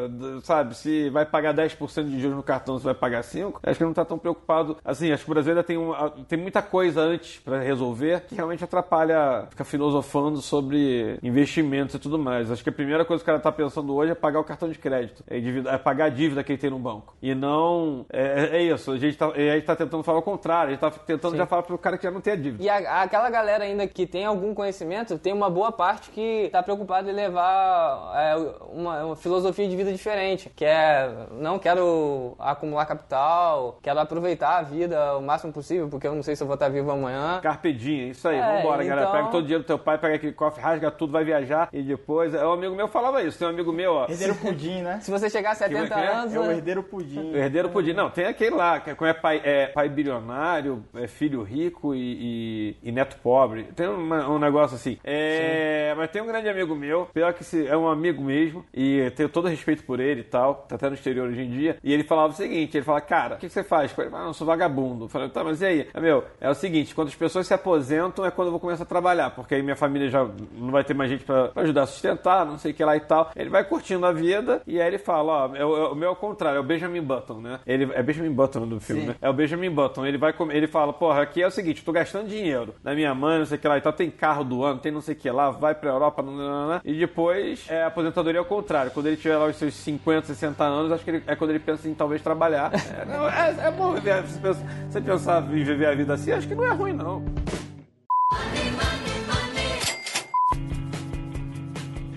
d- 0.07 0.41
sabe, 0.43 0.75
se 0.75 1.09
vai 1.09 1.25
pagar 1.25 1.53
10% 1.53 2.05
de 2.09 2.19
juros 2.19 2.37
no 2.37 2.43
cartão, 2.43 2.77
se 2.77 2.85
vai 2.85 2.93
pagar 2.93 3.21
5%, 3.23 3.55
acho 3.63 3.77
que 3.77 3.83
não 3.83 3.93
tá 3.93 4.05
tão 4.05 4.17
preocupado, 4.17 4.77
assim, 4.83 5.11
acho 5.11 5.23
que 5.25 5.31
o 5.31 5.33
Brasil 5.33 5.51
ainda 5.51 5.63
tem, 5.63 5.77
uma, 5.77 6.09
tem 6.27 6.39
muita 6.39 6.61
coisa 6.61 7.01
antes 7.01 7.39
pra 7.39 7.59
resolver 7.59 8.21
que 8.27 8.35
realmente 8.35 8.63
atrapalha 8.63 9.14
ficar 9.49 9.63
filosofando 9.63 10.41
sobre 10.41 11.17
investimentos 11.23 11.95
e 11.95 11.99
tudo 11.99 12.17
mais. 12.19 12.51
Acho 12.51 12.63
que 12.63 12.69
a 12.69 12.73
primeira 12.73 13.03
coisa 13.05 13.23
que 13.23 13.29
o 13.29 13.31
cara 13.33 13.39
tá 13.39 13.51
pensando 13.51 13.93
hoje 13.95 14.11
é 14.11 14.15
pagar 14.15 14.39
o 14.39 14.43
cartão 14.43 14.69
de 14.69 14.77
crédito, 14.77 15.23
é, 15.27 15.39
dívida- 15.39 15.71
é 15.71 15.77
pagar 15.77 16.05
a 16.05 16.09
dívida 16.09 16.43
que 16.43 16.51
ele 16.51 16.59
tem 16.59 16.69
no 16.69 16.79
banco. 16.79 17.15
E 17.21 17.33
não, 17.35 18.05
é, 18.11 18.57
é 18.57 18.61
isso, 18.63 18.91
a 18.91 18.97
gente, 18.97 19.17
tá, 19.17 19.27
a 19.27 19.31
gente 19.37 19.65
tá 19.65 19.75
tentando 19.75 20.03
falar 20.03 20.19
o 20.19 20.23
contrário, 20.23 20.69
a 20.69 20.71
gente 20.71 20.79
tá 20.79 20.91
tentando 20.91 21.31
Sim. 21.31 21.37
já 21.37 21.45
falar 21.45 21.63
pro 21.63 21.77
cara 21.77 21.97
que 21.97 22.03
já 22.03 22.11
não 22.11 22.21
tem 22.21 22.33
a 22.33 22.35
dívida. 22.35 22.63
E 22.63 22.69
a- 22.69 23.01
aquela 23.03 23.29
galera 23.29 23.63
ainda 23.63 23.87
que 23.87 24.05
tem 24.07 24.25
algum 24.25 24.53
conhecimento, 24.53 25.17
tem 25.17 25.33
uma 25.33 25.49
boa 25.49 25.71
parte 25.71 26.09
que 26.11 26.45
está 26.45 26.61
preocupada 26.63 27.09
em 27.09 27.13
levar 27.13 28.13
é, 28.15 28.35
uma, 28.71 29.03
uma 29.05 29.15
filosofia 29.15 29.67
de 29.67 29.75
vida 29.75 29.91
diferente, 29.91 30.49
que 30.55 30.65
é 30.65 31.09
não 31.31 31.57
quero 31.59 32.35
acumular 32.39 32.85
capital, 32.85 33.79
quero 33.81 33.99
aproveitar 33.99 34.57
a 34.57 34.61
vida 34.61 35.17
o 35.17 35.21
máximo 35.21 35.51
possível, 35.53 35.87
porque 35.89 36.07
eu 36.07 36.15
não 36.15 36.23
sei 36.23 36.35
se 36.35 36.43
eu 36.43 36.47
vou 36.47 36.53
estar 36.55 36.69
vivo 36.69 36.91
amanhã. 36.91 37.39
Carpe 37.41 37.73
diem, 37.73 38.09
isso 38.09 38.27
aí, 38.27 38.37
É, 38.37 38.57
vambora, 38.57 38.83
galera. 38.83 39.04
Então- 39.07 39.15
Pega 39.15 39.27
todo 39.31 39.39
o 39.39 39.43
dinheiro 39.43 39.63
do 39.63 39.67
teu 39.67 39.79
pai, 39.79 39.97
pega 39.97 40.15
aquele 40.15 40.33
cofre, 40.33 40.61
rasga 40.61 40.91
tudo, 40.91 41.11
vai 41.13 41.23
viajar 41.23 41.69
e 41.71 41.81
depois. 41.81 42.33
É, 42.33 42.45
Um 42.45 42.51
amigo 42.53 42.75
meu 42.75 42.87
falava 42.87 43.21
isso. 43.23 43.37
Tem 43.39 43.47
um 43.47 43.51
amigo 43.51 43.71
meu, 43.71 43.93
ó. 43.93 44.05
Herdeiro 44.09 44.35
pudim, 44.35 44.81
né? 44.81 44.99
Se 45.01 45.09
você 45.11 45.29
chegar 45.29 45.51
a 45.51 45.55
70 45.55 45.87
que 45.87 45.99
é? 46.01 46.07
anos, 46.07 46.33
É 46.35 46.39
o 46.39 46.43
né? 46.43 46.53
herdeiro 46.55 46.83
pudim. 46.83 47.31
O 47.31 47.37
herdeiro 47.37 47.69
podia. 47.69 47.93
Não, 47.93 48.09
tem 48.09 48.25
aquele 48.25 48.55
lá, 48.55 48.79
que 48.79 48.89
é 48.89 49.13
pai, 49.13 49.41
é 49.43 49.67
pai 49.67 49.89
bilionário, 49.89 50.83
é 50.95 51.07
filho 51.07 51.43
rico 51.43 51.93
e, 51.95 52.75
e- 52.83 52.89
e 52.89 52.91
neto 52.91 53.17
pobre. 53.21 53.63
Tem 53.75 53.87
uma- 53.87 54.29
um 54.29 54.39
negócio 54.39 54.75
assim. 54.75 54.97
É, 55.03 55.93
mas 55.97 56.09
tem 56.11 56.21
um 56.21 56.27
grande 56.27 56.49
amigo 56.49 56.75
meu, 56.75 57.07
pior 57.13 57.33
que 57.33 57.43
se, 57.43 57.67
é 57.67 57.75
um 57.75 57.87
amigo 57.87 58.21
mesmo, 58.23 58.65
e 58.73 59.11
tenho 59.15 59.29
todo 59.29 59.47
respeito 59.47 59.83
por 59.83 59.99
ele 59.99 60.21
e 60.21 60.23
tal, 60.23 60.65
tá 60.67 60.75
até 60.75 60.87
no 60.89 60.95
exterior 60.95 61.27
hoje 61.29 61.41
em 61.41 61.49
dia. 61.49 61.77
E 61.83 61.93
ele 61.93 62.03
falava 62.03 62.33
o 62.33 62.35
seguinte: 62.35 62.77
ele 62.77 62.83
fala, 62.85 63.01
cara, 63.01 63.35
o 63.35 63.37
que, 63.37 63.47
que 63.47 63.53
você 63.53 63.63
faz? 63.63 63.91
Eu 63.91 63.95
falei, 63.95 64.11
ah, 64.13 64.19
não, 64.19 64.27
eu 64.27 64.33
sou 64.33 64.45
vagabundo. 64.47 65.05
Eu 65.05 65.09
falei, 65.09 65.29
tá, 65.29 65.43
mas 65.43 65.61
e 65.61 65.65
aí? 65.65 65.87
É, 65.93 65.99
meu, 65.99 66.23
é 66.39 66.49
o 66.49 66.53
seguinte: 66.55 66.93
quando 66.95 67.07
as 67.09 67.15
pessoas 67.15 67.47
se 67.47 67.53
aposentam 67.53 68.25
é 68.25 68.31
quando 68.31 68.47
eu 68.47 68.51
vou 68.51 68.59
começar 68.59 68.83
a 68.83 68.85
trabalhar, 68.95 69.31
porque 69.31 69.55
aí 69.55 69.61
minha 69.61 69.75
família 69.75 70.09
já 70.09 70.25
não 70.53 70.71
vai 70.71 70.83
ter 70.83 70.93
mais 70.93 71.09
gente 71.11 71.23
pra, 71.25 71.49
pra 71.49 71.63
ajudar 71.63 71.83
a 71.83 71.87
sustentar, 71.87 72.45
não 72.45 72.57
sei 72.57 72.71
o 72.71 72.73
que 72.73 72.83
lá 72.83 72.95
e 72.95 73.01
tal. 73.01 73.29
Ele 73.35 73.49
vai 73.49 73.63
curtindo 73.63 74.05
a 74.05 74.11
vida 74.13 74.61
e 74.65 74.79
aí 74.79 74.87
ele 74.87 74.97
fala, 74.97 75.49
ó, 75.49 75.55
é 75.55 75.65
o, 75.65 75.77
é 75.77 75.89
o 75.89 75.95
meu 75.95 76.09
ao 76.09 76.15
contrário, 76.15 76.57
é 76.57 76.59
o 76.59 76.63
Benjamin 76.63 77.01
Button, 77.01 77.41
né? 77.41 77.59
Ele, 77.67 77.89
é 77.93 78.01
Benjamin 78.01 78.31
Button 78.31 78.61
o 78.63 78.65
do 78.65 78.79
filme, 78.79 79.07
né? 79.07 79.15
É 79.21 79.29
o 79.29 79.33
Benjamin 79.33 79.69
Button. 79.69 80.05
Ele 80.05 80.17
vai 80.17 80.33
ele 80.51 80.67
fala, 80.67 80.93
porra, 80.93 81.21
aqui 81.21 81.41
é 81.41 81.47
o 81.47 81.51
seguinte, 81.51 81.83
tô 81.83 81.91
gastando 81.91 82.27
dinheiro 82.27 82.73
da 82.83 82.93
minha 82.95 83.13
mãe, 83.13 83.39
não 83.39 83.45
sei 83.45 83.57
o 83.57 83.61
que 83.61 83.67
lá 83.67 83.77
e 83.77 83.81
tal, 83.81 83.91
tem 83.93 84.09
carro 84.09 84.43
do 84.43 84.63
ano, 84.63 84.79
tem 84.79 84.91
não 84.91 85.01
sei 85.01 85.13
o 85.13 85.17
que 85.17 85.29
lá, 85.29 85.49
vai 85.51 85.75
pra 85.75 85.89
Europa, 85.89 86.21
não, 86.21 86.33
não, 86.33 86.67
não, 86.69 86.81
e 86.83 86.93
depois 86.97 87.65
é, 87.69 87.83
a 87.83 87.87
aposentadoria 87.87 88.39
é 88.39 88.41
o 88.41 88.45
contrário. 88.45 88.91
Quando 88.91 89.07
ele 89.07 89.17
tiver 89.17 89.35
lá 89.37 89.45
os 89.45 89.55
seus 89.57 89.73
50, 89.73 90.27
60 90.27 90.63
anos, 90.63 90.91
acho 90.91 91.03
que 91.03 91.09
ele- 91.11 91.23
é 91.27 91.35
quando 91.35 91.49
ele 91.49 91.59
pensa 91.59 91.87
em 91.89 91.93
talvez 91.93 92.21
trabalhar. 92.21 92.71
É, 92.95 93.03
não, 93.03 93.27
é, 93.27 93.67
é 93.67 93.71
bom 93.71 93.91
viver, 93.93 94.21
você 94.21 95.01
pensar 95.01 95.41
em 95.43 95.63
viver 95.63 95.87
a 95.87 95.95
vida 95.95 96.13
assim, 96.13 96.31
acho 96.31 96.47
que 96.47 96.55
não 96.55 96.63
é 96.63 96.71
ruim, 96.71 96.93
não. 96.93 97.23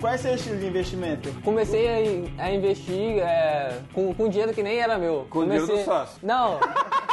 Qual 0.00 0.12
é 0.12 0.16
seu 0.16 0.34
estilo 0.34 0.58
de 0.58 0.66
investimento? 0.66 1.28
Comecei 1.42 2.28
a, 2.38 2.44
a 2.44 2.50
investir 2.52 3.18
é, 3.18 3.80
com, 3.92 4.14
com 4.14 4.28
dinheiro 4.28 4.52
que 4.52 4.62
nem 4.62 4.78
era 4.78 4.96
meu. 4.98 5.26
Com 5.28 5.40
o 5.40 5.42
dinheiro 5.44 5.66
Comecei- 5.66 5.84
do 5.84 5.90
sócio. 5.90 6.18
Não. 6.22 6.60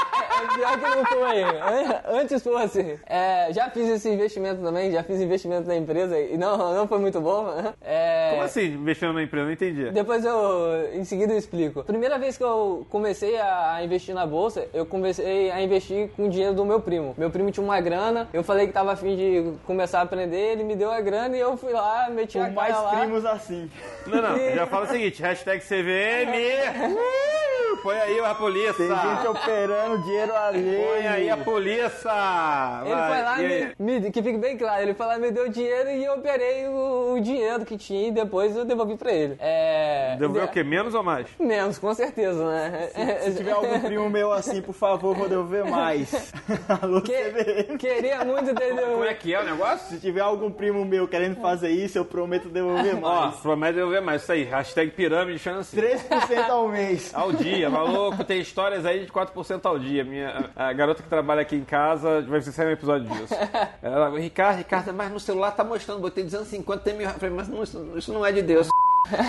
Pior 0.56 0.80
que 0.80 0.90
não 0.96 1.06
foi. 1.06 1.44
An- 1.44 2.02
Antes 2.22 2.44
fosse. 2.44 3.00
É, 3.06 3.48
já 3.52 3.70
fiz 3.70 3.90
esse 3.90 4.10
investimento 4.10 4.62
também, 4.62 4.92
já 4.92 5.04
fiz 5.04 5.20
investimento 5.22 5.68
na 5.68 5.76
empresa 5.76 6.18
e 6.20 6.38
não, 6.38 6.58
não 6.74 6.88
foi 6.88 7.00
muito 7.00 7.20
bom. 7.22 7.48
É, 7.82 8.30
Como 8.32 8.44
assim, 8.44 8.66
investindo 8.66 9.14
na 9.14 9.24
empresa? 9.24 9.46
Não 9.46 9.54
entendi. 9.54 9.90
Depois 9.92 10.24
eu, 10.26 10.90
em 10.94 11.04
seguida 11.04 11.34
eu 11.34 11.38
explico. 11.38 11.84
Primeira 11.84 12.18
vez 12.18 12.38
que 12.38 12.44
eu 12.44 12.86
comecei 12.90 13.38
a 13.40 13.80
investir 13.84 14.14
na 14.16 14.26
bolsa, 14.26 14.68
eu 14.74 14.86
comecei 14.86 15.52
a 15.52 15.62
investir 15.62 16.10
com 16.16 16.26
o 16.28 16.30
dinheiro 16.30 16.54
do 16.54 16.66
meu 16.66 16.80
primo. 16.80 17.14
Meu 17.18 17.30
primo 17.30 17.52
tinha 17.52 17.64
uma 17.64 17.80
grana, 17.82 18.28
eu 18.34 18.44
falei 18.44 18.68
que 18.68 18.74
tava 18.74 18.94
afim 18.94 19.16
de 19.16 19.54
começar 19.66 20.00
a 20.00 20.04
aprender, 20.04 20.54
ele 20.54 20.64
me 20.64 20.76
deu 20.76 20.92
a 20.92 21.02
grana 21.02 21.36
e 21.36 21.40
eu 21.40 21.56
fui 21.58 21.74
lá, 21.74 22.08
meti 22.10 22.38
a 22.40 22.46
Com 22.50 22.56
cara 22.56 22.70
mais 22.74 22.84
lá. 22.84 23.00
primos 23.02 23.26
assim. 23.26 23.70
Não, 24.08 24.22
não, 24.22 24.38
já 24.56 24.66
fala 24.68 24.86
o 24.86 24.90
seguinte, 24.90 25.22
hashtag 25.22 25.62
CVM, 25.64 26.96
põe 27.84 27.98
aí 27.98 28.20
a 28.20 28.34
polícia. 28.36 28.74
Tem 28.74 28.88
gente 28.88 29.28
operando 29.28 30.02
dinheiro 30.04 30.25
alheio. 30.34 30.82
Põe 30.88 31.08
aí 31.08 31.30
a 31.30 31.38
polícia! 31.38 32.12
Ele 32.86 32.96
Vai, 32.96 33.14
foi 33.14 33.22
lá 33.24 33.42
e 33.44 33.74
me, 33.80 34.00
me- 34.02 34.12
que 34.12 34.22
fique 34.24 34.38
bem 34.38 34.58
claro, 34.58 34.82
ele 34.84 34.94
foi 34.94 35.06
lá 35.06 35.18
e 35.18 35.22
me 35.22 35.32
deu 35.32 35.50
dinheiro 35.50 35.90
e 35.90 36.04
eu 36.06 36.14
operei 36.14 36.68
o, 36.68 37.14
o 37.16 37.20
dinheiro 37.20 37.66
que 37.66 37.78
tinha 37.78 38.08
e 38.08 38.12
depois 38.12 38.56
eu 38.56 38.66
devolvi 38.66 38.96
pra 38.98 39.12
ele. 39.12 39.36
É, 39.40 40.16
Devolveu 40.20 40.46
o 40.46 40.48
quê? 40.48 40.64
Menos 40.64 40.94
ou 40.94 41.04
mais? 41.04 41.28
Menos, 41.40 41.78
com 41.78 41.94
certeza, 41.94 42.46
né? 42.50 42.90
Se 43.24 43.36
tiver 43.38 43.52
algum 43.52 43.80
primo 43.82 44.10
meu 44.10 44.32
assim, 44.32 44.62
por 44.62 44.74
favor, 44.74 45.16
vou 45.16 45.28
devolver 45.30 45.66
mais. 45.66 46.34
Alô. 46.82 47.02
Que- 47.02 47.78
queria 47.78 48.24
muito 48.24 48.54
ter 48.56 48.76
Como 48.76 49.04
é 49.04 49.14
que 49.14 49.34
é 49.34 49.42
o 49.42 49.46
negócio? 49.46 49.88
Se 49.90 50.00
tiver 50.00 50.22
algum 50.22 50.50
primo 50.52 50.86
meu 50.86 51.08
querendo 51.08 51.40
fazer 51.42 51.70
isso, 51.70 51.98
eu 51.98 52.06
prometo 52.06 52.50
devolver 52.50 52.96
Ó, 53.02 53.22
mais. 53.26 53.36
promete 53.38 53.74
devolver 53.76 54.02
mais. 54.02 54.22
Isso 54.24 54.32
aí, 54.32 54.44
hashtag 54.44 54.92
pirâmide 54.92 55.40
chance. 55.40 55.76
3% 55.76 56.50
ao 56.50 56.68
mês. 56.68 57.12
Ao 57.14 57.32
dia, 57.32 57.70
maluco, 57.70 58.24
tem 58.24 58.40
histórias 58.40 58.86
aí 58.86 59.06
de 59.06 59.12
4% 59.12 59.60
ao 59.66 59.78
dia. 59.78 60.04
Minha, 60.16 60.50
a, 60.56 60.72
garota 60.72 61.04
que 61.04 61.10
trabalha 61.10 61.42
aqui 61.42 61.58
em 61.58 61.66
casa, 61.66 62.22
vai 62.22 62.40
ser 62.40 62.66
um 62.66 62.72
episódio 62.72 63.06
disso. 63.10 63.34
Ela, 63.84 64.18
Ricardo, 64.18 64.60
Ricardo, 64.60 64.94
mas 64.94 65.12
no 65.12 65.20
celular 65.20 65.52
tá 65.52 65.62
mostrando, 65.62 66.00
botei 66.00 66.24
250, 66.24 66.82
tem 66.82 66.96
mil. 66.96 67.06
Eu 67.06 67.14
falei, 67.16 67.36
mas 67.36 67.50
não, 67.50 67.62
isso, 67.62 67.98
isso 67.98 68.14
não 68.14 68.26
é 68.26 68.32
de 68.32 68.42
Deus. 68.42 68.70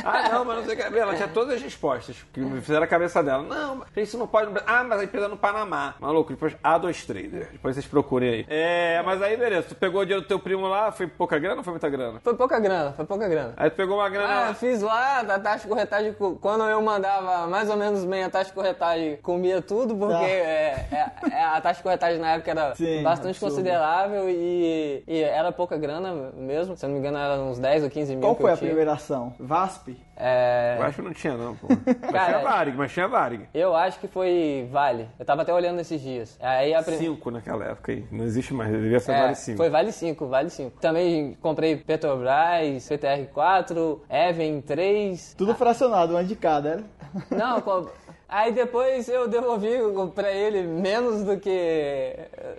Ah, 0.05 0.29
não, 0.31 0.45
mas 0.45 0.57
não 0.59 0.65
sei 0.65 0.75
o 0.75 0.77
que. 0.77 0.99
Ela 0.99 1.15
tinha 1.15 1.29
todas 1.29 1.55
as 1.57 1.63
respostas 1.63 2.17
que 2.33 2.41
me 2.41 2.61
fizeram 2.61 2.85
a 2.85 2.87
cabeça 2.87 3.23
dela. 3.23 3.43
Não, 3.43 3.77
mas 3.77 3.89
isso 3.97 4.19
não 4.19 4.27
pode. 4.27 4.51
Ah, 4.67 4.85
mas 4.85 5.01
a 5.01 5.05
empresa 5.05 5.27
é 5.27 5.29
no 5.29 5.37
Panamá. 5.37 5.95
Maluco, 6.01 6.31
depois 6.33 6.55
A2 6.65 7.07
Trader. 7.07 7.49
Depois 7.53 7.75
vocês 7.75 7.87
procurem 7.87 8.31
aí. 8.31 8.47
É, 8.49 9.03
mas 9.05 9.21
aí, 9.23 9.37
beleza. 9.37 9.69
Tu 9.69 9.75
pegou 9.75 10.01
o 10.01 10.05
dinheiro 10.05 10.23
do 10.25 10.29
teu 10.29 10.39
primo 10.39 10.67
lá, 10.67 10.91
foi 10.93 11.07
pouca 11.07 11.39
grana 11.39 11.59
ou 11.59 11.63
foi 11.65 11.73
muita 11.73 11.89
grana? 11.89 12.21
Foi 12.23 12.35
pouca 12.35 12.59
grana, 12.59 12.93
foi 12.93 13.05
pouca 13.05 13.29
grana. 13.29 13.55
Aí 13.57 13.71
tu 13.71 13.77
pegou 13.77 13.97
uma 13.99 14.09
grana 14.09 14.51
Ah, 14.51 14.55
fiz 14.55 14.81
lá 14.83 15.21
a 15.21 15.39
taxa 15.39 15.63
de 15.65 15.69
corretagem. 15.69 16.13
co- 16.15 16.37
Quando 16.37 16.65
eu 16.65 16.81
mandava 16.83 17.47
mais 17.47 17.69
ou 17.71 17.77
menos 17.77 18.05
bem 18.05 18.25
a 18.25 18.31
taxa 18.31 18.47
de 18.51 18.53
corretagem, 18.55 19.17
comia 19.23 19.61
tudo, 19.63 19.95
porque 19.97 20.15
Tá. 20.15 20.23
é, 20.25 20.87
é- 20.93 21.13
é- 21.33 21.45
a 21.45 21.61
taxa 21.61 21.79
de 21.79 21.83
corretagem 21.83 22.19
na 22.21 22.33
época 22.33 22.51
era 22.51 22.75
Sim, 22.75 23.03
bastante 23.03 23.31
absurdo. 23.31 23.53
considerável 23.53 24.29
e, 24.29 25.03
e 25.07 25.21
era 25.23 25.53
pouca 25.53 25.77
grana 25.77 26.13
mesmo. 26.37 26.77
Se 26.77 26.85
eu 26.85 26.89
não 26.89 26.95
me 26.95 27.01
engano, 27.01 27.19
era 27.19 27.35
uns 27.43 27.59
10 27.59 27.83
ou 27.85 27.91
15 27.91 28.13
mil. 28.15 28.23
Qual 28.23 28.35
que 28.35 28.43
foi 28.43 28.51
eu 28.51 28.55
a 28.55 28.57
tinha. 28.57 28.69
primeira 28.69 28.93
ação? 28.93 29.35
VASP? 29.67 29.97
É, 30.17 30.77
Eu 30.79 30.85
acho 30.85 30.97
que 30.97 31.03
não 31.03 31.13
tinha, 31.13 31.35
não, 31.37 31.55
pô. 31.57 31.67
Mas 32.01 32.11
Cara, 32.13 32.27
tinha 32.39 32.39
Varig, 32.51 32.77
mas 32.77 32.93
tinha 32.93 33.07
Varig. 33.09 33.49
eu 33.53 33.77
acho 33.77 33.99
que 34.01 34.09
foi 34.09 34.67
Vale. 34.73 35.09
Eu 35.19 35.25
tava 35.27 35.43
até 35.43 35.53
olhando 35.53 35.81
esses 35.81 36.01
dias. 36.01 36.39
Aí 36.41 36.73
a 36.75 36.83
prim- 36.83 36.97
5 36.97 37.31
naquela 37.31 37.65
época 37.67 37.93
aí. 37.93 38.07
Não 38.11 38.25
existe 38.25 38.55
mais, 38.55 38.71
deveria 38.73 38.99
ser 39.01 39.13
É, 39.13 39.21
Vale 39.23 39.35
5. 39.35 39.57
Foi 39.59 39.69
Vale 39.69 39.93
5, 39.93 40.27
Vale 40.27 40.51
5. 40.51 40.81
Também 40.81 41.37
comprei 41.41 41.77
Petrobras, 41.77 42.89
PTR4, 42.89 44.01
Even 44.09 44.61
3. 44.63 45.35
Tudo 45.37 45.55
fracionado, 45.55 46.15
uma 46.15 46.25
de 46.25 46.37
cada, 46.37 46.77
né? 46.77 46.85
Não, 47.31 47.61
co- 47.61 47.91
aí 48.29 48.53
depois 48.53 49.09
eu 49.09 49.29
devolvi 49.29 49.71
pra 50.15 50.31
ele 50.33 50.63
menos 50.63 51.25
do 51.25 51.39
que. 51.39 51.51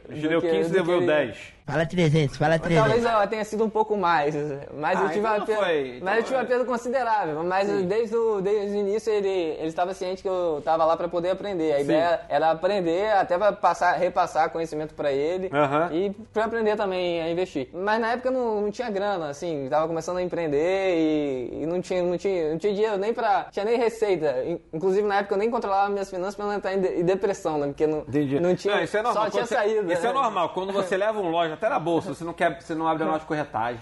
Que- 0.10 0.42
15 0.42 0.70
do 0.70 0.74
devolveu 0.74 0.98
ele- 0.98 1.08
10. 1.08 1.57
Fala 1.68 1.86
300, 1.86 2.38
fala 2.38 2.58
300. 2.58 2.82
Talvez 2.88 3.06
ela 3.06 3.28
tenha 3.28 3.44
sido 3.44 3.66
um 3.66 3.70
pouco 3.70 3.98
mais, 3.98 4.34
mas 4.74 4.98
Ah, 4.98 5.04
eu 5.04 5.08
tive 5.10 5.20
então 5.20 5.32
uma 5.32 5.40
não 5.40 5.46
perda, 5.46 5.64
foi. 5.66 6.00
mas 6.02 6.18
eu 6.18 6.24
tive 6.24 6.36
uma 6.38 6.46
perda 6.46 6.64
considerável. 6.64 7.44
Mas 7.44 7.68
desde 7.84 8.16
o, 8.16 8.40
desde 8.40 8.78
o 8.78 8.80
início 8.80 9.12
ele, 9.12 9.28
ele 9.28 9.68
estava 9.68 9.94
ciente 9.94 10.22
que 10.22 10.30
eu 10.30 10.60
estava 10.60 10.86
lá 10.86 10.96
para 10.96 11.10
poder 11.10 11.32
aprender. 11.32 11.74
A 11.74 11.82
ideia 11.82 12.22
era 12.30 12.52
aprender 12.52 13.12
até 13.12 13.38
para 13.38 13.52
passar, 13.52 13.98
repassar 13.98 14.50
conhecimento 14.50 14.94
para 14.94 15.12
ele 15.12 15.50
Aham. 15.54 15.90
e 15.92 16.12
para 16.32 16.46
aprender 16.46 16.78
também 16.78 17.22
a 17.22 17.30
investir. 17.30 17.68
Mas 17.74 18.00
na 18.00 18.12
época 18.14 18.32
não, 18.32 18.62
não 18.62 18.72
tinha 18.72 18.90
grana, 18.90 19.28
assim, 19.28 19.66
estava 19.66 19.86
começando 19.90 20.18
a 20.18 20.24
empreender 20.24 20.96
e, 20.96 21.64
e 21.64 21.66
não 21.66 21.82
tinha 21.82 22.02
não 22.02 22.18
tinha 22.18 22.50
não 22.52 22.58
tinha 22.58 22.74
dinheiro 22.74 22.98
nem 22.98 23.14
para 23.14 23.44
tinha 23.52 23.66
nem 23.66 23.78
receita. 23.78 24.42
In- 24.46 24.62
Inclusive 24.72 25.06
na 25.06 25.18
época 25.18 25.34
eu 25.36 25.40
nem 25.40 25.52
controlava 25.52 25.90
minhas 25.90 26.10
finanças 26.10 26.36
para 26.36 26.46
não 26.46 26.54
entrar 26.54 26.74
em, 26.74 26.80
de- 26.80 27.02
em 27.02 27.04
depressão, 27.04 27.58
né? 27.58 27.68
Porque 27.68 27.86
não 27.86 28.00
Entendi. 28.08 28.40
não 28.40 28.56
tinha 28.56 28.82
isso 28.82 28.96
é 28.96 29.02
normal. 29.02 29.26
só 29.26 29.30
tinha 29.32 29.46
você- 29.46 29.56
saída. 29.56 29.92
Isso 29.92 30.06
é 30.06 30.08
né? 30.08 30.14
normal. 30.14 30.50
Quando 30.54 30.72
você 30.72 30.96
leva 30.96 31.20
um 31.20 31.30
loja, 31.30 31.57
até 31.58 31.70
na 31.70 31.80
bolsa, 31.80 32.14
você 32.14 32.24
não 32.24 32.34
quer, 32.34 32.62
você 32.62 32.74
não 32.76 32.88
abre 32.88 33.04
a 33.04 33.06
nota 33.08 33.20
de 33.20 33.26
corretagem. 33.26 33.80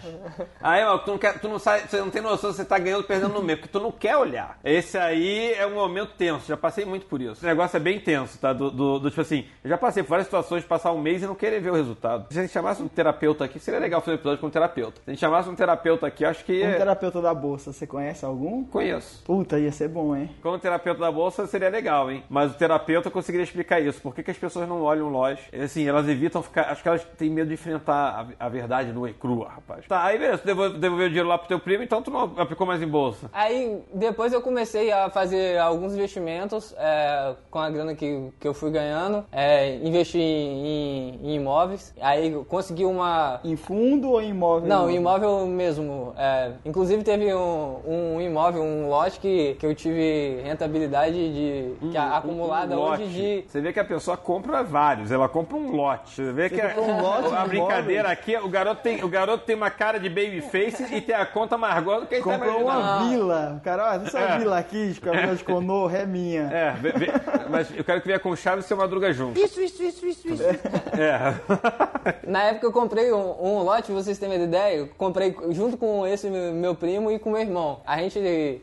Aí, 0.62 0.84
ó, 0.84 0.98
tu 0.98 1.12
não 1.12 1.18
quer, 1.18 1.40
tu 1.40 1.48
não 1.48 1.60
sabe, 1.60 1.88
você 1.88 2.00
não 2.00 2.10
tem 2.10 2.22
noção 2.22 2.52
se 2.52 2.58
você 2.58 2.66
tá 2.66 2.78
ganhando 2.80 3.02
ou 3.02 3.04
perdendo 3.08 3.34
no 3.34 3.44
meio, 3.44 3.58
porque 3.60 3.72
tu 3.72 3.80
não 3.82 3.92
quer 3.92 4.18
olhar. 4.18 4.58
Esse 4.64 4.98
aí 4.98 5.54
é 5.54 5.66
um 5.68 5.76
momento 5.76 6.12
tenso, 6.18 6.48
já 6.48 6.58
passei 6.58 6.86
muito 6.86 7.06
por 7.06 7.22
isso. 7.22 7.34
Esse 7.34 7.46
negócio 7.46 7.78
é 7.78 7.80
bem 7.80 8.00
tenso, 8.00 8.38
tá? 8.40 8.54
Do, 8.54 8.72
do- 8.72 9.00
do 9.00 9.10
tipo 9.10 9.22
assim, 9.22 9.46
eu 9.64 9.70
já 9.70 9.78
passei 9.78 10.04
por 10.04 10.10
várias 10.10 10.28
situações 10.28 10.62
de 10.64 10.68
passar 10.68 10.92
um 10.92 11.02
mês 11.02 11.22
e 11.22 11.28
não 11.28 11.36
querer 11.36 11.60
ver 11.62 11.72
o 11.72 11.76
resultado. 11.76 12.28
Se 12.32 12.40
a 12.40 12.42
gente 12.42 12.52
chamasse 12.52 12.82
um 12.82 12.88
terapeuta 12.88 13.44
aqui, 13.46 13.60
seria 13.60 13.80
legal 13.80 14.00
fazer 14.02 14.12
um 14.12 14.16
episódio 14.16 14.40
com 14.40 14.48
um 14.48 14.52
terapeuta. 14.52 15.02
Se 15.04 15.10
a 15.10 15.14
gente 15.14 15.20
chamasse 15.20 15.50
um 15.50 15.56
terapeuta 15.56 16.08
aqui, 16.08 16.26
acho 16.26 16.44
que. 16.46 16.64
Um 16.64 16.70
é- 16.70 16.76
terapeuta 16.78 17.22
da 17.22 17.34
bolsa, 17.34 17.72
você 17.74 17.86
conhece 17.86 18.26
algum? 18.26 18.64
Conheço. 18.66 19.24
Puta, 19.24 19.60
ia 19.60 19.72
ser 19.72 19.90
bom, 19.90 20.16
hein? 20.16 20.30
Como 20.42 20.58
terapeuta 20.60 21.00
da 21.02 21.12
bolsa 21.12 21.46
seria 21.48 21.70
legal, 21.70 22.10
hein? 22.12 22.24
Mas 22.30 22.52
o 22.52 22.56
terapeuta 22.56 23.10
conseguiria 23.12 23.44
explicar 23.44 23.80
isso. 23.80 24.02
Por 24.02 24.14
que, 24.16 24.24
que 24.24 24.32
as 24.32 24.38
pessoas 24.38 24.68
não 24.68 24.82
olham 24.82 25.10
loja? 25.10 25.40
Assim, 25.64 25.88
elas 25.88 26.08
evitam 26.08 26.42
ficar. 26.42 26.64
Acho 26.72 26.82
que 26.82 26.88
elas 26.90 27.04
têm 27.18 27.30
medo 27.30 27.50
de 27.50 27.58
enfrentar 27.70 28.28
a, 28.40 28.46
a 28.46 28.50
verdade 28.50 28.92
nua 28.92 29.10
e 29.10 29.14
crua, 29.14 29.50
rapaz. 29.50 29.86
Tá, 29.88 30.04
aí 30.04 30.18
beleza, 30.18 30.38
tu 30.40 30.46
devolveu, 30.46 30.78
devolveu 30.80 31.06
o 31.06 31.10
dinheiro 31.10 31.28
lá 31.30 31.38
pro 31.38 31.48
teu 31.48 31.60
primo, 31.60 31.84
então 31.84 32.02
tu 32.02 32.12
não 32.12 32.24
aplicou 32.38 32.66
mais 32.68 32.82
em 32.82 32.88
bolsa. 32.88 33.30
Aí 33.34 33.82
depois 33.94 34.32
eu 34.34 34.42
comecei 34.42 34.92
a 34.92 35.10
fazer 35.10 35.58
alguns 35.60 35.94
investimentos 35.94 36.74
é, 36.78 37.34
com 37.50 37.60
a 37.60 37.70
grana 37.70 37.96
que, 37.96 38.30
que 38.40 38.48
eu 38.48 38.54
fui 38.54 38.70
ganhando, 38.72 39.26
é, 39.32 39.76
investi 39.78 40.20
em, 40.20 41.20
em 41.24 41.36
imóveis, 41.36 41.94
aí 42.02 42.32
consegui 42.48 42.86
uma. 42.86 43.40
Em 43.44 43.56
fundo 43.56 44.12
ou 44.12 44.22
em 44.22 44.30
imóvel? 44.30 44.68
Não, 44.70 44.90
imóvel 44.90 45.46
mesmo. 45.48 46.14
é, 46.18 46.52
inclusive 46.66 47.04
teve 47.04 47.34
um, 47.34 47.80
um 48.16 48.22
imóvel, 48.22 48.62
um 48.64 48.90
lote 48.90 49.20
que, 49.20 49.56
que 49.56 49.66
eu 49.66 49.74
tive 49.74 50.42
rentabilidade 50.44 51.16
de 51.16 51.90
que 51.92 51.98
a- 51.98 52.18
acumulada 52.18 52.76
Um 52.78 52.82
hoje 52.82 53.04
lote. 53.04 53.14
de. 53.14 53.44
Você 53.48 53.62
vê 53.62 53.74
que 53.74 53.80
a 53.80 53.86
pessoa 53.86 54.18
compra 54.18 54.64
vários, 54.64 55.12
ela 55.12 55.28
compra 55.28 55.58
um 55.58 55.72
lote. 55.76 56.12
Você 56.12 56.32
vê 56.32 56.50
que 56.50 56.60
comprou 56.62 56.86
um 56.90 57.02
lote 57.02 57.34
brincadeira 57.60 58.10
aqui, 58.10 58.36
o 58.38 58.48
garoto, 58.50 58.82
tem, 58.82 59.04
o 59.04 59.08
garoto 59.08 59.46
tem 59.46 59.56
uma 59.56 59.70
cara 59.70 60.00
de 60.00 60.10
babyface 60.10 60.84
e 60.96 61.02
tem 61.02 61.16
a 61.16 61.26
conta 61.26 61.58
mais 61.58 61.84
gorda 61.84 62.02
do 62.02 62.08
que 62.08 62.16
ele 62.16 62.24
tá 62.24 62.32
Comprou 62.32 62.62
imaginando. 62.62 62.80
uma 63.04 63.10
vila. 63.10 63.62
Cara, 63.64 63.92
olha, 63.92 64.02
essa 64.06 64.20
É. 64.20 64.38
vila 64.38 64.58
aqui, 64.58 64.92
de 64.92 65.44
Conô, 65.44 65.90
é 65.90 66.06
minha. 66.06 66.42
É, 66.52 66.72
vê- 66.74 66.92
vê- 66.92 67.12
mas 67.50 67.76
eu 67.76 67.84
quero 67.84 68.02
que 68.02 68.08
venha 68.08 68.20
com 68.20 68.36
chave 68.36 68.60
e 68.62 68.64
seu 68.64 68.76
madruga 68.78 69.12
junto. 69.14 69.40
Isso, 69.40 69.60
isso, 69.62 69.82
isso, 69.84 70.06
isso, 70.06 70.28
isso. 70.34 70.44
É. 70.44 71.36
Na 72.28 72.44
época 72.44 72.68
eu 72.68 72.72
comprei 72.72 73.12
um, 73.12 73.36
um 73.44 73.60
lote, 73.64 73.92
vocês 73.92 74.18
uma 74.28 74.36
ideia, 74.36 74.78
eu 74.78 74.88
comprei 74.98 75.36
junto 75.52 75.78
com 75.78 76.06
esse 76.08 76.30
meu 76.30 76.54
meu 76.54 76.76
primo 76.76 77.12
e 77.12 77.20
com 77.20 77.32
meu 77.32 77.42
irmão. 77.42 77.82
A 77.86 77.98
gente 77.98 78.20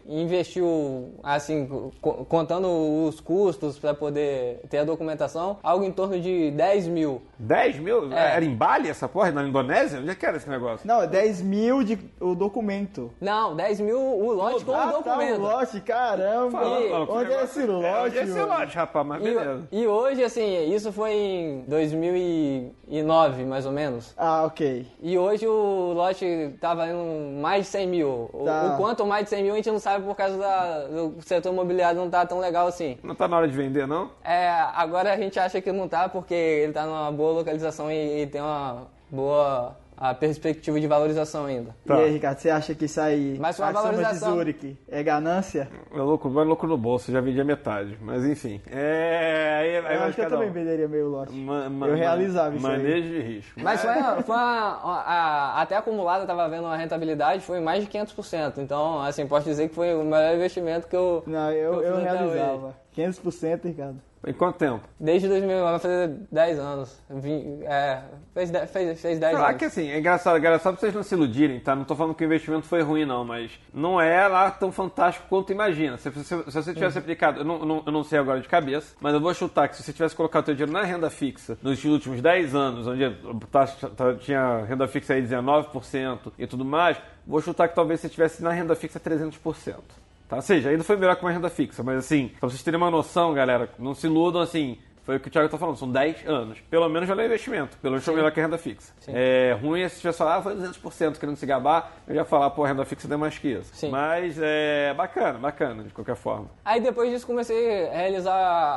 investiu, 0.07 1.15
assim, 1.23 1.91
co- 2.01 2.25
contando 2.25 2.69
os 3.07 3.21
custos 3.21 3.79
pra 3.79 3.95
poder 3.95 4.61
ter 4.69 4.79
a 4.79 4.85
documentação, 4.85 5.59
algo 5.63 5.85
em 5.85 5.93
torno 5.93 6.19
de 6.21 6.51
10 6.53 6.87
mil. 6.89 7.23
10 7.39 7.79
mil? 7.79 8.13
É. 8.13 8.37
Era 8.37 8.45
em 8.45 8.55
Bali 8.55 8.82
essa 8.91 9.09
porra? 9.09 9.31
Na 9.31 9.43
Indonésia? 9.45 10.01
Onde 10.01 10.11
é 10.11 10.15
que 10.15 10.25
era 10.27 10.37
esse 10.37 10.49
negócio? 10.49 10.87
Não, 10.87 11.03
é 11.03 11.07
10 11.07 11.43
mil 11.43 11.83
de 11.83 11.99
o 12.21 12.35
documento. 12.35 13.11
Não, 13.21 13.55
10 13.57 13.81
mil 13.81 13.99
o 14.01 14.33
lote 14.33 14.65
com 14.65 14.73
o 14.73 14.75
ah, 14.75 14.87
tá, 14.87 14.93
documento. 14.93 15.39
o 15.39 15.43
lote, 15.43 15.81
caramba. 15.81 16.61
Onde 17.09 17.33
é 17.33 17.45
esse 17.45 17.65
lote, 17.67 18.07
Onde 18.07 18.19
é 18.19 18.23
esse 18.25 18.41
lote, 18.41 18.77
rapaz? 18.77 19.07
Mas 19.07 19.23
beleza. 19.23 19.63
E, 19.71 19.83
e 19.83 19.87
hoje, 19.87 20.23
assim, 20.25 20.73
isso 20.75 20.93
foi 20.93 21.13
em 21.13 21.65
2009, 21.69 23.45
mais 23.45 23.67
ou 23.67 23.73
menos. 23.73 24.15
Ah, 24.17 24.45
ok. 24.45 24.87
E 25.01 25.19
hoje 25.19 25.47
o 25.47 25.93
lote 25.95 26.55
tá 26.61 26.75
valendo 26.75 27.41
mais 27.41 27.65
de 27.65 27.71
100 27.71 27.87
mil. 27.89 28.31
O, 28.33 28.43
Tá. 28.45 28.75
o 28.75 28.77
quanto 28.77 29.05
mais 29.07 29.25
de 29.25 29.31
100 29.31 29.43
mil 29.43 29.53
a 29.53 29.57
gente 29.57 29.71
não 29.71 29.79
sabe 29.79 30.05
por 30.05 30.15
causa 30.17 30.37
da, 30.37 30.87
do 30.87 31.15
setor 31.23 31.53
imobiliário 31.53 32.01
não 32.01 32.11
tá 32.11 32.25
tão 32.27 32.39
legal 32.39 32.67
assim. 32.67 32.99
Não 33.03 33.15
tá 33.15 33.27
na 33.29 33.37
hora 33.37 33.49
de 33.49 33.57
vender, 33.57 33.87
não? 33.87 34.11
É, 34.25 34.49
agora 34.75 35.13
a 35.13 35.17
gente 35.17 35.39
acha 35.39 35.61
que 35.61 35.71
não 35.73 35.89
tá 35.89 36.09
porque 36.09 36.35
ele 36.35 36.73
tá 36.73 36.85
numa 36.85 37.11
boa 37.13 37.33
localização 37.33 37.91
e, 37.91 38.23
e 38.23 38.27
tem 38.27 38.41
uma 38.41 38.72
boa 39.11 39.77
a 39.95 40.13
perspectiva 40.15 40.81
de 40.81 40.87
valorização 40.89 41.45
ainda. 41.45 41.77
Tá. 41.87 42.01
E 42.01 42.05
aí, 42.07 42.13
Ricardo, 42.13 42.39
você 42.39 42.51
acha 42.51 42.75
que 42.75 42.87
isso 42.87 43.01
aí, 43.01 43.37
Mas 43.39 43.57
uma 43.57 43.69
soma 43.73 43.79
de 43.91 43.97
valorização. 43.97 44.35
Zurich, 44.35 44.77
é 44.89 45.01
ganância? 45.03 45.69
É 45.95 45.99
louco, 45.99 46.29
vai 46.29 46.45
louco 46.45 46.67
no 46.67 46.77
bolso, 46.77 47.13
já 47.13 47.21
vendi 47.21 47.41
a 47.41 47.45
metade. 47.45 47.97
Mas 48.01 48.25
enfim. 48.25 48.61
É. 48.69 49.59
Aí, 49.61 49.77
aí 49.87 49.97
Eu 49.97 50.03
acho 50.05 50.15
que 50.17 50.23
eu 50.23 50.29
também 50.29 50.49
um. 50.49 50.53
venderia 50.53 50.89
meio 50.89 51.09
lote. 51.09 51.33
Ma- 51.33 51.69
ma- 51.69 51.87
eu 51.87 51.93
ma- 51.93 51.97
realizava 51.99 52.57
isso 52.57 52.67
aí. 52.67 52.79
Manejo 52.79 53.09
de 53.09 53.21
risco. 53.21 53.61
Mas 53.63 53.81
foi, 53.81 53.93
foi 54.25 54.35
uma, 54.35 54.85
uma- 54.85 55.01
a- 55.03 55.63
até 55.63 55.77
acumulada, 55.77 56.27
tava 56.27 56.49
vendo 56.49 56.67
a 56.67 56.75
rentabilidade, 56.77 57.43
foi 57.43 57.61
mais 57.61 57.85
de 57.85 57.89
500%. 57.91 58.59
Então, 58.59 59.01
assim, 59.03 59.25
posso 59.27 59.45
dizer 59.47 59.69
que 59.69 59.75
foi 59.75 59.95
o 59.95 60.03
melhor 60.03 60.35
investimento 60.35 60.89
que 60.89 60.97
eu, 60.97 61.23
Não, 61.29 61.51
eu, 61.53 61.79
que 61.79 61.85
eu 61.87 61.95
hoje. 61.95 62.03
realizava. 62.03 62.82
500%, 62.97 63.65
Ricardo. 63.65 64.01
Em 64.25 64.33
quanto 64.33 64.57
tempo? 64.57 64.83
Desde 65.01 65.27
2009, 65.27 65.71
vai 65.73 65.81
fazer 65.81 66.09
10 66.31 66.57
anos. 66.61 66.97
Vim- 67.11 67.59
é, 67.65 68.03
fez, 68.33 68.53
de- 68.53 68.67
fez, 68.69 69.01
fez 69.01 69.19
10 69.19 69.33
Sei 69.33 69.41
lá 69.41 69.49
anos. 69.49 69.59
que 69.59 69.65
assim, 69.65 69.89
é 69.91 69.99
engraçado, 69.99 70.39
engraçado 70.39 70.75
pra 70.75 70.81
vocês 70.81 70.95
não 70.95 71.03
se 71.03 71.13
iludirem, 71.17 71.59
tá? 71.59 71.75
Não 71.75 71.83
tô 71.85 71.97
falando 71.97 72.15
que 72.15 72.23
o 72.23 72.27
investimento 72.27 72.65
foi 72.65 72.83
ruim, 72.83 73.05
não, 73.05 73.25
mas 73.25 73.51
não 73.75 74.01
é 74.01 74.29
lá 74.29 74.49
tão 74.53 74.71
fantástico 74.71 75.27
quanto 75.29 75.51
imagina. 75.51 75.99
Se, 75.99 76.09
se- 76.13 76.23
se 76.25 76.37
você 76.37 76.73
tivesse 76.73 76.99
aplicado, 76.99 77.41
eu 77.41 77.45
não, 77.45 77.65
não- 77.65 77.83
eu 77.85 77.91
não 77.91 78.05
sei 78.05 78.17
agora 78.17 78.41
de 78.41 78.47
cabeça, 78.49 78.95
mas 79.01 79.13
eu 79.13 79.21
vou 79.21 79.35
chutar 79.35 79.69
que 79.69 79.75
se 79.75 79.83
você 79.83 79.93
tivesse 79.93 80.15
colocado 80.15 80.45
seu 80.45 80.55
dinheiro 80.55 80.71
na 80.73 80.85
renda 80.85 81.11
fixa 81.11 81.59
nos 81.61 81.85
últimos 81.85 82.23
10 82.23 82.55
anos, 82.55 82.87
onde 82.87 83.11
taxa 83.51 83.89
tá- 83.91 84.15
tinha 84.15 84.65
renda 84.67 84.87
fixa 84.87 85.15
aí 85.15 85.21
19% 85.23 86.33
e 86.39 86.47
tudo 86.47 86.65
mais, 86.65 86.97
vou 87.27 87.41
chutar 87.41 87.67
que 87.69 87.75
talvez 87.75 87.99
você 87.99 88.09
tivesse 88.09 88.41
na 88.41 88.53
renda 88.53 88.77
fixa 88.77 89.01
300%. 89.01 90.01
Tá? 90.33 90.37
Ou 90.37 90.43
seja, 90.43 90.71
ainda 90.71 90.83
foi 90.83 90.97
melhor 90.97 91.15
que 91.15 91.23
uma 91.23 91.31
renda 91.31 91.51
fixa, 91.51 91.83
mas 91.83 91.99
assim, 91.99 92.29
pra 92.41 92.49
vocês 92.49 92.63
terem 92.63 92.79
uma 92.79 92.91
noção, 92.91 93.35
galera, 93.35 93.69
não 93.79 93.95
se 93.95 94.07
iludam 94.07 94.41
assim. 94.41 94.79
Foi 95.05 95.17
o 95.17 95.21
que 95.21 95.29
o 95.29 95.31
Thiago 95.31 95.49
tá 95.49 95.59
falando, 95.59 95.77
são 95.77 95.91
10 95.91 96.27
anos. 96.29 96.59
Pelo 96.71 96.89
menos 96.89 97.09
valeu 97.09 97.25
o 97.25 97.27
investimento. 97.27 97.77
Pelo 97.79 97.93
menos 97.93 98.05
foi 98.05 98.15
melhor 98.15 98.31
que 98.31 98.39
a 98.39 98.45
renda 98.45 98.57
fixa. 98.59 98.93
É 99.09 99.57
ruim 99.61 99.81
é 99.83 99.89
se 99.89 100.01
tivesse 100.01 100.19
falado, 100.19 100.39
ah, 100.39 100.43
foi 100.43 100.55
200% 100.55 101.19
querendo 101.19 101.37
se 101.37 101.45
gabar, 101.47 101.91
eu 102.07 102.15
ia 102.15 102.25
falar, 102.25 102.51
pô, 102.51 102.65
a 102.65 102.69
renda 102.69 102.85
fixa 102.85 103.09
deu 103.09 103.19
mais 103.19 103.37
que 103.37 103.49
isso. 103.49 103.71
Sim. 103.75 103.91
Mas 103.91 104.39
é 104.41 104.95
bacana, 104.95 105.39
bacana, 105.39 105.83
de 105.83 105.91
qualquer 105.91 106.15
forma. 106.15 106.47
Aí 106.65 106.81
depois 106.81 107.11
disso 107.11 107.27
comecei 107.27 107.89
a 107.89 107.93
realizar 107.97 108.33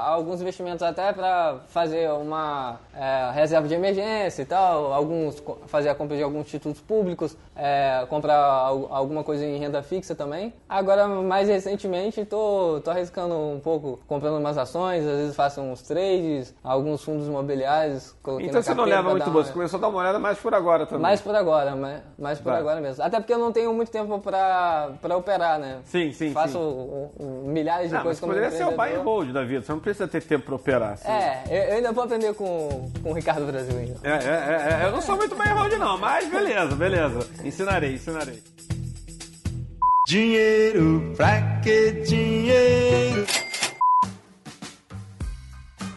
alguns 0.08 0.42
investimentos 0.42 0.82
até 0.82 1.14
para 1.14 1.60
fazer 1.68 2.10
uma 2.12 2.80
é, 2.96 3.32
reserva 3.34 3.68
de 3.68 3.76
emergência 3.76 4.42
e 4.42 4.46
tal, 4.46 4.92
alguns 4.94 5.42
fazer 5.68 5.90
a 5.90 5.96
compra 5.96 6.18
de 6.18 6.24
alguns 6.24 6.48
títulos 6.48 6.80
públicos, 6.82 7.38
é, 7.56 8.06
comprar 8.10 8.36
al- 8.38 8.88
alguma 8.92 9.24
coisa 9.24 9.46
em 9.46 9.58
renda 9.60 9.84
fixa 9.84 10.16
também. 10.16 10.54
Agora 10.68 11.08
mais 11.08 11.48
recentemente 11.48 12.26
tô, 12.26 12.82
tô 12.84 12.90
arriscando 12.90 13.36
um 13.36 13.60
pouco, 13.60 14.00
comprando 14.08 14.38
umas 14.40 14.58
ações, 14.58 15.06
às 15.06 15.18
vezes 15.18 15.36
faço 15.36 15.62
uns 15.62 15.82
trades, 15.82 16.15
alguns 16.64 17.04
fundos 17.04 17.28
imobiliários, 17.28 18.16
coloquei 18.22 18.48
Então 18.48 18.60
na 18.60 18.64
você 18.64 18.74
não 18.74 18.84
leva 18.86 19.10
muito 19.12 19.24
bolsa, 19.26 19.38
uma- 19.38 19.44
você 19.46 19.54
começou 19.54 19.78
a 19.78 19.82
dar 19.82 19.88
uma 19.90 20.00
olhada 20.00 20.20
mais 20.20 20.38
por 20.38 20.54
agora 20.54 20.86
também. 20.86 21.02
mais 21.02 21.22
por 21.22 21.36
agora, 21.36 21.76
mais, 21.76 22.02
mais 22.18 22.40
por 22.40 22.52
Tá. 22.52 22.58
agora 22.60 22.82
mesmo. 22.82 23.04
Até 23.04 23.20
porque 23.20 23.34
eu 23.34 23.40
não 23.40 23.52
tenho 23.52 23.74
muito 23.74 23.92
tempo 23.92 24.20
pra, 24.20 24.92
pra 25.02 25.18
operar, 25.18 25.60
né? 25.60 25.80
Sim, 25.86 26.12
sim, 26.12 26.32
Faço 26.32 26.54
sim. 26.54 26.60
um- 26.60 27.10
um- 27.20 27.42
milhares 27.52 27.88
de 27.90 27.94
Não, 27.96 28.00
mas 28.00 28.04
coisas 28.04 28.20
como 28.20 28.34
poderia 28.34 28.52
ser 28.58 28.66
o 28.66 28.72
buy 28.78 28.94
and 28.96 29.02
hold 29.04 29.32
da 29.32 29.44
vida, 29.44 29.62
você 29.62 29.72
não 29.72 29.80
precisa 29.80 30.08
ter 30.08 30.22
tempo 30.24 30.46
pra 30.46 30.56
operar. 30.56 30.94
assim. 30.94 31.08
É, 31.10 31.44
eu, 31.50 31.64
eu 31.70 31.76
ainda 31.78 31.92
vou 31.92 32.04
aprender 32.04 32.34
com, 32.34 32.92
com 33.02 33.10
o 33.12 33.14
Ricardo 33.14 33.46
Brasil 33.46 33.78
ainda. 33.78 33.96
É, 34.04 34.10
é, 34.12 34.80
é, 34.80 34.84
é, 34.84 34.88
eu 34.88 34.92
não 34.92 35.02
sou 35.02 35.16
muito 35.18 35.36
buy 35.36 35.48
and 35.50 35.56
hold 35.56 35.74
não, 35.74 35.98
mas 35.98 36.30
beleza, 36.30 36.76
beleza. 36.76 37.20
Ensinarei, 37.44 37.94
ensinarei. 37.96 38.42
Dinheiro, 40.08 41.14
pra 41.18 41.42
que 41.64 41.92
dinheiro? 42.06 43.26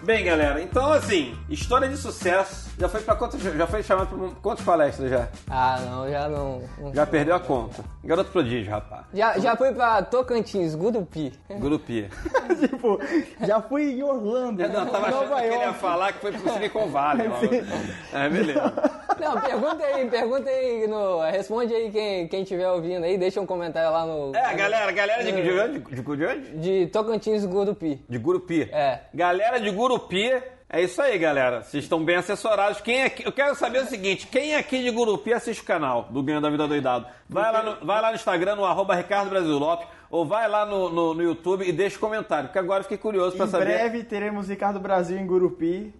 Bem, 0.09 0.25
galera, 0.25 0.63
então 0.63 0.91
assim, 0.91 1.37
história 1.51 1.87
de 1.87 1.99
sucesso. 1.99 2.68
Já 2.79 2.89
foi 2.89 3.01
para 3.01 3.16
quantos, 3.16 3.43
já 3.43 3.66
foi 3.66 3.83
chamado 3.83 4.16
para 4.16 4.41
quantas 4.41 4.64
palestras 4.64 5.11
já? 5.11 5.29
Ah, 5.51 5.81
não, 5.81 6.09
já 6.09 6.29
não. 6.29 6.62
não- 6.79 6.95
Já 6.95 7.05
perdeu 7.05 7.35
a 7.35 7.41
conta. 7.41 7.83
Garoto 8.05 8.31
prodígio, 8.31 8.70
rapaz. 8.70 9.05
Já, 9.12 9.37
já 9.39 9.57
fui 9.57 9.72
pra 9.72 10.01
Tocantins, 10.03 10.76
Gurupi. 10.76 11.33
Grupi. 11.59 12.09
tipo, 12.61 13.01
já 13.45 13.61
fui 13.61 13.93
em 13.95 14.03
Orlando, 14.05 14.62
Eu 14.62 14.68
não 14.68 14.87
tava 14.87 15.09
achando 15.09 15.20
Nova 15.29 15.37
que 15.41 15.47
ele 15.47 15.57
ia 15.57 15.72
falar 15.72 16.12
que 16.12 16.20
foi 16.20 16.33
pro 16.33 16.53
Silicon 16.53 16.87
Valley. 16.89 17.29
É, 18.12 18.29
beleza. 18.29 18.72
Não, 19.20 19.41
pergunta 19.41 19.85
aí, 19.85 20.09
pergunta 20.09 20.49
aí, 20.49 20.87
no, 20.87 21.20
responde 21.22 21.74
aí 21.74 21.91
quem, 21.91 22.29
quem 22.29 22.43
estiver 22.43 22.68
ouvindo 22.70 23.05
aí, 23.05 23.18
deixa 23.18 23.41
um 23.41 23.47
comentário 23.47 23.91
lá 23.91 24.07
no. 24.07 24.35
É, 24.35 24.55
galera, 24.55 24.93
galera 24.93 25.24
de, 25.24 25.33
de, 25.33 25.53
onde? 25.61 25.79
de, 25.81 26.03
de 26.16 26.26
onde? 26.26 26.57
De 26.59 26.87
Tocantins, 26.87 27.45
Gurupi. 27.45 28.05
De 28.09 28.18
Gurupi. 28.18 28.62
É. 28.72 29.01
Galera 29.12 29.61
de 29.61 29.70
Gurupi, 29.70 30.31
é 30.71 30.83
isso 30.83 31.01
aí, 31.01 31.19
galera. 31.19 31.62
Vocês 31.62 31.85
estão 31.85 32.05
bem 32.05 32.16
assessorados. 32.16 32.81
Quem 32.81 33.03
aqui, 33.03 33.25
eu 33.25 33.33
quero 33.33 33.55
saber 33.55 33.83
o 33.83 33.87
seguinte: 33.87 34.27
quem 34.27 34.55
aqui 34.55 34.83
de 34.83 34.91
Gurupi 34.91 35.33
assiste 35.33 35.62
o 35.62 35.64
canal 35.64 36.05
do 36.11 36.23
Ganho 36.23 36.41
da 36.41 36.51
Vida 36.51 36.69
Doidado? 36.69 37.07
Vai 37.29 37.51
lá 37.51 37.62
no, 37.62 37.87
vai 37.87 38.03
lá 38.03 38.11
no 38.11 38.16
Instagram, 38.16 38.57
no 38.57 38.64
arroba 38.66 38.95
Ricardo 38.95 39.31
Brasil 39.31 39.59
Lopes, 39.59 39.89
ou 40.11 40.25
vai 40.27 40.49
lá 40.49 40.65
no, 40.67 40.89
no, 40.91 41.15
no 41.15 41.23
YouTube 41.23 41.67
e 41.69 41.73
deixa 41.73 41.97
um 41.97 42.01
comentário, 42.01 42.49
porque 42.49 42.59
agora 42.59 42.81
eu 42.81 42.85
fiquei 42.85 42.99
curioso 42.99 43.37
pra 43.37 43.47
Em 43.47 43.49
saber. 43.49 43.65
breve 43.67 44.05
teremos 44.05 44.49
Ricardo 44.49 44.81
Brasil 44.81 45.19
em 45.19 45.27
Gurupi. 45.27 45.93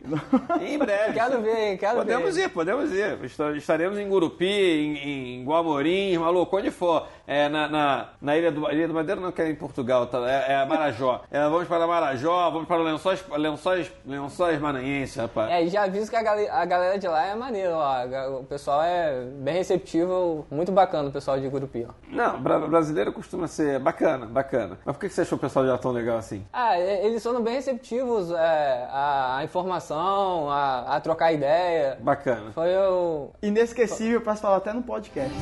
Em 0.61 0.79
breve. 0.79 1.13
Quero 1.15 1.41
ver, 1.43 1.71
hein, 1.71 1.77
quero 1.77 1.97
Podemos 1.99 2.35
ver. 2.37 2.45
ir, 2.45 2.49
podemos 2.49 2.93
ir. 2.93 3.19
Esta- 3.25 3.57
Estaremos 3.57 3.99
em 3.99 4.09
Gurupi, 4.09 4.47
em, 4.47 5.41
em 5.41 5.45
Guamorim, 5.45 6.17
maluco, 6.19 6.57
onde 6.57 6.71
for. 6.71 7.07
É, 7.27 7.47
na, 7.49 7.69
na, 7.69 8.09
na 8.23 8.37
Ilha 8.39 8.51
do, 8.51 8.71
Ilha 8.71 8.89
do 8.89 8.95
Madeira 8.95 9.21
não 9.21 9.31
que 9.31 9.43
é 9.43 9.51
em 9.51 9.55
Portugal, 9.55 10.07
tá? 10.07 10.19
é, 10.31 10.55
é 10.55 10.65
Marajó. 10.65 11.23
É, 11.31 11.43
vamos 11.43 11.69
para 11.69 11.87
Marajó, 11.87 12.51
vamos 12.51 12.67
para 12.67 12.79
Lençóis, 12.79 13.23
Lençóis, 13.37 13.93
Lençóis 14.07 14.59
Maranhenses, 14.59 15.17
rapaz. 15.17 15.51
É, 15.51 15.63
e 15.63 15.69
já 15.69 15.85
aviso 15.85 16.09
que 16.11 16.17
a 16.17 16.23
galera, 16.23 16.53
a 16.55 16.65
galera 16.65 16.99
de 16.99 17.07
lá 17.07 17.27
é 17.27 17.35
maneira 17.35 17.77
lá. 17.77 18.07
O 18.41 18.45
pessoal 18.45 18.83
é 18.83 19.25
bem 19.27 19.55
receptivo, 19.55 20.47
muito 20.51 20.73
bacana 20.73 21.11
o 21.11 21.13
pessoal 21.13 21.39
de 21.39 21.47
Gurupi, 21.49 21.87
ó. 21.87 21.93
Não, 22.11 22.41
bra- 22.41 22.61
brasileiro 22.61 23.13
costuma 23.13 23.47
ser 23.47 23.79
bacana, 23.79 23.97
bacana. 24.26 24.78
Mas 24.84 24.96
por 24.96 25.01
que 25.01 25.09
você 25.09 25.22
achou 25.22 25.36
o 25.36 25.40
pessoal 25.40 25.64
de 25.64 25.70
lá 25.70 25.78
tão 25.78 25.90
legal 25.90 26.18
assim? 26.18 26.46
Ah, 26.53 26.78
eles 26.78 27.22
foram 27.22 27.42
bem 27.42 27.55
receptivos 27.55 28.30
é, 28.30 28.88
à, 28.90 29.36
à 29.38 29.44
informação, 29.44 30.51
a, 30.51 30.96
a 30.96 31.01
trocar 31.01 31.32
ideia. 31.32 31.99
Bacana. 32.01 32.53
Foi 32.53 32.74
o. 32.76 33.30
Inesquecível 33.42 34.20
pra 34.20 34.36
se 34.36 34.42
falar 34.42 34.57
até 34.57 34.72
no 34.72 34.82
podcast. 34.82 35.34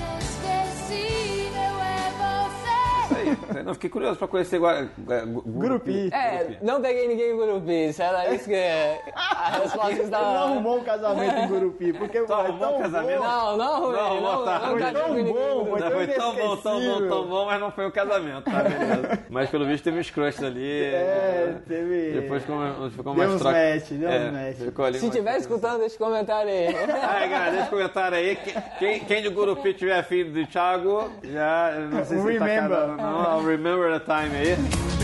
Não, 3.65 3.75
fiquei 3.75 3.91
curioso 3.91 4.19
pra 4.19 4.29
conhecer 4.29 4.59
Gua- 4.59 4.89
Gua- 4.99 5.21
Gu- 5.27 5.43
Gurupi. 5.47 6.11
É, 6.13 6.59
não 6.63 6.81
peguei 6.81 7.09
ninguém 7.09 7.33
em 7.33 7.37
Gurupi, 7.37 7.89
isso 7.89 8.03
era 8.03 8.33
isso 8.35 8.45
que 8.49 8.55
a 8.55 9.59
resposta 9.63 9.93
estava... 10.03 10.25
não 10.25 10.37
arrumou 10.45 10.79
um 10.79 10.85
casamento 10.85 11.35
em 11.37 11.49
Gurupi, 11.49 11.93
porque 11.93 12.21
Tu 12.21 12.27
foi 12.27 12.37
arrumou 12.37 12.59
tão 12.59 12.77
um 12.77 12.83
casamento? 12.83 13.19
bom. 13.19 13.25
Não, 13.27 13.57
não, 13.57 13.81
Não, 13.81 13.93
não, 13.93 14.21
não, 14.21 14.45
tá. 14.45 14.59
não, 14.61 14.71
Foi 14.71 14.81
tão 14.93 15.25
bom, 15.25 15.67
foi 15.67 15.81
Não, 15.81 15.89
tão 15.89 15.91
foi 15.91 16.07
tão 16.07 16.35
bom, 16.35 16.57
tão 16.57 16.81
bom, 16.81 17.09
tão 17.09 17.27
bom, 17.27 17.47
mas 17.47 17.61
não 17.61 17.71
foi 17.71 17.87
o 17.87 17.93
casamento, 17.93 18.45
tá? 18.51 18.63
Beleza. 18.63 19.19
Mas 19.31 19.51
pelo 19.51 19.65
visto 19.67 19.85
teve 19.85 20.01
uns 20.01 20.11
crush 20.11 20.45
ali. 20.45 20.85
É, 20.85 21.55
teve... 21.67 22.21
Depois 22.21 22.43
ficou, 22.43 22.91
ficou 22.91 23.05
Deu 23.05 23.15
mais 23.15 23.31
uns 23.31 23.41
troca. 23.41 23.57
match, 23.57 23.89
deu 23.91 24.09
uns 24.09 24.15
é, 24.15 24.31
match. 24.31 24.57
Ficou 24.57 24.85
ali 24.85 24.99
Se 24.99 25.11
tiver 25.11 25.37
escutando, 25.39 25.79
deixa 25.81 25.95
um 25.97 25.99
comentário 25.99 26.51
aí. 26.51 26.67
Ai, 27.03 27.29
galera, 27.29 27.51
deixa 27.51 27.67
um 27.67 27.71
comentário 27.71 28.17
aí. 28.19 28.37
Quem, 28.79 29.01
quem, 29.01 29.23
de 29.23 29.29
Gurupi 29.31 29.75
tiver 29.75 30.03
filho 30.05 30.33
do 30.33 30.47
Thiago, 30.47 31.11
já. 31.25 31.73
Não 31.91 32.05
sei 32.05 32.19
se 32.19 32.39
tá 32.39 32.45
Remember. 32.45 32.69
casado 32.97 33.36
ou 33.36 33.36
não. 33.37 33.45
Remember 33.45 33.99
the 33.99 34.01
time 34.01 34.35
aí. 34.35 34.96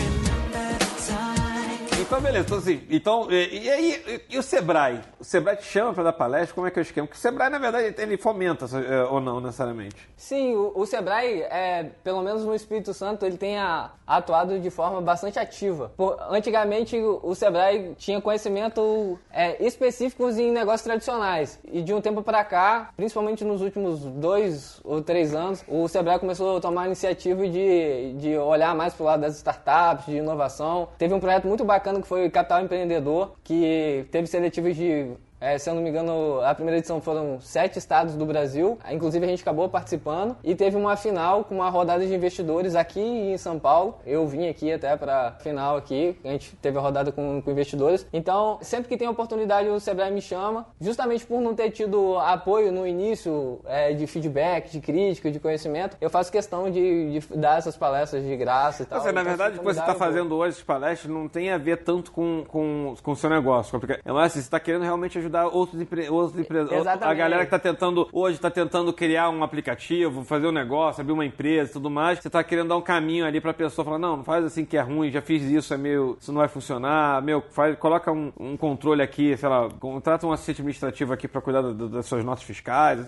Então, 2.05 2.19
beleza. 2.21 2.45
Então, 2.45 2.57
assim, 2.57 2.81
então, 2.89 3.27
e, 3.31 3.63
e 3.63 3.69
aí, 3.69 4.03
e, 4.29 4.35
e 4.35 4.37
o 4.37 4.43
Sebrae? 4.43 4.99
O 5.19 5.23
Sebrae 5.23 5.55
te 5.57 5.63
chama 5.63 5.93
pra 5.93 6.03
dar 6.03 6.13
palestra? 6.13 6.53
Como 6.53 6.67
é 6.67 6.71
que 6.71 6.77
é 6.77 6.81
o 6.81 6.83
esquema? 6.83 7.07
Porque 7.07 7.17
o 7.17 7.21
Sebrae, 7.21 7.49
na 7.49 7.57
verdade, 7.57 7.95
ele 7.97 8.17
fomenta, 8.17 8.65
eh, 8.77 9.03
ou 9.09 9.21
não, 9.21 9.39
necessariamente? 9.39 9.95
Sim, 10.17 10.55
o, 10.55 10.73
o 10.75 10.85
Sebrae, 10.85 11.41
é, 11.43 11.89
pelo 12.03 12.21
menos 12.21 12.43
no 12.45 12.53
Espírito 12.53 12.93
Santo, 12.93 13.25
ele 13.25 13.37
tem 13.37 13.57
a- 13.57 13.91
atuado 14.05 14.59
de 14.59 14.69
forma 14.69 15.01
bastante 15.01 15.39
ativa. 15.39 15.91
Por- 15.95 16.17
antigamente, 16.29 16.97
o, 16.97 17.19
o 17.23 17.33
Sebrae 17.35 17.93
tinha 17.97 18.19
conhecimento 18.21 19.17
é, 19.31 19.63
específicos 19.65 20.37
em 20.37 20.51
negócios 20.51 20.81
tradicionais. 20.83 21.59
E 21.71 21.81
de 21.81 21.93
um 21.93 22.01
tempo 22.01 22.21
para 22.21 22.43
cá, 22.43 22.89
principalmente 22.97 23.43
nos 23.45 23.61
últimos 23.61 24.01
dois 24.01 24.79
ou 24.83 25.01
três 25.01 25.33
anos, 25.33 25.63
o 25.67 25.87
Sebrae 25.87 26.19
começou 26.19 26.57
a 26.57 26.61
tomar 26.61 26.83
a 26.83 26.85
iniciativa 26.87 27.47
de, 27.47 28.13
de 28.13 28.37
olhar 28.37 28.75
mais 28.75 28.93
para 28.93 29.03
o 29.03 29.05
lado 29.05 29.21
das 29.21 29.37
startups, 29.37 30.05
de 30.05 30.17
inovação. 30.17 30.89
Teve 30.97 31.13
um 31.13 31.19
projeto 31.19 31.47
muito 31.47 31.63
bacana 31.63 31.92
que 32.01 32.07
foi 32.07 32.29
Capital 32.29 32.63
Empreendedor, 32.63 33.33
que 33.43 34.05
teve 34.11 34.27
seletivas 34.27 34.75
de 34.75 35.11
é, 35.43 35.57
se 35.57 35.69
eu 35.69 35.75
não 35.75 35.81
me 35.81 35.89
engano, 35.89 36.39
a 36.41 36.55
primeira 36.55 36.77
edição 36.77 37.01
foram 37.01 37.41
sete 37.41 37.77
estados 37.77 38.15
do 38.15 38.25
Brasil. 38.25 38.79
Inclusive, 38.89 39.25
a 39.25 39.27
gente 39.27 39.41
acabou 39.41 39.67
participando. 39.67 40.37
E 40.41 40.55
teve 40.55 40.77
uma 40.77 40.95
final 40.95 41.43
com 41.43 41.55
uma 41.55 41.69
rodada 41.69 42.05
de 42.07 42.13
investidores 42.13 42.75
aqui 42.75 43.01
em 43.01 43.37
São 43.37 43.59
Paulo. 43.59 43.95
Eu 44.05 44.25
vim 44.25 44.47
aqui 44.47 44.71
até 44.71 44.95
para 44.95 45.33
final 45.41 45.75
aqui. 45.75 46.17
A 46.23 46.29
gente 46.29 46.55
teve 46.61 46.77
a 46.77 46.81
rodada 46.81 47.11
com, 47.11 47.41
com 47.41 47.51
investidores. 47.51 48.07
Então, 48.13 48.57
sempre 48.61 48.87
que 48.87 48.95
tem 48.95 49.07
oportunidade, 49.09 49.67
o 49.67 49.81
Sebrae 49.81 50.11
me 50.11 50.21
chama. 50.21 50.65
Justamente 50.79 51.25
por 51.25 51.41
não 51.41 51.53
ter 51.53 51.71
tido 51.71 52.17
apoio 52.19 52.71
no 52.71 52.87
início 52.87 53.59
é, 53.65 53.91
de 53.93 54.07
feedback, 54.07 54.71
de 54.71 54.79
crítica, 54.79 55.29
de 55.29 55.41
conhecimento, 55.41 55.97
eu 55.99 56.09
faço 56.09 56.31
questão 56.31 56.71
de, 56.71 57.19
de 57.19 57.37
dar 57.37 57.57
essas 57.57 57.75
palestras 57.75 58.23
de 58.23 58.37
graça 58.37 58.83
e 58.83 58.85
tal. 58.85 59.01
Seja, 59.01 59.11
na 59.11 59.21
Então, 59.21 59.31
verdade, 59.31 59.55
o 59.57 59.59
que 59.59 59.65
você 59.65 59.81
está 59.81 59.93
fazendo 59.93 60.37
hoje, 60.37 60.55
as 60.57 60.63
palestras, 60.63 61.11
não 61.13 61.27
tem 61.27 61.51
a 61.51 61.57
ver 61.57 61.83
tanto 61.83 62.13
com, 62.13 62.45
com, 62.47 62.93
com 63.03 63.11
o 63.11 63.15
seu 63.15 63.29
negócio. 63.29 63.77
Porque, 63.77 63.99
é 64.05 64.11
mais 64.13 64.31
você 64.31 64.39
está 64.39 64.57
querendo 64.57 64.83
realmente 64.83 65.17
ajudar 65.17 65.32
outros, 65.41 65.81
empre... 65.81 66.09
outros 66.09 66.39
empresários. 66.39 66.71
A 66.87 66.91
Exatamente. 66.91 67.17
galera 67.17 67.41
que 67.45 67.55
está 67.55 67.59
tentando, 67.59 68.07
hoje, 68.11 68.35
está 68.35 68.49
tentando 68.49 68.91
criar 68.93 69.29
um 69.29 69.43
aplicativo, 69.43 70.23
fazer 70.23 70.47
um 70.47 70.51
negócio, 70.51 71.01
abrir 71.01 71.13
uma 71.13 71.25
empresa 71.25 71.69
e 71.71 71.73
tudo 71.73 71.89
mais. 71.89 72.19
Você 72.19 72.27
está 72.27 72.43
querendo 72.43 72.69
dar 72.69 72.77
um 72.77 72.81
caminho 72.81 73.25
ali 73.25 73.39
para 73.41 73.51
a 73.51 73.53
pessoa 73.53 73.83
falar: 73.85 73.97
não, 73.99 74.17
não 74.17 74.23
faz 74.23 74.45
assim 74.45 74.63
que 74.65 74.77
é 74.77 74.81
ruim, 74.81 75.09
já 75.11 75.21
fiz 75.21 75.41
isso, 75.43 75.73
é 75.73 75.77
meio. 75.77 76.17
Isso 76.19 76.31
não 76.31 76.39
vai 76.39 76.47
funcionar. 76.47 77.21
Meu, 77.21 77.41
faz, 77.51 77.77
coloca 77.77 78.11
um, 78.11 78.31
um 78.39 78.55
controle 78.57 79.01
aqui, 79.01 79.35
sei 79.37 79.49
lá, 79.49 79.69
contrata 79.79 80.25
um 80.27 80.31
assistente 80.31 80.61
administrativo 80.61 81.13
aqui 81.13 81.27
para 81.27 81.41
cuidar 81.41 81.61
da- 81.61 81.71
da- 81.73 81.87
das 81.87 82.05
suas 82.05 82.23
notas 82.23 82.43
fiscais. 82.43 82.99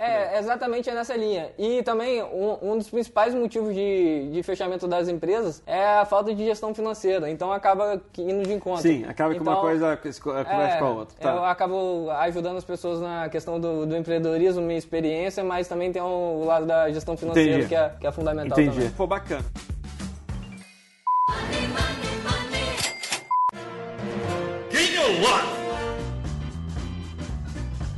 É, 0.00 0.38
exatamente 0.38 0.90
nessa 0.90 1.16
linha. 1.16 1.50
E 1.58 1.82
também, 1.82 2.22
um, 2.22 2.72
um 2.72 2.78
dos 2.78 2.88
principais 2.90 3.34
motivos 3.34 3.74
de, 3.74 4.30
de 4.32 4.42
fechamento 4.42 4.86
das 4.86 5.08
empresas 5.08 5.62
é 5.66 5.98
a 5.98 6.04
falta 6.04 6.34
de 6.34 6.44
gestão 6.44 6.74
financeira. 6.74 7.30
Então, 7.30 7.52
acaba 7.52 8.00
indo 8.18 8.42
de 8.44 8.52
encontro. 8.52 8.82
Sim, 8.82 9.04
acaba 9.04 9.34
que 9.34 9.40
uma 9.40 9.52
Então, 9.52 9.62
coisa 9.62 9.96
co- 9.96 10.32
conversa 10.32 10.78
com 10.78 10.84
a 10.84 10.90
outra. 10.90 11.16
Tá. 11.20 11.48
Eu 11.58 11.64
acabo 11.64 12.10
ajudando 12.12 12.56
as 12.56 12.64
pessoas 12.64 13.00
na 13.00 13.28
questão 13.28 13.58
do, 13.58 13.84
do 13.84 13.96
empreendedorismo, 13.96 14.62
minha 14.62 14.78
experiência, 14.78 15.42
mas 15.42 15.66
também 15.66 15.90
tem 15.90 16.00
o, 16.00 16.44
lado 16.44 16.64
da 16.66 16.88
gestão 16.88 17.16
financeira, 17.16 17.50
Entendi. 17.50 17.68
que 17.68 17.74
é, 17.74 17.88
que 18.00 18.06
é 18.06 18.12
fundamental 18.12 18.60
Entendi. 18.60 18.76
também. 18.76 18.90
Pô, 18.90 19.08
bacana. 19.08 19.44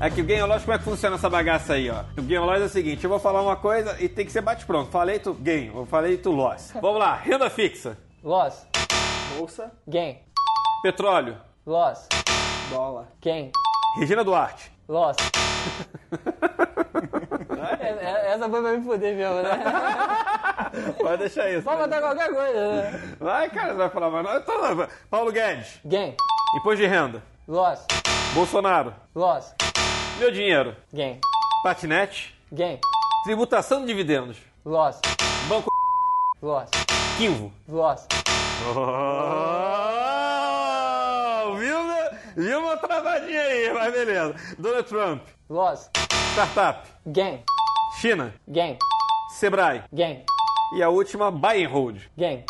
Aqui, 0.00 0.22
o 0.22 0.24
Game 0.24 0.42
Loss, 0.42 0.62
como 0.62 0.72
é 0.74 0.78
que 0.78 0.84
funciona 0.84 1.16
essa 1.16 1.28
bagaça 1.28 1.74
aí, 1.74 1.90
ó? 1.90 2.04
O 2.16 2.22
Game 2.22 2.46
Loss 2.46 2.62
é 2.62 2.64
o 2.64 2.68
seguinte, 2.70 3.04
eu 3.04 3.10
vou 3.10 3.18
falar 3.18 3.42
uma 3.42 3.56
coisa 3.56 3.94
e 4.02 4.08
tem 4.08 4.24
que 4.24 4.32
ser 4.32 4.40
bate-pronto. 4.40 4.90
Falei 4.90 5.18
tu 5.18 5.34
Game, 5.34 5.70
eu 5.74 5.84
falei 5.84 6.16
tu 6.16 6.30
Loss. 6.30 6.72
Vamos 6.80 6.98
lá, 6.98 7.14
renda 7.14 7.50
fixa, 7.50 7.98
Loss, 8.24 8.66
Bolsa, 9.36 9.70
gain. 9.86 10.16
petróleo, 10.82 11.36
Loss, 11.66 12.08
dólar. 12.70 13.06
gain. 13.22 13.50
Regina 13.98 14.24
Duarte. 14.24 14.70
Loss. 14.88 15.16
É- 17.80 18.32
Essa 18.32 18.48
foi 18.48 18.62
pra 18.62 18.72
me 18.72 18.82
fuder 18.84 19.14
mesmo, 19.16 19.42
né? 19.42 19.50
Pode 20.98 21.18
deixar 21.18 21.50
isso. 21.50 21.62
Pode 21.62 21.78
botar 21.82 22.00
qualquer 22.00 22.28
coisa, 22.32 22.72
né? 22.82 23.16
Vai, 23.18 23.50
cara, 23.50 23.68
você 23.72 23.78
vai 23.78 23.90
falar 23.90 24.10
mais. 24.10 24.24
não. 24.46 24.76
Vai. 24.76 24.88
Paulo 25.10 25.32
Guedes, 25.32 25.80
Gain. 25.84 26.14
imposto 26.56 26.76
de 26.80 26.86
renda. 26.86 27.22
Loss. 27.48 27.84
Bolsonaro, 28.34 28.94
Loss. 29.14 29.54
meu 30.18 30.30
dinheiro. 30.30 30.76
Gain. 30.92 31.20
Patinete, 31.62 32.34
Gain. 32.52 32.78
tributação 33.24 33.80
de 33.80 33.86
dividendos. 33.88 34.38
Loss. 34.64 35.00
Banco 35.48 35.68
Loss. 36.40 36.70
Quinvo. 37.18 37.52
Loss. 37.68 38.06
Oh, 38.76 39.69
viu, 42.36 42.44
viu 42.44 42.60
uma 42.60 42.76
travadinha 42.76 43.40
aí, 43.42 43.72
mas 43.72 43.92
beleza. 43.92 44.34
Donald 44.58 44.88
Trump, 44.88 45.22
Loss. 45.48 45.90
startup, 46.32 46.88
Gain. 47.06 47.42
China, 48.00 48.32
Gain. 48.48 48.78
Sebrae 49.30 49.82
Gain. 49.92 50.24
e 50.74 50.82
a 50.82 50.88
última, 50.88 51.30
buy 51.30 51.64
and 51.64 51.68
hold. 51.68 51.98
Gain. 52.16 52.44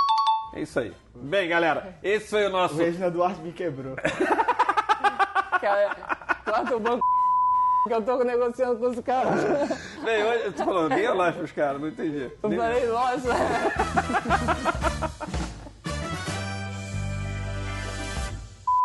É 0.54 0.60
isso 0.60 0.80
aí. 0.80 0.92
Bem, 1.14 1.48
galera, 1.48 1.96
esse 2.02 2.28
foi 2.30 2.46
o 2.46 2.50
nosso. 2.50 2.74
O 2.74 2.78
Regina 2.78 3.10
Duarte 3.10 3.40
me 3.40 3.52
quebrou. 3.52 3.94
Cara, 5.60 5.94
corta 6.44 6.76
o 6.76 6.80
banco 6.80 7.00
que 7.86 7.92
eu 7.94 8.02
tô 8.02 8.24
negociando 8.24 8.78
com 8.78 8.86
os 8.88 9.00
caras. 9.00 9.40
Bem, 10.02 10.24
hoje 10.24 10.44
eu 10.46 10.52
tô 10.52 10.64
falando, 10.64 10.94
bem 10.94 11.08
lá 11.08 11.32
pros 11.32 11.52
caras, 11.52 11.80
não 11.80 11.88
entendi. 11.88 12.30
Eu 12.42 12.50
falei, 12.50 12.86
nossa. 12.86 13.28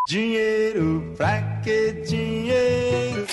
Dinheiro, 0.08 1.16
pra 1.18 1.42
que 1.64 1.92
dinheiro? 2.06 3.26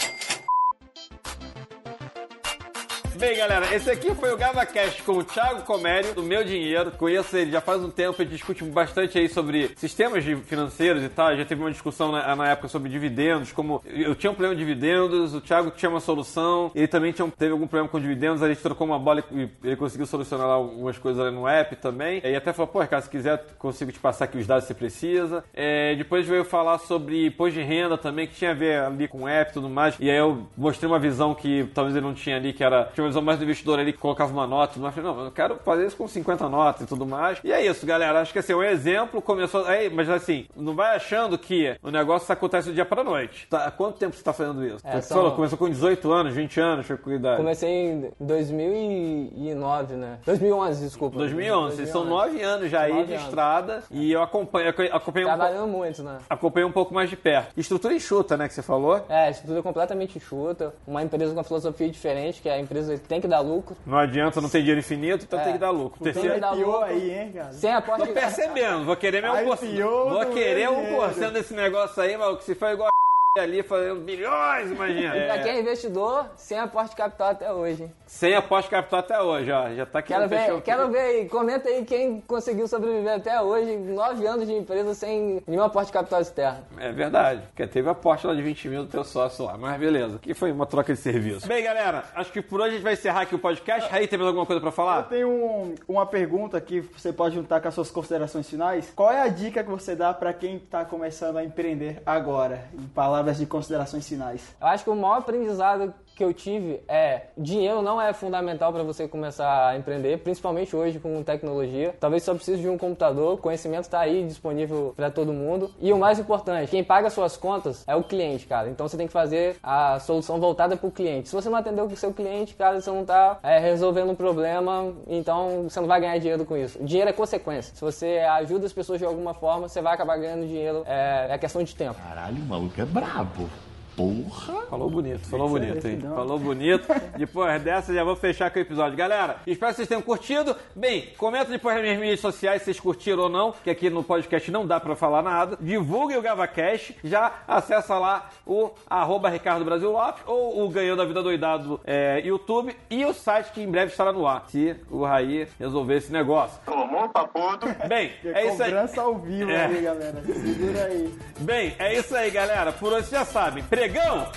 Bem, 3.23 3.37
galera, 3.37 3.73
esse 3.73 3.89
aqui 3.89 4.13
foi 4.17 4.33
o 4.33 4.37
GavaCast 4.37 5.01
com 5.05 5.13
o 5.13 5.23
Thiago 5.23 5.63
Comério, 5.63 6.13
do 6.13 6.25
Meu 6.25 6.43
Dinheiro. 6.43 6.91
Conheço 6.91 7.37
ele 7.37 7.53
já 7.53 7.61
faz 7.61 7.81
um 7.81 7.89
tempo, 7.89 8.21
gente 8.21 8.33
discute 8.33 8.65
bastante 8.65 9.17
aí 9.17 9.29
sobre 9.29 9.71
sistemas 9.77 10.25
financeiros 10.45 11.05
e 11.05 11.09
tal. 11.09 11.37
Já 11.37 11.45
teve 11.45 11.61
uma 11.61 11.71
discussão 11.71 12.11
na, 12.11 12.35
na 12.35 12.49
época 12.49 12.67
sobre 12.67 12.91
dividendos, 12.91 13.53
como 13.53 13.81
eu 13.87 14.17
tinha 14.17 14.29
um 14.29 14.35
problema 14.35 14.57
de 14.57 14.65
dividendos, 14.65 15.37
o 15.37 15.41
Thiago 15.41 15.71
tinha 15.71 15.89
uma 15.89 16.01
solução, 16.01 16.73
ele 16.75 16.89
também 16.89 17.13
tinha, 17.13 17.31
teve 17.31 17.53
algum 17.53 17.69
problema 17.69 17.89
com 17.89 18.01
dividendos, 18.01 18.43
a 18.43 18.49
gente 18.49 18.61
trocou 18.61 18.85
uma 18.85 18.99
bola 18.99 19.23
e 19.31 19.49
ele 19.63 19.77
conseguiu 19.77 20.05
solucionar 20.05 20.49
algumas 20.49 20.99
coisas 20.99 21.25
ali 21.25 21.33
no 21.33 21.47
app 21.47 21.77
também. 21.77 22.21
E 22.25 22.35
até 22.35 22.53
falou, 22.53 22.73
pô, 22.73 22.81
Ricardo, 22.81 23.05
se 23.05 23.11
quiser, 23.11 23.41
consigo 23.57 23.93
te 23.93 24.01
passar 24.01 24.25
aqui 24.25 24.37
os 24.37 24.49
dados 24.49 24.65
que 24.65 24.73
você 24.73 24.75
precisa. 24.75 25.45
É, 25.55 25.95
depois 25.95 26.27
veio 26.27 26.45
falar 26.45 26.79
sobre 26.79 27.27
imposto 27.27 27.57
de 27.61 27.65
renda 27.65 27.97
também, 27.97 28.27
que 28.27 28.35
tinha 28.35 28.51
a 28.51 28.55
ver 28.55 28.81
ali 28.81 29.07
com 29.07 29.23
o 29.23 29.29
app 29.29 29.53
e 29.53 29.55
tudo 29.55 29.71
mais. 29.71 29.95
E 30.01 30.11
aí 30.11 30.19
eu 30.19 30.45
mostrei 30.57 30.91
uma 30.91 30.99
visão 30.99 31.37
que 31.37 31.71
talvez 31.73 31.95
ele 31.95 32.05
não 32.05 32.15
tinha 32.15 32.35
ali, 32.35 32.53
que 32.53 32.65
era 32.65 32.91
tinha 32.93 33.12
visão 33.13 33.23
mais 33.23 33.39
do 33.39 33.45
investidor 33.45 33.79
ali 33.79 33.93
que 33.93 33.99
colocava 33.99 34.33
uma 34.33 34.47
nota 34.47 34.73
Falei, 34.91 35.03
não, 35.11 35.25
eu 35.25 35.31
quero 35.31 35.57
fazer 35.65 35.87
isso 35.87 35.97
com 35.97 36.09
50 36.09 36.49
notas 36.49 36.83
e 36.83 36.87
tudo 36.87 37.07
mais. 37.07 37.39
E 37.45 37.53
é 37.53 37.65
isso, 37.65 37.87
galera. 37.87 38.21
Acho 38.21 38.33
que 38.33 38.39
assim, 38.39 38.55
um 38.55 38.63
exemplo 38.63 39.21
começou. 39.23 39.65
Aí, 39.67 39.89
mas 39.91 40.09
assim, 40.11 40.47
não 40.57 40.75
vai 40.75 40.97
achando 40.97 41.39
que 41.39 41.77
o 41.83 41.91
negócio 41.91 42.31
acontece 42.33 42.69
do 42.69 42.75
dia 42.75 42.85
pra 42.85 43.05
noite. 43.05 43.47
Tá, 43.49 43.67
há 43.67 43.71
quanto 43.71 43.99
tempo 43.99 44.17
você 44.17 44.23
tá 44.23 44.33
fazendo 44.33 44.65
isso? 44.67 44.79
É, 44.85 45.01
são- 45.01 45.19
falou, 45.19 45.33
começou 45.33 45.57
com 45.59 45.69
18 45.69 46.11
anos, 46.11 46.35
20 46.35 46.59
anos, 46.61 46.87
foi 46.87 46.97
com 46.97 47.11
idade. 47.13 47.37
Comecei 47.37 47.69
em 47.71 48.11
2009, 48.21 49.95
né? 49.95 50.19
2011, 50.25 50.85
desculpa. 50.85 51.19
2011, 51.19 51.77
vocês 51.77 51.89
são 51.91 52.05
9 52.05 52.43
anos 52.43 52.71
já 52.71 52.81
aí 52.83 53.05
de 53.05 53.13
anos. 53.15 53.25
estrada 53.27 53.83
e 53.91 54.13
eu 54.13 54.23
acompanho, 54.23 54.67
eu 54.67 54.97
acompanho, 54.97 55.27
um, 55.27 55.31
pouco- 55.31 55.43
Trabalhando 55.45 55.69
muito, 55.69 56.03
né? 56.03 56.19
acompanho 56.29 56.67
um 56.67 56.73
pouco 56.73 56.95
mais 56.95 57.09
de 57.11 57.17
perto. 57.17 57.53
Estrutura 57.57 57.95
enxuta, 57.95 58.37
né, 58.37 58.49
que 58.49 58.55
você 58.55 58.63
falou. 58.63 59.05
É, 59.09 59.31
estrutura 59.31 59.63
completamente 59.63 60.17
enxuta. 60.19 60.75
Uma 60.87 61.03
empresa 61.03 61.33
com 61.33 61.39
uma 61.39 61.45
filosofia 61.45 61.89
diferente, 61.89 62.41
que 62.41 62.49
a 62.49 62.59
empresa 62.59 62.95
tem 63.09 63.21
que 63.21 63.29
dar 63.29 63.41
lucro. 63.41 63.77
Não 63.87 63.99
adianta, 63.99 64.41
não 64.41 64.49
tem 64.49 64.61
dinheiro 64.61 64.81
infinito, 64.81 65.25
então 65.25 65.41
É. 65.41 65.45
tem 65.45 65.53
que 65.55 65.59
dar 65.59 65.71
lucro. 65.71 65.99
Não 66.01 66.05
tem 66.05 66.13
Terceiro, 66.13 66.35
que 66.35 66.41
dar 66.41 66.53
lucro. 66.53 66.85
aí, 66.85 67.11
hein, 67.11 67.33
cara? 67.33 67.53
Sem 67.53 67.73
aporte 67.73 68.07
Tô 68.07 68.13
percebendo, 68.13 68.85
vou 68.85 68.97
querer 68.97 69.23
meu 69.23 69.33
Aí 69.33 69.45
1%. 69.47 69.71
pior 69.75 70.11
Vou 70.11 70.27
querer 70.27 70.69
dinheiro. 70.69 70.97
1% 70.97 71.31
desse 71.33 71.55
negócio 71.55 72.03
aí, 72.03 72.17
mas 72.17 72.43
se 72.45 72.55
for 72.55 72.69
igual 72.71 72.92
ali 73.39 73.63
fazendo 73.63 74.01
bilhões, 74.03 74.71
imagina. 74.71 75.11
Pra 75.13 75.39
quem 75.39 75.53
É, 75.53 75.57
é 75.57 75.61
investidor, 75.61 76.27
sem 76.37 76.59
aporte 76.59 76.91
de 76.91 76.97
capital 76.97 77.29
até 77.31 77.51
hoje. 77.51 77.85
hein? 77.85 77.93
sem 78.07 78.35
aposta 78.35 78.71
capital 78.71 78.99
até 79.01 79.23
hoje, 79.23 79.51
ó. 79.51 79.71
Já 79.71 79.87
tá 79.87 80.03
Quero 80.03 80.29
querendo 80.29 80.39
fechar 80.39 80.53
ver, 80.53 80.59
o 80.59 80.61
quero 80.61 80.91
ver 80.91 80.99
aí, 81.01 81.29
comenta 81.31 81.67
aí 81.71 81.83
quem 81.83 82.21
conseguiu 82.21 82.69
sobreviver 82.69 83.15
até 83.15 83.41
hoje, 83.41 83.75
nove 83.79 84.27
anos 84.27 84.47
de 84.47 84.53
empresa 84.53 84.93
sem 84.93 85.43
nenhum 85.47 85.63
aporte 85.63 85.87
de 85.87 85.93
capital 85.95 86.21
externo. 86.21 86.59
É 86.79 86.93
verdade, 86.93 87.41
porque 87.47 87.67
teve 87.67 87.89
a 87.89 87.93
aposta 87.93 88.29
lá 88.29 88.35
de 88.35 88.43
20 88.43 88.69
mil 88.69 88.85
do 88.85 88.91
teu 88.91 89.03
sócio 89.03 89.47
lá, 89.47 89.57
mas 89.57 89.81
beleza. 89.81 90.19
Que 90.21 90.35
foi 90.35 90.53
uma 90.53 90.67
troca 90.67 90.93
de 90.93 91.01
serviço. 91.01 91.49
Bem, 91.49 91.65
galera, 91.65 92.05
acho 92.15 92.31
que 92.31 92.43
por 92.43 92.61
hoje 92.61 92.69
a 92.69 92.73
gente 92.75 92.83
vai 92.83 92.93
encerrar 92.93 93.23
aqui 93.23 93.35
o 93.35 93.39
podcast. 93.39 93.91
Raí, 93.91 94.07
tem 94.07 94.19
mais 94.19 94.27
alguma 94.29 94.45
coisa 94.45 94.61
pra 94.61 94.69
Eu 94.69 94.73
falar? 94.75 95.05
tenho 95.05 95.31
um- 95.31 95.75
uma 95.89 96.05
pergunta 96.05 96.61
que 96.61 96.83
você 96.83 97.11
pode 97.15 97.35
juntar 97.35 97.63
com 97.63 97.69
as 97.69 97.73
suas 97.75 97.91
considerações 97.91 98.47
finais. 98.49 98.93
Qual 98.95 99.11
é 99.11 99.23
a 99.23 99.29
dica 99.29 99.65
que 99.65 99.71
você 99.71 99.97
dá 99.97 100.13
pra 100.13 100.35
quem 100.35 100.59
tá 100.59 100.85
começando 100.85 101.39
a 101.39 101.45
empreender 101.45 102.03
agora, 102.05 102.65
em 102.79 102.83
palavras 102.89 103.22
de 103.39 103.47
considerações 103.47 104.09
finais? 104.09 104.55
Eu 104.61 104.67
acho 104.67 104.85
que 104.85 104.91
o 104.91 104.95
maior 104.95 105.19
aprendizado 105.19 105.93
que 106.15 106.25
eu 106.25 106.33
tive 106.33 106.81
é 106.89 107.27
dinheiro 107.37 107.83
não 107.83 108.01
é 108.01 108.13
fundamental 108.13 108.73
para 108.73 108.83
você 108.83 109.09
começar 109.09 109.69
a 109.69 109.77
empreender, 109.77 110.19
principalmente 110.19 110.75
hoje 110.75 110.99
com 110.99 111.23
tecnologia. 111.23 111.95
Talvez 111.99 112.23
só 112.23 112.35
precise 112.35 112.61
de 112.61 112.69
um 112.69 112.79
computador, 112.79 113.39
conhecimento 113.39 113.85
está 113.85 114.01
aí 114.01 114.25
disponível 114.25 114.93
para 114.97 115.11
todo 115.11 115.33
mundo. 115.33 115.71
E 115.81 115.93
o 115.93 115.99
mais 115.99 116.19
importante, 116.19 116.71
quem 116.71 116.85
paga 116.85 117.11
suas 117.11 117.37
contas 117.37 117.85
é 117.87 117.97
o 117.97 118.03
cliente, 118.03 118.47
cara. 118.47 118.69
Então 118.69 118.87
você 118.89 118.97
tem 118.97 119.07
que 119.07 119.13
fazer 119.13 119.57
a 119.63 119.99
solução 120.01 120.39
voltada 120.39 120.77
para 120.77 120.89
o 120.89 120.91
cliente. 120.91 121.29
Se 121.29 121.35
você 121.35 121.49
não 121.49 121.59
atender 121.59 121.83
o 121.83 121.97
seu 121.97 122.13
cliente, 122.13 122.55
cara, 122.55 122.81
você 122.81 122.91
não 122.91 123.03
está 123.03 123.39
resolvendo 123.43 124.11
um 124.11 124.15
problema, 124.15 124.93
então 125.07 125.65
você 125.65 125.81
não 125.81 125.89
vai 125.89 126.01
ganhar 126.01 126.19
dinheiro 126.19 126.45
com 126.45 126.57
isso. 126.57 126.83
Dinheiro 126.83 127.11
é 127.11 127.13
consequência. 127.13 127.75
Se 127.75 127.81
você 127.81 128.19
ajuda 128.19 128.67
as 128.67 128.73
pessoas 128.73 128.99
de 128.99 129.05
alguma 129.05 129.35
forma, 129.35 129.69
você 129.69 129.81
vai 129.81 129.95
acabar 129.95 130.17
ganhando 130.17 130.47
dinheiro. 130.47 130.83
É, 130.87 131.29
é 131.31 131.39
questão 131.39 131.63
de 131.63 131.75
tempo. 131.75 131.99
Caralho, 132.01 132.37
o 132.37 132.47
maluco 132.47 132.81
é 132.81 132.85
brabo. 132.85 133.49
Porra! 133.97 134.63
Falou 134.71 134.89
bonito, 134.89 135.21
falou 135.29 135.49
bonito, 135.49 135.87
hein? 135.87 135.99
não. 136.03 136.15
Falou 136.15 136.39
bonito. 136.39 136.87
Depois 137.17 137.61
dessa, 137.63 137.93
já 137.93 138.03
vou 138.03 138.17
fechar 138.17 138.51
com 138.51 138.59
o 138.59 138.63
episódio. 138.63 138.97
Galera, 138.97 139.37
espero 139.47 139.71
que 139.73 139.77
vocês 139.77 139.89
tenham 139.89 140.01
curtido. 140.03 140.57
Bem, 140.75 141.09
comenta 141.19 141.51
depois 141.51 141.75
nas 141.75 141.85
minhas 141.85 141.99
mídias 141.99 142.21
sociais 142.21 142.63
se 142.63 142.67
vocês 142.67 142.81
curtiram 142.81 143.25
ou 143.25 143.29
não, 143.29 143.53
que 143.53 143.69
aqui 143.69 143.91
no 143.91 144.03
podcast 144.03 144.51
não 144.51 144.67
dá 144.67 144.81
pra 144.81 144.97
falar 144.97 145.23
nada. 145.23 145.59
Divulguem 145.61 146.17
o 146.17 146.23
GavaCast, 146.23 146.97
já 147.05 147.33
acessa 147.47 147.99
lá 147.99 148.31
o 148.47 148.71
arroba 148.89 149.29
Ricardo 149.29 149.65
Brasil 149.65 149.93
Lopes 149.93 150.23
ou 150.27 150.65
o 150.65 150.69
Ganhando 150.71 151.03
a 151.03 151.05
Vida 151.05 151.23
Doidado 151.23 151.79
é, 151.85 152.21
YouTube 152.25 152.75
e 152.89 153.05
o 153.05 153.13
site 153.13 153.53
que 153.53 153.61
em 153.63 153.71
breve 153.71 153.91
estará 153.93 154.13
no 154.13 154.27
ar, 154.27 154.45
se 154.49 154.75
o 154.91 155.05
Raí 155.05 155.47
resolver 155.59 155.97
esse 155.97 156.11
negócio. 156.13 156.59
Tomou 156.65 157.09
papudo. 157.11 157.67
Bem, 157.89 158.11
é 158.25 158.47
isso 158.47 158.63
aí. 158.63 158.71
Cobrança 158.73 159.03
ao 159.03 159.19
vivo 159.19 159.51
É. 159.51 159.67
aí, 159.67 159.83
galera. 159.83 160.23
Segura 160.25 160.85
aí. 160.85 161.15
Bem, 161.41 161.75
é 161.79 161.95
isso 161.99 162.17
aí, 162.17 162.31
galera. 162.31 162.73
Por 162.73 162.93
hoje 162.93 163.11
já 163.11 163.25
sabem. 163.25 163.63
Pregão! 163.83 164.31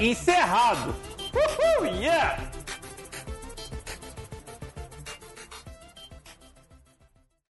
Encerrado! 0.00 0.92
Uhul, 1.32 1.86
yeah! 1.86 2.42